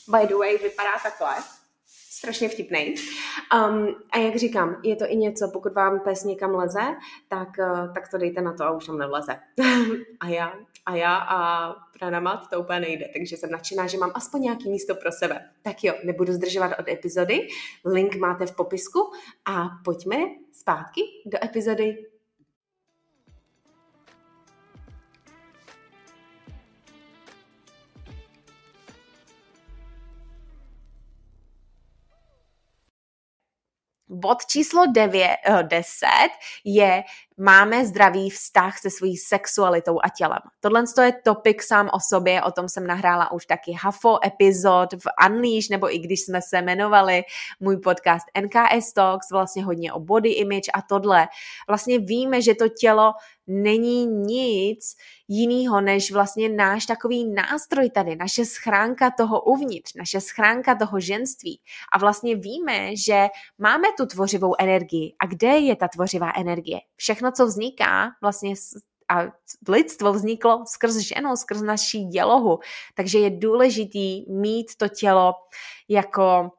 By 0.08 0.28
the 0.28 0.36
way, 0.36 0.58
vypadá 0.58 0.92
takhle 1.04 1.57
strašně 2.18 2.50
vtipný. 2.50 2.96
Um, 3.56 3.96
a 4.12 4.18
jak 4.18 4.36
říkám, 4.36 4.78
je 4.84 4.96
to 4.96 5.06
i 5.08 5.16
něco, 5.16 5.50
pokud 5.54 5.74
vám 5.74 6.00
pes 6.00 6.24
někam 6.24 6.56
leze, 6.56 6.96
tak, 7.28 7.50
uh, 7.60 7.94
tak 7.94 8.08
to 8.12 8.18
dejte 8.18 8.42
na 8.42 8.54
to 8.54 8.64
a 8.64 8.72
už 8.72 8.86
tam 8.86 8.98
nevleze. 8.98 9.40
a 10.20 10.28
já, 10.28 10.54
a 10.86 10.96
já 10.96 11.16
a 11.16 11.70
pranamat 12.00 12.50
to 12.50 12.60
úplně 12.60 12.80
nejde, 12.80 13.06
takže 13.14 13.38
jsem 13.38 13.52
nadšená, 13.52 13.88
že 13.88 13.98
mám 13.98 14.12
aspoň 14.14 14.42
nějaký 14.42 14.70
místo 14.70 14.96
pro 14.96 15.12
sebe. 15.12 15.50
Tak 15.62 15.84
jo, 15.84 15.94
nebudu 16.04 16.34
zdržovat 16.34 16.72
od 16.80 16.88
epizody, 16.88 17.48
link 17.86 18.16
máte 18.16 18.46
v 18.46 18.56
popisku 18.56 19.12
a 19.46 19.70
pojďme 19.86 20.18
zpátky 20.54 21.02
do 21.26 21.38
epizody 21.44 22.06
Bod 34.10 34.46
číslo 34.46 34.86
9, 34.88 35.38
10 35.64 36.08
eh, 36.08 36.30
je 36.64 37.04
máme 37.38 37.86
zdravý 37.86 38.30
vztah 38.30 38.80
se 38.80 38.90
svojí 38.90 39.18
sexualitou 39.18 40.00
a 40.04 40.10
tělem. 40.10 40.40
Tohle 40.60 40.84
je 41.04 41.14
topik 41.24 41.64
sám 41.64 41.90
o 41.94 42.00
sobě, 42.10 42.44
o 42.44 42.52
tom 42.52 42.70
jsem 42.70 42.88
nahrála 42.88 43.32
už 43.32 43.46
taky 43.46 43.72
hafo 43.72 44.18
epizod 44.26 44.94
v 44.94 45.28
Unleash, 45.28 45.70
nebo 45.70 45.96
i 45.96 46.00
když 46.00 46.22
jsme 46.22 46.42
se 46.42 46.62
jmenovali 46.62 47.24
můj 47.60 47.78
podcast 47.78 48.26
NKS 48.42 48.94
Talks, 48.94 49.32
vlastně 49.32 49.64
hodně 49.64 49.94
o 49.94 50.00
body 50.00 50.30
image 50.30 50.70
a 50.74 50.82
tohle. 50.82 51.28
Vlastně 51.68 52.00
víme, 52.00 52.42
že 52.42 52.56
to 52.56 52.70
tělo 52.70 53.14
není 53.48 54.06
nic 54.06 54.96
jiného 55.28 55.82
než 55.82 56.12
vlastně 56.12 56.50
náš 56.50 56.86
takový 56.86 57.30
nástroj 57.34 57.90
tady, 57.90 58.16
naše 58.16 58.46
schránka 58.46 59.12
toho 59.12 59.42
uvnitř, 59.42 59.94
naše 59.96 60.22
schránka 60.22 60.76
toho 60.76 61.00
ženství. 61.00 61.62
A 61.94 61.98
vlastně 61.98 62.36
víme, 62.36 62.96
že 62.96 63.28
máme 63.58 63.88
tu 63.98 64.06
tvořivou 64.06 64.56
energii. 64.60 65.14
A 65.20 65.26
kde 65.26 65.48
je 65.48 65.76
ta 65.76 65.88
tvořivá 65.88 66.32
energie? 66.38 66.80
Všechno 66.96 67.27
všechno, 67.28 67.32
co 67.32 67.46
vzniká, 67.48 68.12
vlastně 68.22 68.54
a 69.10 69.32
lidstvo 69.70 70.14
vzniklo 70.14 70.64
skrz 70.68 70.96
ženu, 70.96 71.36
skrz 71.36 71.62
naší 71.62 72.06
dělohu. 72.06 72.60
Takže 72.96 73.20
je 73.20 73.30
důležitý 73.30 74.32
mít 74.32 74.76
to 74.78 74.88
tělo 74.88 75.34
jako 75.90 76.52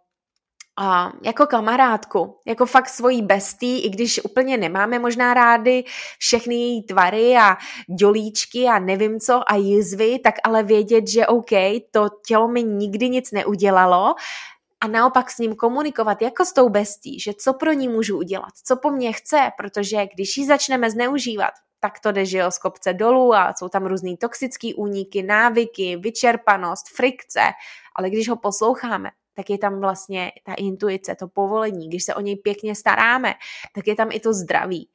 a 0.81 1.13
jako 1.23 1.47
kamarádku, 1.47 2.39
jako 2.47 2.67
fakt 2.67 2.89
svojí 2.89 3.23
bestí, 3.23 3.85
i 3.85 3.91
když 3.91 4.25
úplně 4.25 4.57
nemáme 4.57 4.99
možná 4.99 5.35
rády 5.35 5.85
všechny 6.19 6.55
její 6.55 6.83
tvary 6.83 7.37
a 7.37 7.57
dělíčky 7.99 8.67
a 8.67 8.79
nevím 8.79 9.21
co 9.21 9.43
a 9.53 9.57
jizvy, 9.57 10.19
tak 10.19 10.35
ale 10.45 10.63
vědět, 10.63 11.09
že 11.09 11.27
OK, 11.27 11.51
to 11.91 12.09
tělo 12.27 12.49
mi 12.49 12.63
nikdy 12.63 13.11
nic 13.11 13.33
neudělalo 13.33 14.15
a 14.81 14.89
naopak 14.89 15.31
s 15.31 15.39
ním 15.39 15.57
komunikovat 15.57 16.23
jako 16.23 16.45
s 16.45 16.53
tou 16.53 16.69
bestí, 16.69 17.21
že 17.21 17.33
co 17.35 17.53
pro 17.53 17.73
ní 17.73 17.89
můžu 17.89 18.19
udělat, 18.19 18.53
co 18.65 18.77
po 18.77 18.91
mně 18.91 19.13
chce, 19.13 19.51
protože 19.57 20.07
když 20.15 20.37
ji 20.37 20.47
začneme 20.47 20.91
zneužívat, 20.91 21.51
tak 21.81 22.01
to 22.01 22.13
jde, 22.13 22.27
že 22.27 22.39
jo, 22.39 22.51
z 22.51 22.59
kopce 22.59 22.93
dolů 22.93 23.35
a 23.35 23.55
jsou 23.55 23.69
tam 23.69 23.87
různý 23.87 24.17
toxický 24.17 24.75
úniky, 24.75 25.23
návyky, 25.23 25.97
vyčerpanost, 25.97 26.89
frikce, 26.97 27.41
ale 27.97 28.11
když 28.11 28.29
ho 28.29 28.37
posloucháme, 28.37 29.11
tak 29.35 29.51
je 29.51 29.59
tam 29.59 29.81
vlastně 29.81 30.33
ta 30.45 30.55
intuice, 30.55 31.15
to 31.15 31.29
povolení, 31.29 31.89
když 31.89 32.05
se 32.05 32.15
o 32.15 32.21
něj 32.21 32.37
pěkně 32.37 32.75
staráme, 32.75 33.35
tak 33.75 33.87
je 33.87 33.95
tam 33.95 34.09
i 34.13 34.21
to 34.21 34.33
zdraví. 34.33 34.89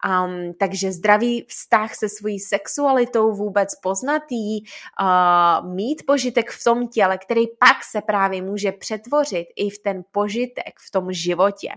Um, 0.00 0.54
takže 0.58 0.92
zdravý 0.92 1.44
vztah 1.48 1.94
se 1.94 2.08
svojí 2.08 2.40
sexualitou 2.40 3.32
vůbec 3.32 3.74
poznatý, 3.74 4.60
uh, 4.60 5.74
mít 5.74 6.02
požitek 6.06 6.50
v 6.50 6.64
tom 6.64 6.88
těle, 6.88 7.18
který 7.18 7.46
pak 7.46 7.84
se 7.90 8.00
právě 8.00 8.42
může 8.42 8.72
přetvořit 8.72 9.46
i 9.56 9.70
v 9.70 9.78
ten 9.78 10.02
požitek 10.12 10.74
v 10.88 10.90
tom 10.90 11.12
životě. 11.12 11.68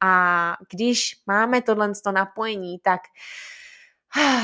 A 0.00 0.56
když 0.70 1.16
máme 1.26 1.62
tohle 1.62 1.92
napojení, 2.12 2.78
tak 2.78 3.00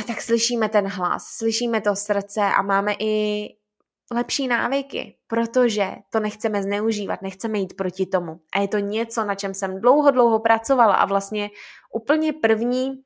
tak 0.06 0.20
slyšíme 0.20 0.68
ten 0.68 0.88
hlas, 0.88 1.26
slyšíme 1.26 1.80
to 1.80 1.96
srdce 1.96 2.40
a 2.40 2.62
máme 2.62 2.94
i 2.98 3.44
lepší 4.12 4.48
návyky, 4.48 5.16
protože 5.26 5.90
to 6.10 6.20
nechceme 6.20 6.62
zneužívat, 6.62 7.22
nechceme 7.22 7.58
jít 7.58 7.76
proti 7.76 8.06
tomu. 8.06 8.40
A 8.52 8.60
je 8.60 8.68
to 8.68 8.78
něco, 8.78 9.24
na 9.24 9.34
čem 9.34 9.54
jsem 9.54 9.80
dlouho, 9.80 10.10
dlouho 10.10 10.38
pracovala 10.38 10.94
a 10.94 11.06
vlastně 11.06 11.50
úplně 11.92 12.32
první 12.32 13.02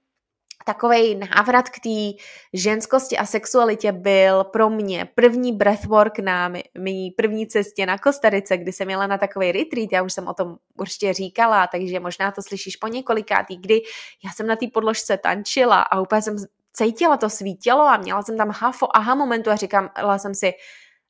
takový 0.65 1.15
návrat 1.15 1.69
k 1.69 1.81
té 1.81 2.25
ženskosti 2.53 3.19
a 3.19 3.27
sexualitě 3.27 3.93
byl 3.93 4.45
pro 4.45 4.71
mě 4.71 5.09
první 5.15 5.53
breathwork 5.53 6.19
na 6.19 6.53
mý 6.79 7.11
první 7.11 7.47
cestě 7.47 7.87
na 7.87 7.99
Kostarice, 7.99 8.57
kdy 8.57 8.73
jsem 8.73 8.91
jela 8.91 9.07
na 9.07 9.19
takový 9.19 9.53
retreat, 9.53 9.89
já 9.93 10.03
už 10.03 10.13
jsem 10.13 10.29
o 10.29 10.35
tom 10.35 10.57
určitě 10.79 11.13
říkala, 11.13 11.67
takže 11.67 12.01
možná 12.01 12.31
to 12.31 12.43
slyšíš 12.43 12.77
po 12.77 12.89
několikátý, 12.89 13.57
kdy 13.57 13.83
já 14.25 14.31
jsem 14.33 14.47
na 14.47 14.57
té 14.57 14.67
podložce 14.75 15.17
tančila 15.17 15.83
a 15.83 16.01
úplně 16.01 16.23
jsem 16.23 16.37
cítila 16.73 17.17
to 17.17 17.31
svý 17.31 17.57
tělo 17.57 17.83
a 17.83 17.97
měla 17.97 18.23
jsem 18.23 18.37
tam 18.37 18.51
hafo, 18.51 18.89
aha 18.95 19.15
momentu 19.15 19.51
a 19.51 19.57
říkala 19.57 20.19
jsem 20.19 20.35
si, 20.35 20.53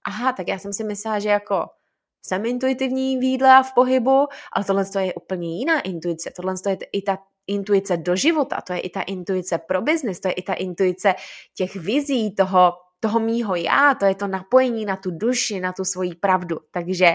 aha, 0.05 0.32
tak 0.32 0.48
já 0.48 0.59
jsem 0.59 0.72
si 0.72 0.84
myslela, 0.84 1.18
že 1.18 1.28
jako 1.28 1.66
jsem 2.24 2.46
intuitivní 2.46 3.18
v 3.18 3.44
a 3.44 3.62
v 3.62 3.74
pohybu, 3.74 4.26
ale 4.53 4.64
tohle 4.64 4.84
je 4.98 5.14
úplně 5.14 5.59
jiná 5.59 5.80
intuice. 5.80 6.32
Tohle 6.36 6.55
je 6.68 6.76
i 6.92 7.03
ta 7.03 7.18
intuice 7.47 7.97
do 7.97 8.16
života, 8.16 8.61
to 8.61 8.72
je 8.72 8.80
i 8.80 8.90
ta 8.90 9.03
intuice 9.03 9.59
pro 9.59 9.82
biznis, 9.82 10.20
to 10.20 10.28
je 10.28 10.34
i 10.34 10.43
ta 10.43 10.55
intuice 10.55 11.14
těch 11.55 11.76
vizí, 11.76 12.34
toho, 12.34 12.72
toho 13.01 13.20
mýho 13.20 13.55
já, 13.55 13.95
to 13.95 14.05
je 14.05 14.14
to 14.14 14.26
napojení 14.26 14.84
na 14.84 14.97
tu 14.97 15.11
duši, 15.11 15.61
na 15.61 15.72
tu 15.72 15.84
svoji 15.84 16.14
pravdu. 16.14 16.59
Takže 16.70 17.14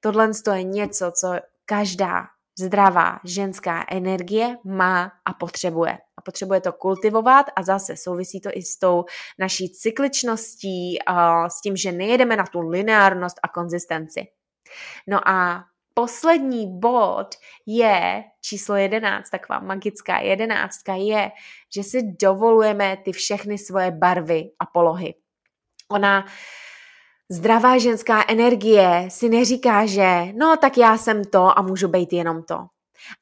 tohle 0.00 0.30
je 0.54 0.62
něco, 0.62 1.12
co 1.20 1.34
každá 1.64 2.26
zdravá 2.58 3.20
ženská 3.24 3.84
energie 3.90 4.56
má 4.64 5.12
a 5.24 5.34
potřebuje. 5.34 5.98
A 6.18 6.22
potřebuje 6.22 6.60
to 6.60 6.72
kultivovat 6.72 7.46
a 7.56 7.62
zase 7.62 7.96
souvisí 7.96 8.40
to 8.40 8.50
i 8.52 8.62
s 8.62 8.78
tou 8.78 9.04
naší 9.38 9.70
cykličností, 9.70 10.98
s 11.48 11.60
tím, 11.60 11.76
že 11.76 11.92
nejedeme 11.92 12.36
na 12.36 12.44
tu 12.46 12.60
lineárnost 12.60 13.36
a 13.42 13.48
konzistenci. 13.48 14.26
No 15.06 15.28
a 15.28 15.64
poslední 15.94 16.78
bod 16.80 17.26
je 17.66 18.24
číslo 18.40 18.76
jedenáct, 18.76 19.30
taková 19.30 19.60
magická 19.60 20.18
jedenáctka 20.18 20.94
je, 20.94 21.30
že 21.74 21.82
si 21.82 22.02
dovolujeme 22.02 22.96
ty 23.04 23.12
všechny 23.12 23.58
svoje 23.58 23.90
barvy 23.90 24.50
a 24.58 24.66
polohy. 24.66 25.14
Ona 25.90 26.24
Zdravá 27.30 27.78
ženská 27.78 28.24
energie 28.28 29.06
si 29.08 29.28
neříká, 29.28 29.86
že 29.86 30.24
no 30.36 30.56
tak 30.56 30.78
já 30.78 30.98
jsem 30.98 31.24
to 31.24 31.58
a 31.58 31.62
můžu 31.62 31.88
být 31.88 32.12
jenom 32.12 32.42
to. 32.42 32.66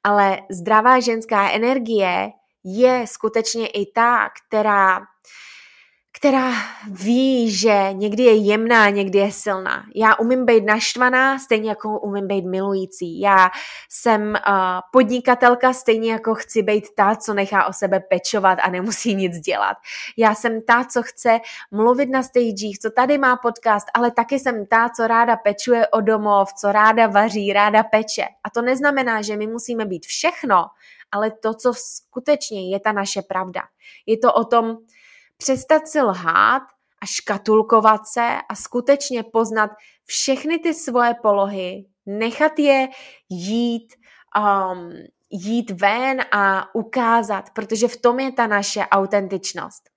Ale 0.04 0.38
zdravá 0.50 1.00
ženská 1.00 1.50
energie 1.50 2.30
je 2.64 3.04
skutečně 3.06 3.66
i 3.66 3.92
ta, 3.92 4.28
která 4.28 5.00
která 6.16 6.52
ví, 6.90 7.50
že 7.50 7.88
někdy 7.92 8.22
je 8.22 8.34
jemná, 8.34 8.90
někdy 8.90 9.18
je 9.18 9.32
silná. 9.32 9.84
Já 9.94 10.14
umím 10.14 10.46
být 10.46 10.64
naštvaná, 10.64 11.38
stejně 11.38 11.68
jako 11.68 12.00
umím 12.00 12.26
být 12.26 12.44
milující. 12.44 13.20
Já 13.20 13.50
jsem 13.90 14.22
uh, 14.22 14.34
podnikatelka, 14.92 15.72
stejně 15.72 16.12
jako 16.12 16.34
chci 16.34 16.62
být 16.62 16.84
ta, 16.96 17.16
co 17.16 17.34
nechá 17.34 17.64
o 17.64 17.72
sebe 17.72 18.00
pečovat 18.00 18.58
a 18.62 18.70
nemusí 18.70 19.14
nic 19.14 19.38
dělat. 19.40 19.76
Já 20.16 20.34
jsem 20.34 20.62
ta, 20.62 20.84
co 20.84 21.02
chce 21.02 21.40
mluvit 21.70 22.10
na 22.10 22.22
stagech, 22.22 22.78
co 22.82 22.90
tady 22.90 23.18
má 23.18 23.36
podcast, 23.36 23.86
ale 23.94 24.10
taky 24.10 24.38
jsem 24.38 24.66
ta, 24.66 24.88
co 24.96 25.06
ráda 25.06 25.36
pečuje 25.36 25.88
o 25.88 26.00
domov, 26.00 26.52
co 26.52 26.72
ráda 26.72 27.06
vaří, 27.06 27.52
ráda 27.52 27.82
peče. 27.82 28.24
A 28.44 28.50
to 28.50 28.62
neznamená, 28.62 29.22
že 29.22 29.36
my 29.36 29.46
musíme 29.46 29.84
být 29.84 30.06
všechno, 30.06 30.64
ale 31.12 31.30
to, 31.30 31.54
co 31.54 31.72
skutečně 31.76 32.70
je 32.70 32.80
ta 32.80 32.92
naše 32.92 33.22
pravda. 33.22 33.60
Je 34.06 34.18
to 34.18 34.32
o 34.32 34.44
tom, 34.44 34.78
přestat 35.42 35.88
si 35.88 36.00
lhát 36.00 36.62
a 37.02 37.06
škatulkovat 37.06 38.00
se 38.06 38.38
a 38.48 38.54
skutečně 38.54 39.22
poznat 39.22 39.70
všechny 40.04 40.58
ty 40.58 40.74
svoje 40.74 41.14
polohy, 41.22 41.84
nechat 42.06 42.58
je 42.58 42.88
jít, 43.28 43.94
um, 44.38 44.92
jít 45.30 45.70
ven 45.70 46.20
a 46.32 46.74
ukázat, 46.74 47.50
protože 47.50 47.88
v 47.88 47.96
tom 47.96 48.20
je 48.20 48.32
ta 48.32 48.46
naše 48.46 48.80
autentičnost. 48.80 49.90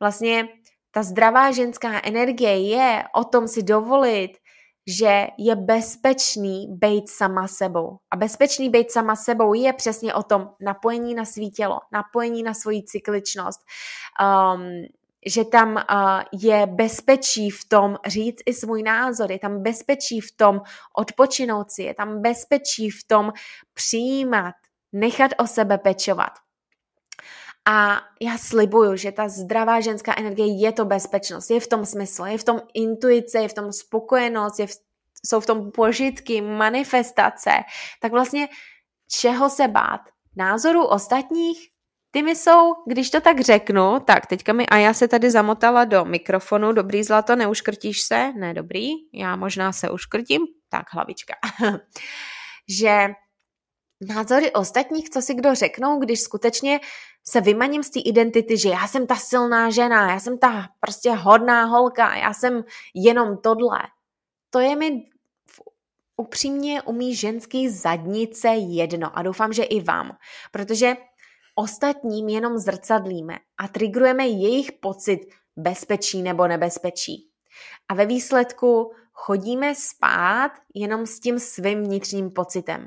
Vlastně 0.00 0.48
ta 0.90 1.02
zdravá 1.02 1.52
ženská 1.52 2.00
energie 2.04 2.68
je 2.68 3.04
o 3.14 3.24
tom 3.24 3.48
si 3.48 3.62
dovolit, 3.62 4.32
že 4.86 5.26
je 5.38 5.56
bezpečný 5.56 6.66
být 6.70 7.08
sama 7.08 7.48
sebou. 7.48 7.96
A 8.10 8.16
bezpečný 8.16 8.70
být 8.70 8.92
sama 8.92 9.16
sebou 9.16 9.54
je 9.54 9.72
přesně 9.72 10.14
o 10.14 10.22
tom 10.22 10.50
napojení 10.60 11.14
na 11.14 11.24
svý 11.24 11.50
tělo, 11.50 11.78
napojení 11.92 12.42
na 12.42 12.54
svoji 12.54 12.82
cykličnost, 12.82 13.60
um, 14.54 14.62
že 15.26 15.44
tam 15.44 15.74
uh, 15.74 15.82
je 16.42 16.66
bezpečí 16.66 17.50
v 17.50 17.68
tom 17.68 17.96
říct 18.06 18.42
i 18.46 18.54
svůj 18.54 18.82
názor, 18.82 19.32
je 19.32 19.38
tam 19.38 19.62
bezpečí 19.62 20.20
v 20.20 20.36
tom 20.36 20.60
odpočinout 20.98 21.70
si, 21.70 21.82
je 21.82 21.94
tam 21.94 22.22
bezpečí 22.22 22.90
v 22.90 23.04
tom 23.06 23.32
přijímat, 23.74 24.54
nechat 24.92 25.30
o 25.38 25.46
sebe 25.46 25.78
pečovat. 25.78 26.45
A 27.68 28.00
já 28.20 28.38
slibuju, 28.38 28.96
že 28.96 29.12
ta 29.12 29.28
zdravá 29.28 29.80
ženská 29.80 30.14
energie 30.18 30.60
je 30.66 30.72
to 30.72 30.84
bezpečnost, 30.84 31.50
je 31.50 31.60
v 31.60 31.66
tom 31.66 31.86
smysl, 31.86 32.24
je 32.24 32.38
v 32.38 32.44
tom 32.44 32.60
intuice, 32.74 33.38
je 33.38 33.48
v 33.48 33.54
tom 33.54 33.72
spokojenost, 33.72 34.58
je 34.58 34.66
v, 34.66 34.70
jsou 35.26 35.40
v 35.40 35.46
tom 35.46 35.70
požitky, 35.72 36.40
manifestace. 36.40 37.50
Tak 38.00 38.12
vlastně 38.12 38.48
čeho 39.10 39.50
se 39.50 39.68
bát? 39.68 40.00
Názoru 40.36 40.86
ostatních? 40.86 41.68
Ty 42.10 42.22
mi 42.22 42.36
jsou, 42.36 42.72
když 42.86 43.10
to 43.10 43.20
tak 43.20 43.40
řeknu, 43.40 44.00
tak 44.00 44.26
teďka 44.26 44.52
mi 44.52 44.66
a 44.66 44.76
já 44.76 44.94
se 44.94 45.08
tady 45.08 45.30
zamotala 45.30 45.84
do 45.84 46.04
mikrofonu, 46.04 46.72
dobrý 46.72 47.04
zlato, 47.04 47.36
neuškrtíš 47.36 48.02
se? 48.02 48.32
Ne, 48.32 48.54
dobrý, 48.54 48.88
já 49.14 49.36
možná 49.36 49.72
se 49.72 49.90
uškrtím, 49.90 50.42
tak 50.68 50.84
hlavička. 50.92 51.34
že 52.68 53.08
názory 54.00 54.52
ostatních, 54.52 55.10
co 55.10 55.22
si 55.22 55.34
kdo 55.34 55.54
řeknou, 55.54 55.98
když 55.98 56.20
skutečně 56.20 56.80
se 57.28 57.40
vymaním 57.40 57.82
z 57.82 57.90
té 57.90 58.00
identity, 58.00 58.58
že 58.58 58.68
já 58.68 58.86
jsem 58.86 59.06
ta 59.06 59.16
silná 59.16 59.70
žena, 59.70 60.10
já 60.10 60.20
jsem 60.20 60.38
ta 60.38 60.68
prostě 60.80 61.10
hodná 61.12 61.64
holka, 61.64 62.14
já 62.14 62.32
jsem 62.32 62.64
jenom 62.94 63.38
tohle. 63.38 63.78
To 64.50 64.60
je 64.60 64.76
mi 64.76 65.02
upřímně 66.16 66.82
umí 66.82 67.14
ženský 67.14 67.68
zadnice 67.68 68.48
jedno 68.48 69.18
a 69.18 69.22
doufám, 69.22 69.52
že 69.52 69.62
i 69.62 69.80
vám, 69.80 70.16
protože 70.52 70.96
ostatním 71.54 72.28
jenom 72.28 72.58
zrcadlíme 72.58 73.38
a 73.58 73.68
trigrujeme 73.68 74.26
jejich 74.26 74.72
pocit 74.72 75.20
bezpečí 75.56 76.22
nebo 76.22 76.46
nebezpečí. 76.46 77.28
A 77.88 77.94
ve 77.94 78.06
výsledku 78.06 78.92
chodíme 79.12 79.74
spát 79.74 80.52
jenom 80.74 81.06
s 81.06 81.20
tím 81.20 81.38
svým 81.38 81.84
vnitřním 81.84 82.30
pocitem. 82.30 82.86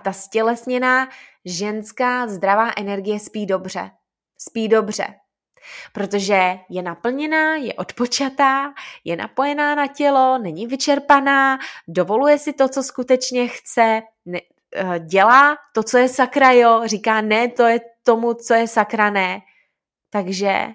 A 0.00 0.02
ta 0.02 0.12
stělesněná 0.12 1.08
ženská 1.44 2.26
zdravá 2.26 2.70
energie 2.76 3.20
spí 3.20 3.46
dobře. 3.46 3.90
Spí 4.38 4.68
dobře. 4.68 5.06
Protože 5.92 6.58
je 6.70 6.82
naplněná, 6.82 7.56
je 7.56 7.74
odpočatá, 7.74 8.72
je 9.04 9.16
napojená 9.16 9.74
na 9.74 9.86
tělo, 9.86 10.38
není 10.38 10.66
vyčerpaná, 10.66 11.58
dovoluje 11.88 12.38
si 12.38 12.52
to, 12.52 12.68
co 12.68 12.82
skutečně 12.82 13.48
chce, 13.48 14.02
ne, 14.24 14.40
eh, 14.76 14.98
dělá 14.98 15.56
to, 15.74 15.82
co 15.82 15.98
je 15.98 16.08
sakra, 16.08 16.52
jo, 16.52 16.82
říká 16.84 17.20
ne, 17.20 17.48
to 17.48 17.62
je 17.62 17.80
tomu, 18.02 18.34
co 18.34 18.54
je 18.54 18.68
sakra, 18.68 19.10
ne. 19.10 19.40
Takže 20.10 20.68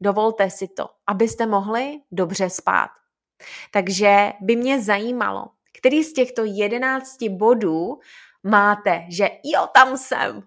dovolte 0.00 0.50
si 0.50 0.68
to, 0.68 0.88
abyste 1.06 1.46
mohli 1.46 2.00
dobře 2.12 2.50
spát. 2.50 2.90
Takže 3.70 4.32
by 4.40 4.56
mě 4.56 4.82
zajímalo, 4.82 5.46
který 5.78 6.04
z 6.04 6.12
těchto 6.12 6.44
jedenácti 6.44 7.28
bodů 7.28 7.98
máte, 8.48 9.04
že 9.08 9.30
jo, 9.44 9.66
tam 9.74 9.96
jsem. 9.96 10.42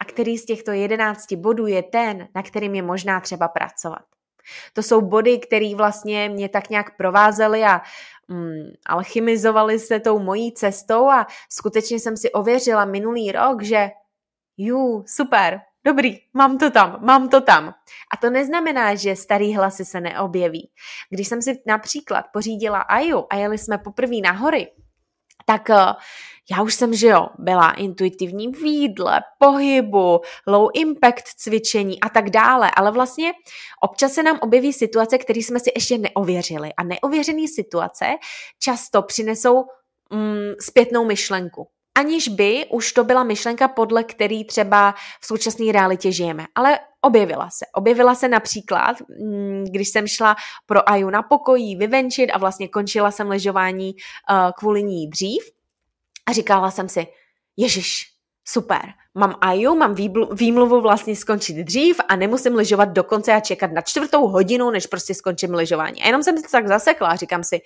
A 0.00 0.04
který 0.04 0.38
z 0.38 0.44
těchto 0.44 0.70
jedenácti 0.70 1.36
bodů 1.36 1.66
je 1.66 1.82
ten, 1.82 2.28
na 2.34 2.42
kterým 2.42 2.74
je 2.74 2.82
možná 2.82 3.20
třeba 3.20 3.48
pracovat. 3.48 4.02
To 4.72 4.82
jsou 4.82 5.00
body, 5.00 5.38
které 5.38 5.74
vlastně 5.76 6.28
mě 6.28 6.48
tak 6.48 6.70
nějak 6.70 6.96
provázely 6.96 7.64
a 7.64 7.80
mm, 8.28 8.72
alchymizovali 8.86 9.78
se 9.78 10.00
tou 10.00 10.18
mojí 10.18 10.52
cestou 10.52 11.08
a 11.08 11.26
skutečně 11.50 12.00
jsem 12.00 12.16
si 12.16 12.32
ověřila 12.32 12.84
minulý 12.84 13.32
rok, 13.32 13.62
že 13.62 13.90
ju, 14.56 15.04
super, 15.06 15.60
dobrý, 15.84 16.18
mám 16.34 16.58
to 16.58 16.70
tam, 16.70 16.98
mám 17.00 17.28
to 17.28 17.40
tam. 17.40 17.74
A 18.12 18.16
to 18.20 18.30
neznamená, 18.30 18.94
že 18.94 19.16
starý 19.16 19.54
hlasy 19.54 19.84
se 19.84 20.00
neobjeví. 20.00 20.70
Když 21.10 21.28
jsem 21.28 21.42
si 21.42 21.62
například 21.66 22.24
pořídila 22.32 22.78
Aju 22.78 23.26
a 23.30 23.36
jeli 23.36 23.58
jsme 23.58 23.78
poprvé 23.78 24.16
na 24.16 24.32
hory, 24.32 24.68
tak 25.46 25.68
uh, 25.68 25.76
já 26.50 26.62
už 26.62 26.74
jsem, 26.74 26.94
že 26.94 27.06
jo, 27.06 27.26
byla 27.38 27.72
intuitivní 27.72 28.52
v 28.52 28.64
jídle, 28.64 29.20
pohybu, 29.38 30.20
low 30.46 30.70
impact 30.74 31.24
cvičení 31.36 32.00
a 32.00 32.08
tak 32.08 32.30
dále, 32.30 32.70
ale 32.76 32.90
vlastně 32.90 33.32
občas 33.82 34.12
se 34.12 34.22
nám 34.22 34.38
objeví 34.42 34.72
situace, 34.72 35.18
které 35.18 35.40
jsme 35.40 35.60
si 35.60 35.70
ještě 35.76 35.98
neověřili 35.98 36.70
a 36.76 36.82
neověřené 36.82 37.48
situace 37.48 38.06
často 38.58 39.02
přinesou 39.02 39.64
mm, 40.10 40.52
zpětnou 40.60 41.04
myšlenku 41.04 41.66
aniž 41.94 42.28
by 42.28 42.66
už 42.70 42.92
to 42.92 43.04
byla 43.04 43.24
myšlenka, 43.24 43.68
podle 43.68 44.04
který 44.04 44.44
třeba 44.44 44.94
v 45.20 45.26
současné 45.26 45.72
realitě 45.72 46.12
žijeme. 46.12 46.46
Ale 46.54 46.78
objevila 47.00 47.50
se. 47.50 47.66
Objevila 47.74 48.14
se 48.14 48.28
například, 48.28 48.96
mm, 49.20 49.64
když 49.70 49.88
jsem 49.88 50.06
šla 50.06 50.36
pro 50.66 50.88
Aju 50.88 51.10
na 51.10 51.22
pokojí 51.22 51.76
vyvenčit 51.76 52.30
a 52.30 52.38
vlastně 52.38 52.68
končila 52.68 53.10
jsem 53.10 53.28
ležování 53.28 53.94
uh, 53.94 54.50
kvůli 54.58 54.82
ní 54.82 55.08
dřív 55.08 55.42
a 56.26 56.32
říkala 56.32 56.70
jsem 56.70 56.88
si, 56.88 57.06
ježiš, 57.56 58.04
super, 58.48 58.82
mám 59.14 59.38
Aju, 59.40 59.74
mám 59.74 59.94
výmluvu 60.32 60.80
vlastně 60.80 61.16
skončit 61.16 61.56
dřív 61.56 62.00
a 62.08 62.16
nemusím 62.16 62.54
ležovat 62.54 62.84
do 62.88 63.04
konce 63.04 63.32
a 63.32 63.40
čekat 63.40 63.72
na 63.72 63.80
čtvrtou 63.80 64.28
hodinu, 64.28 64.70
než 64.70 64.86
prostě 64.86 65.14
skončím 65.14 65.54
ležování. 65.54 66.02
A 66.02 66.06
jenom 66.06 66.22
jsem 66.22 66.38
se 66.38 66.50
tak 66.52 66.68
zasekla 66.68 67.08
a 67.08 67.16
říkám 67.16 67.44
si, 67.44 67.60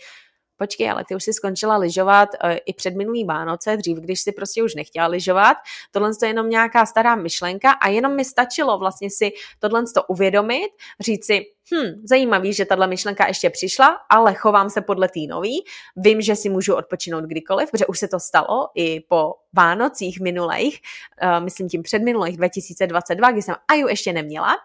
počkej, 0.57 0.91
ale 0.91 1.05
ty 1.09 1.15
už 1.15 1.25
si 1.25 1.33
skončila 1.33 1.77
lyžovat 1.77 2.29
uh, 2.45 2.51
i 2.67 2.73
před 2.73 2.97
minulý 2.97 3.25
Vánoce, 3.25 3.77
dřív, 3.77 3.99
když 3.99 4.21
si 4.21 4.33
prostě 4.33 4.63
už 4.63 4.75
nechtěla 4.75 5.07
lyžovat. 5.07 5.57
Tohle 5.91 6.11
je 6.23 6.29
jenom 6.29 6.51
nějaká 6.51 6.87
stará 6.87 7.15
myšlenka 7.15 7.71
a 7.71 7.89
jenom 7.89 8.17
mi 8.17 8.25
stačilo 8.25 8.79
vlastně 8.79 9.11
si 9.11 9.33
tohle 9.59 9.85
to 9.95 10.03
uvědomit, 10.03 10.69
říct 11.01 11.27
si, 11.27 11.41
hm, 11.75 12.03
zajímavý, 12.05 12.53
že 12.53 12.65
tahle 12.65 12.87
myšlenka 12.87 13.27
ještě 13.27 13.51
přišla, 13.51 13.99
ale 14.11 14.35
chovám 14.35 14.71
se 14.71 14.81
podle 14.81 15.09
té 15.09 15.21
nový. 15.29 15.65
Vím, 15.97 16.21
že 16.21 16.37
si 16.37 16.49
můžu 16.49 16.75
odpočinout 16.75 17.25
kdykoliv, 17.25 17.71
protože 17.71 17.87
už 17.87 17.99
se 17.99 18.09
to 18.09 18.21
stalo 18.21 18.69
i 18.75 19.01
po 19.01 19.35
Vánocích 19.53 20.21
minulých, 20.21 20.81
uh, 21.23 21.45
myslím 21.45 21.69
tím 21.69 21.83
předminulých 21.83 22.37
2022, 22.37 23.31
kdy 23.31 23.43
jsem 23.43 23.55
Aju 23.69 23.89
ještě 23.89 24.13
neměla 24.13 24.57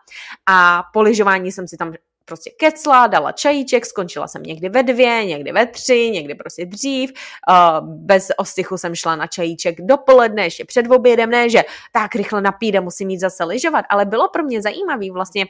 a 0.50 0.84
po 0.94 1.02
lyžování 1.02 1.52
jsem 1.52 1.68
si 1.68 1.78
tam 1.78 1.94
prostě 2.26 2.52
kecla, 2.60 3.08
dala 3.08 3.32
čajíček, 3.32 3.86
skončila 3.86 4.28
jsem 4.28 4.44
někdy 4.44 4.70
ve 4.70 4.84
dvě, 4.84 5.26
někdy 5.26 5.52
ve 5.52 5.66
tři, 5.66 6.12
někdy 6.14 6.36
prostě 6.36 6.66
dřív. 6.66 7.14
Uh, 7.50 7.88
bez 7.88 8.32
ostychu 8.38 8.78
jsem 8.78 8.96
šla 8.96 9.16
na 9.16 9.28
čajíček 9.28 9.76
dopoledne, 9.82 10.44
ještě 10.44 10.66
před 10.66 10.92
obědem, 10.92 11.30
ne, 11.30 11.50
že 11.50 11.64
tak 11.92 12.16
rychle 12.16 12.42
napíde, 12.42 12.82
musím 12.82 13.10
jít 13.10 13.20
zase 13.20 13.44
lyžovat, 13.44 13.86
ale 13.90 14.06
bylo 14.06 14.30
pro 14.30 14.44
mě 14.44 14.62
zajímavý 14.62 15.12
vlastně 15.12 15.46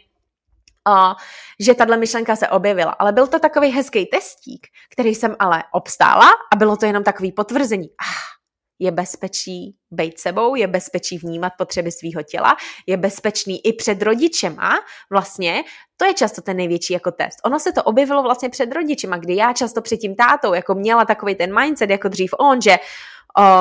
Uh, 0.88 1.14
že 1.60 1.74
tahle 1.74 1.98
myšlenka 1.98 2.36
se 2.36 2.50
objevila. 2.50 2.92
Ale 2.92 3.12
byl 3.12 3.28
to 3.28 3.40
takový 3.40 3.70
hezký 3.70 4.06
testík, 4.06 4.68
který 4.90 5.16
jsem 5.16 5.36
ale 5.40 5.64
obstála 5.72 6.30
a 6.54 6.56
bylo 6.56 6.78
to 6.78 6.86
jenom 6.86 7.04
takový 7.04 7.32
potvrzení. 7.32 7.90
Ah, 8.02 8.41
je 8.82 8.92
bezpečí 8.92 9.76
být 9.92 10.20
sebou, 10.20 10.56
je 10.56 10.68
bezpečí 10.68 11.18
vnímat 11.18 11.54
potřeby 11.58 11.92
svého 11.92 12.24
těla, 12.24 12.56
je 12.88 12.98
bezpečný 12.98 13.66
i 13.66 13.74
před 13.74 14.02
rodičema, 14.02 14.72
vlastně, 15.10 15.64
to 15.98 16.06
je 16.06 16.14
často 16.14 16.42
ten 16.42 16.58
největší 16.58 16.94
jako 16.94 17.12
test. 17.12 17.38
Ono 17.46 17.60
se 17.60 17.72
to 17.72 17.84
objevilo 17.84 18.24
vlastně 18.24 18.50
před 18.50 18.72
rodičema, 18.74 19.18
kdy 19.18 19.36
já 19.36 19.54
často 19.54 19.82
před 19.82 19.98
tím 19.98 20.16
tátou 20.16 20.54
jako 20.54 20.76
měla 20.76 21.06
takový 21.06 21.36
ten 21.36 21.60
mindset 21.60 21.90
jako 21.90 22.08
dřív 22.08 22.34
on, 22.40 22.62
že 22.62 22.76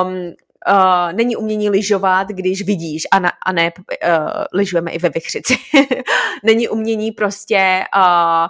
um, 0.03 0.33
Uh, 0.69 1.13
není 1.13 1.35
umění 1.35 1.69
lyžovat, 1.69 2.27
když 2.27 2.65
vidíš 2.65 3.03
a, 3.11 3.19
na, 3.19 3.31
a 3.45 3.51
ne 3.51 3.71
uh, 3.77 4.29
lyžujeme 4.53 4.91
i 4.91 4.97
ve 4.97 5.09
vychřici. 5.09 5.57
není 6.43 6.69
umění 6.69 7.11
prostě 7.11 7.83
uh, 7.95 8.47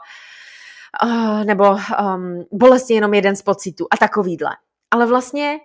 uh, 1.09 1.43
nebo 1.43 1.63
um, 1.72 2.45
bolest 2.51 2.89
je 2.89 2.95
jenom 2.95 3.13
jeden 3.13 3.36
z 3.36 3.41
pocitů 3.41 3.88
a 3.91 3.97
takovýhle. 3.97 4.49
Ale 4.91 5.05
vlastně 5.05 5.59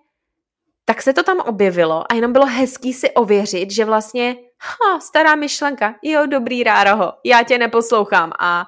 tak 0.89 1.03
se 1.03 1.13
to 1.13 1.23
tam 1.23 1.41
objevilo 1.41 2.13
a 2.13 2.15
jenom 2.15 2.33
bylo 2.33 2.47
hezký 2.47 2.93
si 2.93 3.11
ověřit, 3.11 3.71
že 3.71 3.85
vlastně 3.85 4.37
ha, 4.61 5.01
stará 5.01 5.35
myšlenka, 5.35 5.95
jo, 6.03 6.27
dobrý 6.27 6.65
rároho, 6.65 7.13
já 7.25 7.43
tě 7.43 7.59
neposlouchám 7.59 8.33
a 8.39 8.67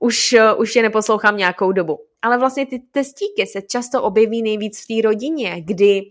už, 0.00 0.34
už 0.56 0.72
tě 0.72 0.82
neposlouchám 0.82 1.36
nějakou 1.36 1.72
dobu. 1.72 1.98
Ale 2.22 2.38
vlastně 2.38 2.66
ty 2.66 2.82
testíky 2.92 3.46
se 3.46 3.62
často 3.62 4.02
objeví 4.02 4.42
nejvíc 4.42 4.84
v 4.84 4.86
té 4.86 5.08
rodině, 5.08 5.62
kdy 5.64 6.02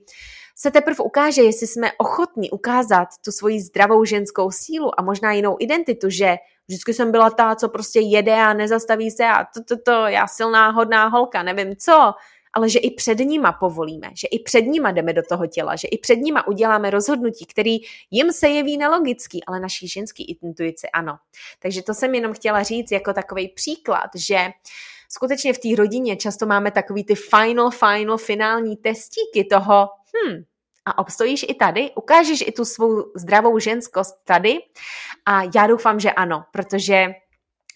se 0.56 0.72
teprve 0.72 0.98
ukáže, 1.04 1.42
jestli 1.42 1.68
jsme 1.68 1.92
ochotní 1.98 2.52
ukázat 2.52 3.08
tu 3.26 3.32
svoji 3.32 3.62
zdravou 3.62 4.06
ženskou 4.06 4.52
sílu 4.52 5.00
a 5.00 5.04
možná 5.04 5.32
jinou 5.32 5.56
identitu, 5.60 6.10
že 6.10 6.36
vždycky 6.68 6.94
jsem 6.94 7.12
byla 7.12 7.30
ta, 7.30 7.56
co 7.56 7.70
prostě 7.70 8.00
jede 8.00 8.36
a 8.36 8.54
nezastaví 8.54 9.12
se 9.12 9.26
a 9.26 9.44
to, 9.44 9.64
to, 9.64 9.82
to, 9.86 9.92
já 9.92 10.28
silná, 10.28 10.70
hodná 10.70 11.08
holka, 11.08 11.44
nevím 11.44 11.76
co, 11.76 12.14
ale 12.58 12.70
že 12.70 12.80
i 12.80 12.92
před 12.92 13.20
nima 13.20 13.52
povolíme, 13.52 14.10
že 14.14 14.28
i 14.28 14.40
před 14.40 14.62
nima 14.62 14.92
jdeme 14.92 15.14
do 15.14 15.22
toho 15.30 15.48
těla, 15.48 15.76
že 15.76 15.88
i 15.88 15.98
před 15.98 16.16
nima 16.16 16.48
uděláme 16.48 16.90
rozhodnutí, 16.90 17.46
který 17.46 17.78
jim 18.12 18.34
se 18.34 18.50
jeví 18.50 18.78
nelogický, 18.78 19.44
ale 19.44 19.60
naší 19.60 19.88
ženský 19.88 20.24
intuici 20.42 20.88
ano. 20.94 21.18
Takže 21.60 21.84
to 21.84 21.94
jsem 21.94 22.16
jenom 22.16 22.34
chtěla 22.34 22.64
říct 22.64 22.92
jako 22.92 23.14
takový 23.14 23.48
příklad, 23.48 24.10
že 24.16 24.38
skutečně 25.10 25.54
v 25.54 25.58
té 25.58 25.68
rodině 25.78 26.16
často 26.16 26.46
máme 26.46 26.72
takový 26.72 27.04
ty 27.04 27.16
final, 27.16 27.72
final, 27.72 28.18
finální 28.18 28.78
testíky 28.78 29.44
toho, 29.50 29.90
hm, 30.16 30.44
a 30.86 30.98
obstojíš 30.98 31.46
i 31.50 31.54
tady, 31.54 31.92
ukážeš 31.96 32.42
i 32.48 32.52
tu 32.52 32.66
svou 32.66 33.12
zdravou 33.16 33.60
ženskost 33.60 34.16
tady 34.24 34.60
a 35.26 35.44
já 35.56 35.68
doufám, 35.68 36.00
že 36.00 36.12
ano, 36.12 36.44
protože 36.52 37.08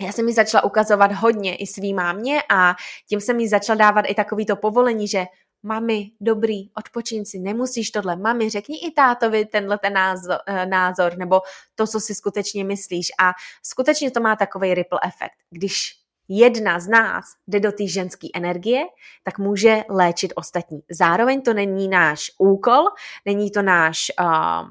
já 0.02 0.12
jsem 0.12 0.26
mi 0.26 0.34
začala 0.34 0.64
ukazovat 0.64 1.12
hodně 1.12 1.56
i 1.56 1.68
svý 1.68 1.94
mámě 1.94 2.44
a 2.50 2.76
tím 3.10 3.22
jsem 3.22 3.38
mi 3.38 3.50
začala 3.50 3.78
dávat 3.78 4.06
i 4.08 4.16
takový 4.16 4.46
to 4.46 4.56
povolení, 4.56 5.08
že 5.08 5.26
mami, 5.64 6.12
dobrý, 6.22 6.70
odpočin 6.78 7.26
si, 7.26 7.40
nemusíš 7.40 7.92
tohle, 7.92 8.16
mami, 8.16 8.50
řekni 8.50 8.78
i 8.78 8.92
tátovi 8.92 9.46
tenhle 9.46 9.78
ten 9.78 9.94
názor, 9.94 10.38
eh, 10.48 10.66
názor, 10.66 11.18
nebo 11.18 11.42
to, 11.76 11.88
co 11.88 12.00
si 12.00 12.16
skutečně 12.16 12.64
myslíš. 12.64 13.08
A 13.20 13.32
skutečně 13.64 14.12
to 14.12 14.20
má 14.20 14.36
takový 14.36 14.74
ripple 14.74 15.00
efekt. 15.04 15.36
Když 15.50 16.02
jedna 16.28 16.80
z 16.80 16.88
nás 16.88 17.26
jde 17.48 17.60
do 17.60 17.72
té 17.72 17.88
ženské 17.88 18.28
energie, 18.36 18.84
tak 19.24 19.40
může 19.40 19.84
léčit 19.90 20.34
ostatní. 20.36 20.80
Zároveň 20.92 21.42
to 21.42 21.54
není 21.54 21.88
náš 21.88 22.32
úkol, 22.38 22.84
není 23.26 23.52
to 23.52 23.62
náš, 23.62 24.12
uh, 24.20 24.70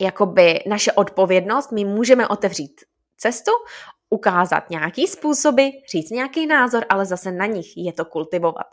jakoby 0.00 0.60
naše 0.66 0.92
odpovědnost, 0.92 1.72
my 1.72 1.84
můžeme 1.84 2.28
otevřít 2.28 2.80
cestu, 3.16 3.50
ukázat 4.10 4.70
nějaký 4.70 5.06
způsoby, 5.06 5.68
říct 5.90 6.10
nějaký 6.10 6.46
názor, 6.46 6.84
ale 6.88 7.06
zase 7.06 7.32
na 7.32 7.46
nich 7.46 7.76
je 7.76 7.92
to 7.92 8.04
kultivovat. 8.04 8.66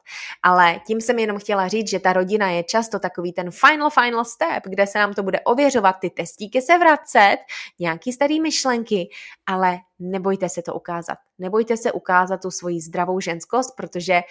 Ale 0.43 0.79
tím 0.88 1.01
jsem 1.01 1.19
jenom 1.19 1.38
chtěla 1.39 1.67
říct, 1.67 1.89
že 1.89 1.99
ta 1.99 2.13
rodina 2.13 2.49
je 2.49 2.63
často 2.63 2.99
takový 2.99 3.33
ten 3.33 3.51
final, 3.51 3.89
final 3.89 4.25
step, 4.25 4.63
kde 4.65 4.88
se 4.88 4.99
nám 4.99 5.13
to 5.13 5.23
bude 5.23 5.39
ověřovat, 5.39 5.95
ty 6.01 6.09
testíky 6.09 6.61
se 6.61 6.77
vracet, 6.77 7.38
nějaký 7.79 8.11
starý 8.11 8.41
myšlenky, 8.41 9.09
ale 9.45 9.77
nebojte 9.99 10.49
se 10.49 10.61
to 10.61 10.73
ukázat. 10.73 11.17
Nebojte 11.39 11.77
se 11.77 11.91
ukázat 11.91 12.41
tu 12.41 12.51
svoji 12.51 12.81
zdravou 12.81 13.19
ženskost, 13.19 13.75
protože 13.75 14.21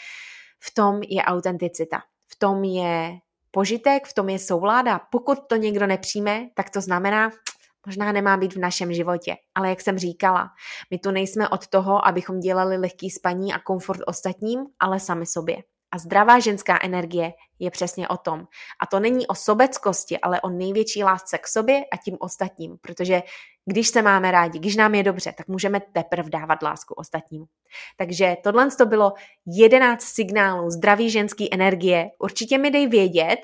v 0.60 0.74
tom 0.74 1.02
je 1.02 1.22
autenticita. 1.22 2.02
V 2.28 2.38
tom 2.38 2.64
je 2.64 3.18
požitek, 3.50 4.06
v 4.06 4.14
tom 4.14 4.28
je 4.28 4.38
souvláda. 4.38 5.00
Pokud 5.10 5.38
to 5.46 5.56
někdo 5.56 5.86
nepřijme, 5.86 6.48
tak 6.54 6.70
to 6.70 6.80
znamená, 6.80 7.30
možná 7.86 8.12
nemá 8.12 8.36
být 8.36 8.54
v 8.54 8.58
našem 8.58 8.92
životě. 8.92 9.36
Ale 9.54 9.68
jak 9.68 9.80
jsem 9.80 9.98
říkala, 9.98 10.50
my 10.90 10.98
tu 10.98 11.10
nejsme 11.10 11.48
od 11.48 11.66
toho, 11.66 12.06
abychom 12.06 12.40
dělali 12.40 12.76
lehký 12.76 13.10
spaní 13.10 13.52
a 13.52 13.58
komfort 13.58 14.00
ostatním, 14.06 14.60
ale 14.80 15.00
sami 15.00 15.26
sobě. 15.26 15.56
A 15.92 15.98
zdravá 15.98 16.38
ženská 16.38 16.78
energie 16.82 17.32
je 17.58 17.70
přesně 17.70 18.08
o 18.08 18.16
tom. 18.16 18.46
A 18.80 18.86
to 18.86 19.00
není 19.00 19.26
o 19.26 19.34
sobeckosti, 19.34 20.18
ale 20.18 20.40
o 20.40 20.48
největší 20.48 21.04
lásce 21.04 21.38
k 21.38 21.46
sobě 21.46 21.84
a 21.92 21.96
tím 21.96 22.16
ostatním, 22.20 22.76
protože 22.80 23.22
když 23.66 23.88
se 23.88 24.02
máme 24.02 24.30
rádi, 24.30 24.58
když 24.58 24.76
nám 24.76 24.94
je 24.94 25.02
dobře, 25.02 25.32
tak 25.36 25.48
můžeme 25.48 25.80
teprve 25.92 26.30
dávat 26.30 26.62
lásku 26.62 26.94
ostatním. 26.94 27.44
Takže 27.96 28.36
tohle 28.42 28.70
to 28.70 28.86
bylo 28.86 29.12
11 29.46 30.02
signálů 30.02 30.70
zdraví 30.70 31.10
ženské 31.10 31.44
energie. 31.52 32.10
Určitě 32.18 32.58
mi 32.58 32.70
dej 32.70 32.86
vědět, 32.86 33.38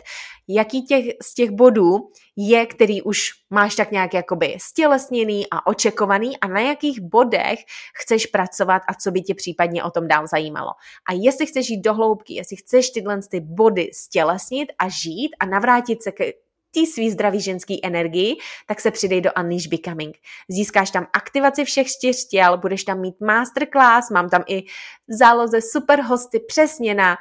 jaký 0.48 0.82
těch, 0.82 1.04
z 1.22 1.34
těch 1.34 1.50
bodů 1.50 1.98
je, 2.36 2.66
který 2.66 3.02
už 3.02 3.20
máš 3.50 3.76
tak 3.76 3.90
nějak 3.92 4.14
jakoby 4.14 4.56
stělesněný 4.60 5.46
a 5.50 5.66
očekovaný 5.66 6.40
a 6.40 6.48
na 6.48 6.60
jakých 6.60 7.00
bodech 7.00 7.58
chceš 8.02 8.26
pracovat 8.26 8.82
a 8.88 8.94
co 8.94 9.10
by 9.10 9.22
tě 9.22 9.34
případně 9.34 9.84
o 9.84 9.90
tom 9.90 10.08
dál 10.08 10.26
zajímalo. 10.26 10.70
A 11.08 11.12
jestli 11.12 11.46
chceš 11.46 11.70
jít 11.70 11.80
do 11.80 11.94
hloubky, 11.94 12.34
jestli 12.34 12.56
chceš 12.56 12.90
tyhle 12.90 13.20
ty 13.30 13.40
body 13.40 13.90
stělesnit 13.94 14.68
a 14.78 14.88
žít 14.88 15.30
a 15.40 15.46
navrátit 15.46 16.02
se 16.02 16.12
ke 16.12 16.32
té 16.70 16.86
svý 16.86 17.10
zdravý 17.10 17.40
ženský 17.40 17.86
energii, 17.86 18.36
tak 18.66 18.80
se 18.80 18.90
přidej 18.90 19.20
do 19.20 19.30
Unleash 19.40 19.66
Becoming. 19.66 20.16
Získáš 20.48 20.90
tam 20.90 21.06
aktivaci 21.12 21.64
všech 21.64 21.86
čtyř 21.86 22.28
těl, 22.28 22.58
budeš 22.58 22.84
tam 22.84 23.00
mít 23.00 23.20
masterclass, 23.20 24.10
mám 24.10 24.28
tam 24.28 24.42
i 24.46 24.62
záloze 25.08 25.60
super 25.60 26.00
hosty 26.00 26.40
přesně 26.40 26.94
na 26.94 27.16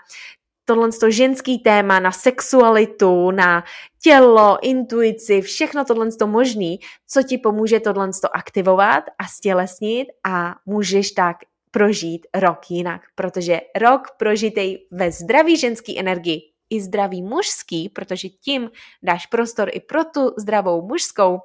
tohle 0.66 0.90
to 1.00 1.12
ženský 1.12 1.60
téma, 1.60 2.00
na 2.00 2.12
sexualitu, 2.12 3.32
na 3.32 3.64
tělo, 4.04 4.58
intuici, 4.62 5.42
všechno 5.42 5.86
tohle 5.86 6.12
to 6.12 6.28
možný, 6.28 6.80
co 7.08 7.24
ti 7.24 7.38
pomůže 7.38 7.80
tohle 7.80 8.10
to 8.22 8.36
aktivovat 8.36 9.04
a 9.20 9.28
stělesnit 9.28 10.08
a 10.24 10.56
můžeš 10.66 11.12
tak 11.12 11.38
prožít 11.72 12.28
rok 12.34 12.60
jinak, 12.72 13.02
protože 13.16 13.62
rok 13.76 14.02
prožitej 14.18 14.88
ve 14.92 15.12
zdraví 15.12 15.58
ženský 15.58 16.00
energii 16.00 16.42
i 16.70 16.82
zdravý 16.82 17.22
mužský, 17.22 17.90
protože 17.90 18.30
tím 18.30 18.72
dáš 19.04 19.26
prostor 19.26 19.70
i 19.74 19.80
pro 19.80 20.04
tu 20.04 20.34
zdravou 20.38 20.88
mužskou, 20.88 21.40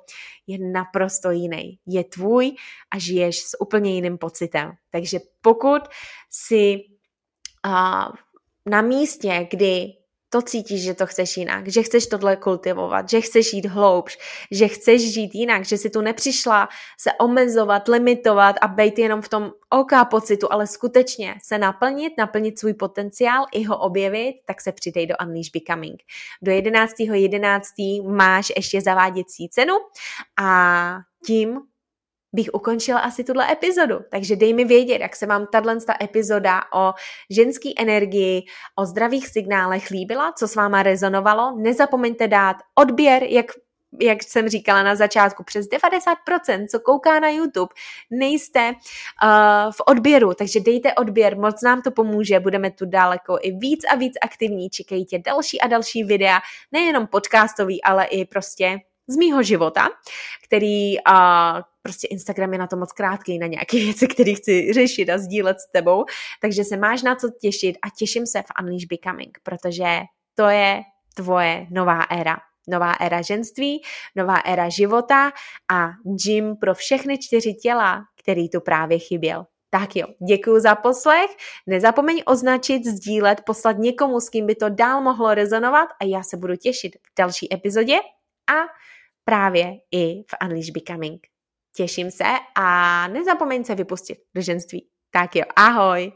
je 0.46 0.58
naprosto 0.58 1.30
jiný. 1.30 1.78
Je 1.86 2.04
tvůj 2.04 2.56
a 2.90 2.98
žiješ 2.98 3.42
s 3.42 3.60
úplně 3.60 3.94
jiným 3.94 4.18
pocitem. 4.18 4.72
Takže 4.90 5.18
pokud 5.40 5.82
si 6.30 6.84
uh, 7.66 8.12
na 8.66 8.82
místě, 8.82 9.48
kdy 9.50 9.92
to 10.34 10.42
cítíš, 10.42 10.82
že 10.82 10.94
to 10.94 11.06
chceš 11.06 11.36
jinak, 11.36 11.68
že 11.68 11.82
chceš 11.82 12.06
tohle 12.06 12.36
kultivovat, 12.36 13.08
že 13.08 13.20
chceš 13.20 13.52
jít 13.52 13.66
hloubš, 13.66 14.18
že 14.50 14.68
chceš 14.68 15.14
žít 15.14 15.34
jinak, 15.34 15.64
že 15.64 15.78
si 15.78 15.90
tu 15.90 16.00
nepřišla 16.00 16.68
se 16.98 17.10
omezovat, 17.20 17.88
limitovat 17.88 18.56
a 18.60 18.68
být 18.68 18.98
jenom 18.98 19.22
v 19.22 19.28
tom 19.28 19.50
OK 19.70 19.90
pocitu, 20.10 20.52
ale 20.52 20.66
skutečně 20.66 21.34
se 21.42 21.58
naplnit, 21.58 22.12
naplnit 22.18 22.58
svůj 22.58 22.74
potenciál 22.74 23.46
i 23.52 23.62
ho 23.62 23.78
objevit, 23.78 24.34
tak 24.46 24.60
se 24.60 24.72
přidej 24.72 25.06
do 25.06 25.14
Unleash 25.22 25.50
Becoming. 25.54 26.02
Do 26.42 26.52
11.11. 26.52 27.14
11. 27.14 27.68
máš 28.10 28.52
ještě 28.56 28.80
zaváděcí 28.80 29.48
cenu 29.48 29.74
a 30.42 30.98
tím 31.26 31.60
bych 32.34 32.50
ukončila 32.52 33.00
asi 33.00 33.24
tuhle 33.24 33.52
epizodu. 33.52 33.98
Takže 34.10 34.36
dej 34.36 34.54
mi 34.54 34.64
vědět, 34.64 34.98
jak 35.00 35.16
se 35.16 35.26
vám 35.26 35.46
tahle 35.52 35.76
epizoda 36.02 36.60
o 36.74 36.92
ženské 37.30 37.68
energii, 37.78 38.42
o 38.76 38.86
zdravých 38.86 39.28
signálech 39.28 39.90
líbila, 39.90 40.32
co 40.32 40.48
s 40.48 40.54
váma 40.54 40.82
rezonovalo. 40.82 41.56
Nezapomeňte 41.56 42.28
dát 42.28 42.56
odběr, 42.74 43.22
jak 43.22 43.46
jak 44.00 44.22
jsem 44.22 44.48
říkala 44.48 44.82
na 44.82 44.94
začátku, 44.94 45.44
přes 45.44 45.66
90%, 45.66 46.66
co 46.70 46.80
kouká 46.80 47.20
na 47.20 47.28
YouTube, 47.28 47.74
nejste 48.10 48.68
uh, 48.70 49.72
v 49.72 49.80
odběru, 49.86 50.34
takže 50.34 50.60
dejte 50.60 50.94
odběr, 50.94 51.36
moc 51.36 51.62
nám 51.62 51.82
to 51.82 51.90
pomůže, 51.90 52.40
budeme 52.40 52.70
tu 52.70 52.86
daleko 52.86 53.38
i 53.42 53.52
víc 53.52 53.84
a 53.90 53.94
víc 53.94 54.14
aktivní, 54.22 54.70
čekejte 54.70 55.18
další 55.18 55.60
a 55.60 55.66
další 55.66 56.04
videa, 56.04 56.38
nejenom 56.72 57.06
podcastový, 57.06 57.82
ale 57.82 58.04
i 58.04 58.24
prostě 58.24 58.78
z 59.08 59.16
mýho 59.16 59.42
života, 59.42 59.88
který 60.44 60.98
uh, 60.98 61.60
prostě 61.82 62.06
Instagram 62.06 62.52
je 62.52 62.58
na 62.58 62.66
to 62.66 62.76
moc 62.76 62.92
krátký, 62.92 63.38
na 63.38 63.46
nějaké 63.46 63.76
věci, 63.84 64.06
které 64.08 64.34
chci 64.34 64.72
řešit 64.72 65.10
a 65.10 65.18
sdílet 65.18 65.60
s 65.60 65.70
tebou, 65.72 66.04
takže 66.40 66.64
se 66.64 66.76
máš 66.76 67.02
na 67.02 67.16
co 67.16 67.30
těšit 67.40 67.76
a 67.82 67.90
těším 67.98 68.26
se 68.26 68.42
v 68.42 68.62
Unleash 68.62 68.84
Becoming, 68.84 69.38
protože 69.42 70.00
to 70.34 70.48
je 70.48 70.82
tvoje 71.14 71.66
nová 71.70 72.02
éra. 72.02 72.36
Nová 72.68 72.92
éra 72.92 73.22
ženství, 73.22 73.82
nová 74.16 74.36
éra 74.36 74.68
života 74.68 75.32
a 75.72 75.90
gym 76.24 76.56
pro 76.56 76.74
všechny 76.74 77.18
čtyři 77.18 77.54
těla, 77.54 78.04
který 78.22 78.48
tu 78.48 78.60
právě 78.60 78.98
chyběl. 78.98 79.46
Tak 79.70 79.96
jo, 79.96 80.06
děkuji 80.28 80.60
za 80.60 80.74
poslech. 80.74 81.30
Nezapomeň 81.66 82.22
označit, 82.26 82.84
sdílet, 82.84 83.40
poslat 83.46 83.78
někomu, 83.78 84.20
s 84.20 84.28
kým 84.28 84.46
by 84.46 84.54
to 84.54 84.68
dál 84.68 85.00
mohlo 85.00 85.34
rezonovat 85.34 85.88
a 86.00 86.04
já 86.04 86.22
se 86.22 86.36
budu 86.36 86.56
těšit 86.56 86.96
v 86.96 87.12
další 87.18 87.54
epizodě 87.54 87.96
a 88.54 88.54
právě 89.24 89.72
i 89.90 90.22
v 90.22 90.44
Unleash 90.44 90.70
Becoming. 90.70 91.26
Těším 91.76 92.10
se 92.10 92.24
a 92.54 93.08
nezapomeň 93.08 93.64
se 93.64 93.74
vypustit 93.74 94.18
do 94.34 94.42
ženství. 94.42 94.88
Tak 95.10 95.36
jo, 95.36 95.44
ahoj! 95.56 96.12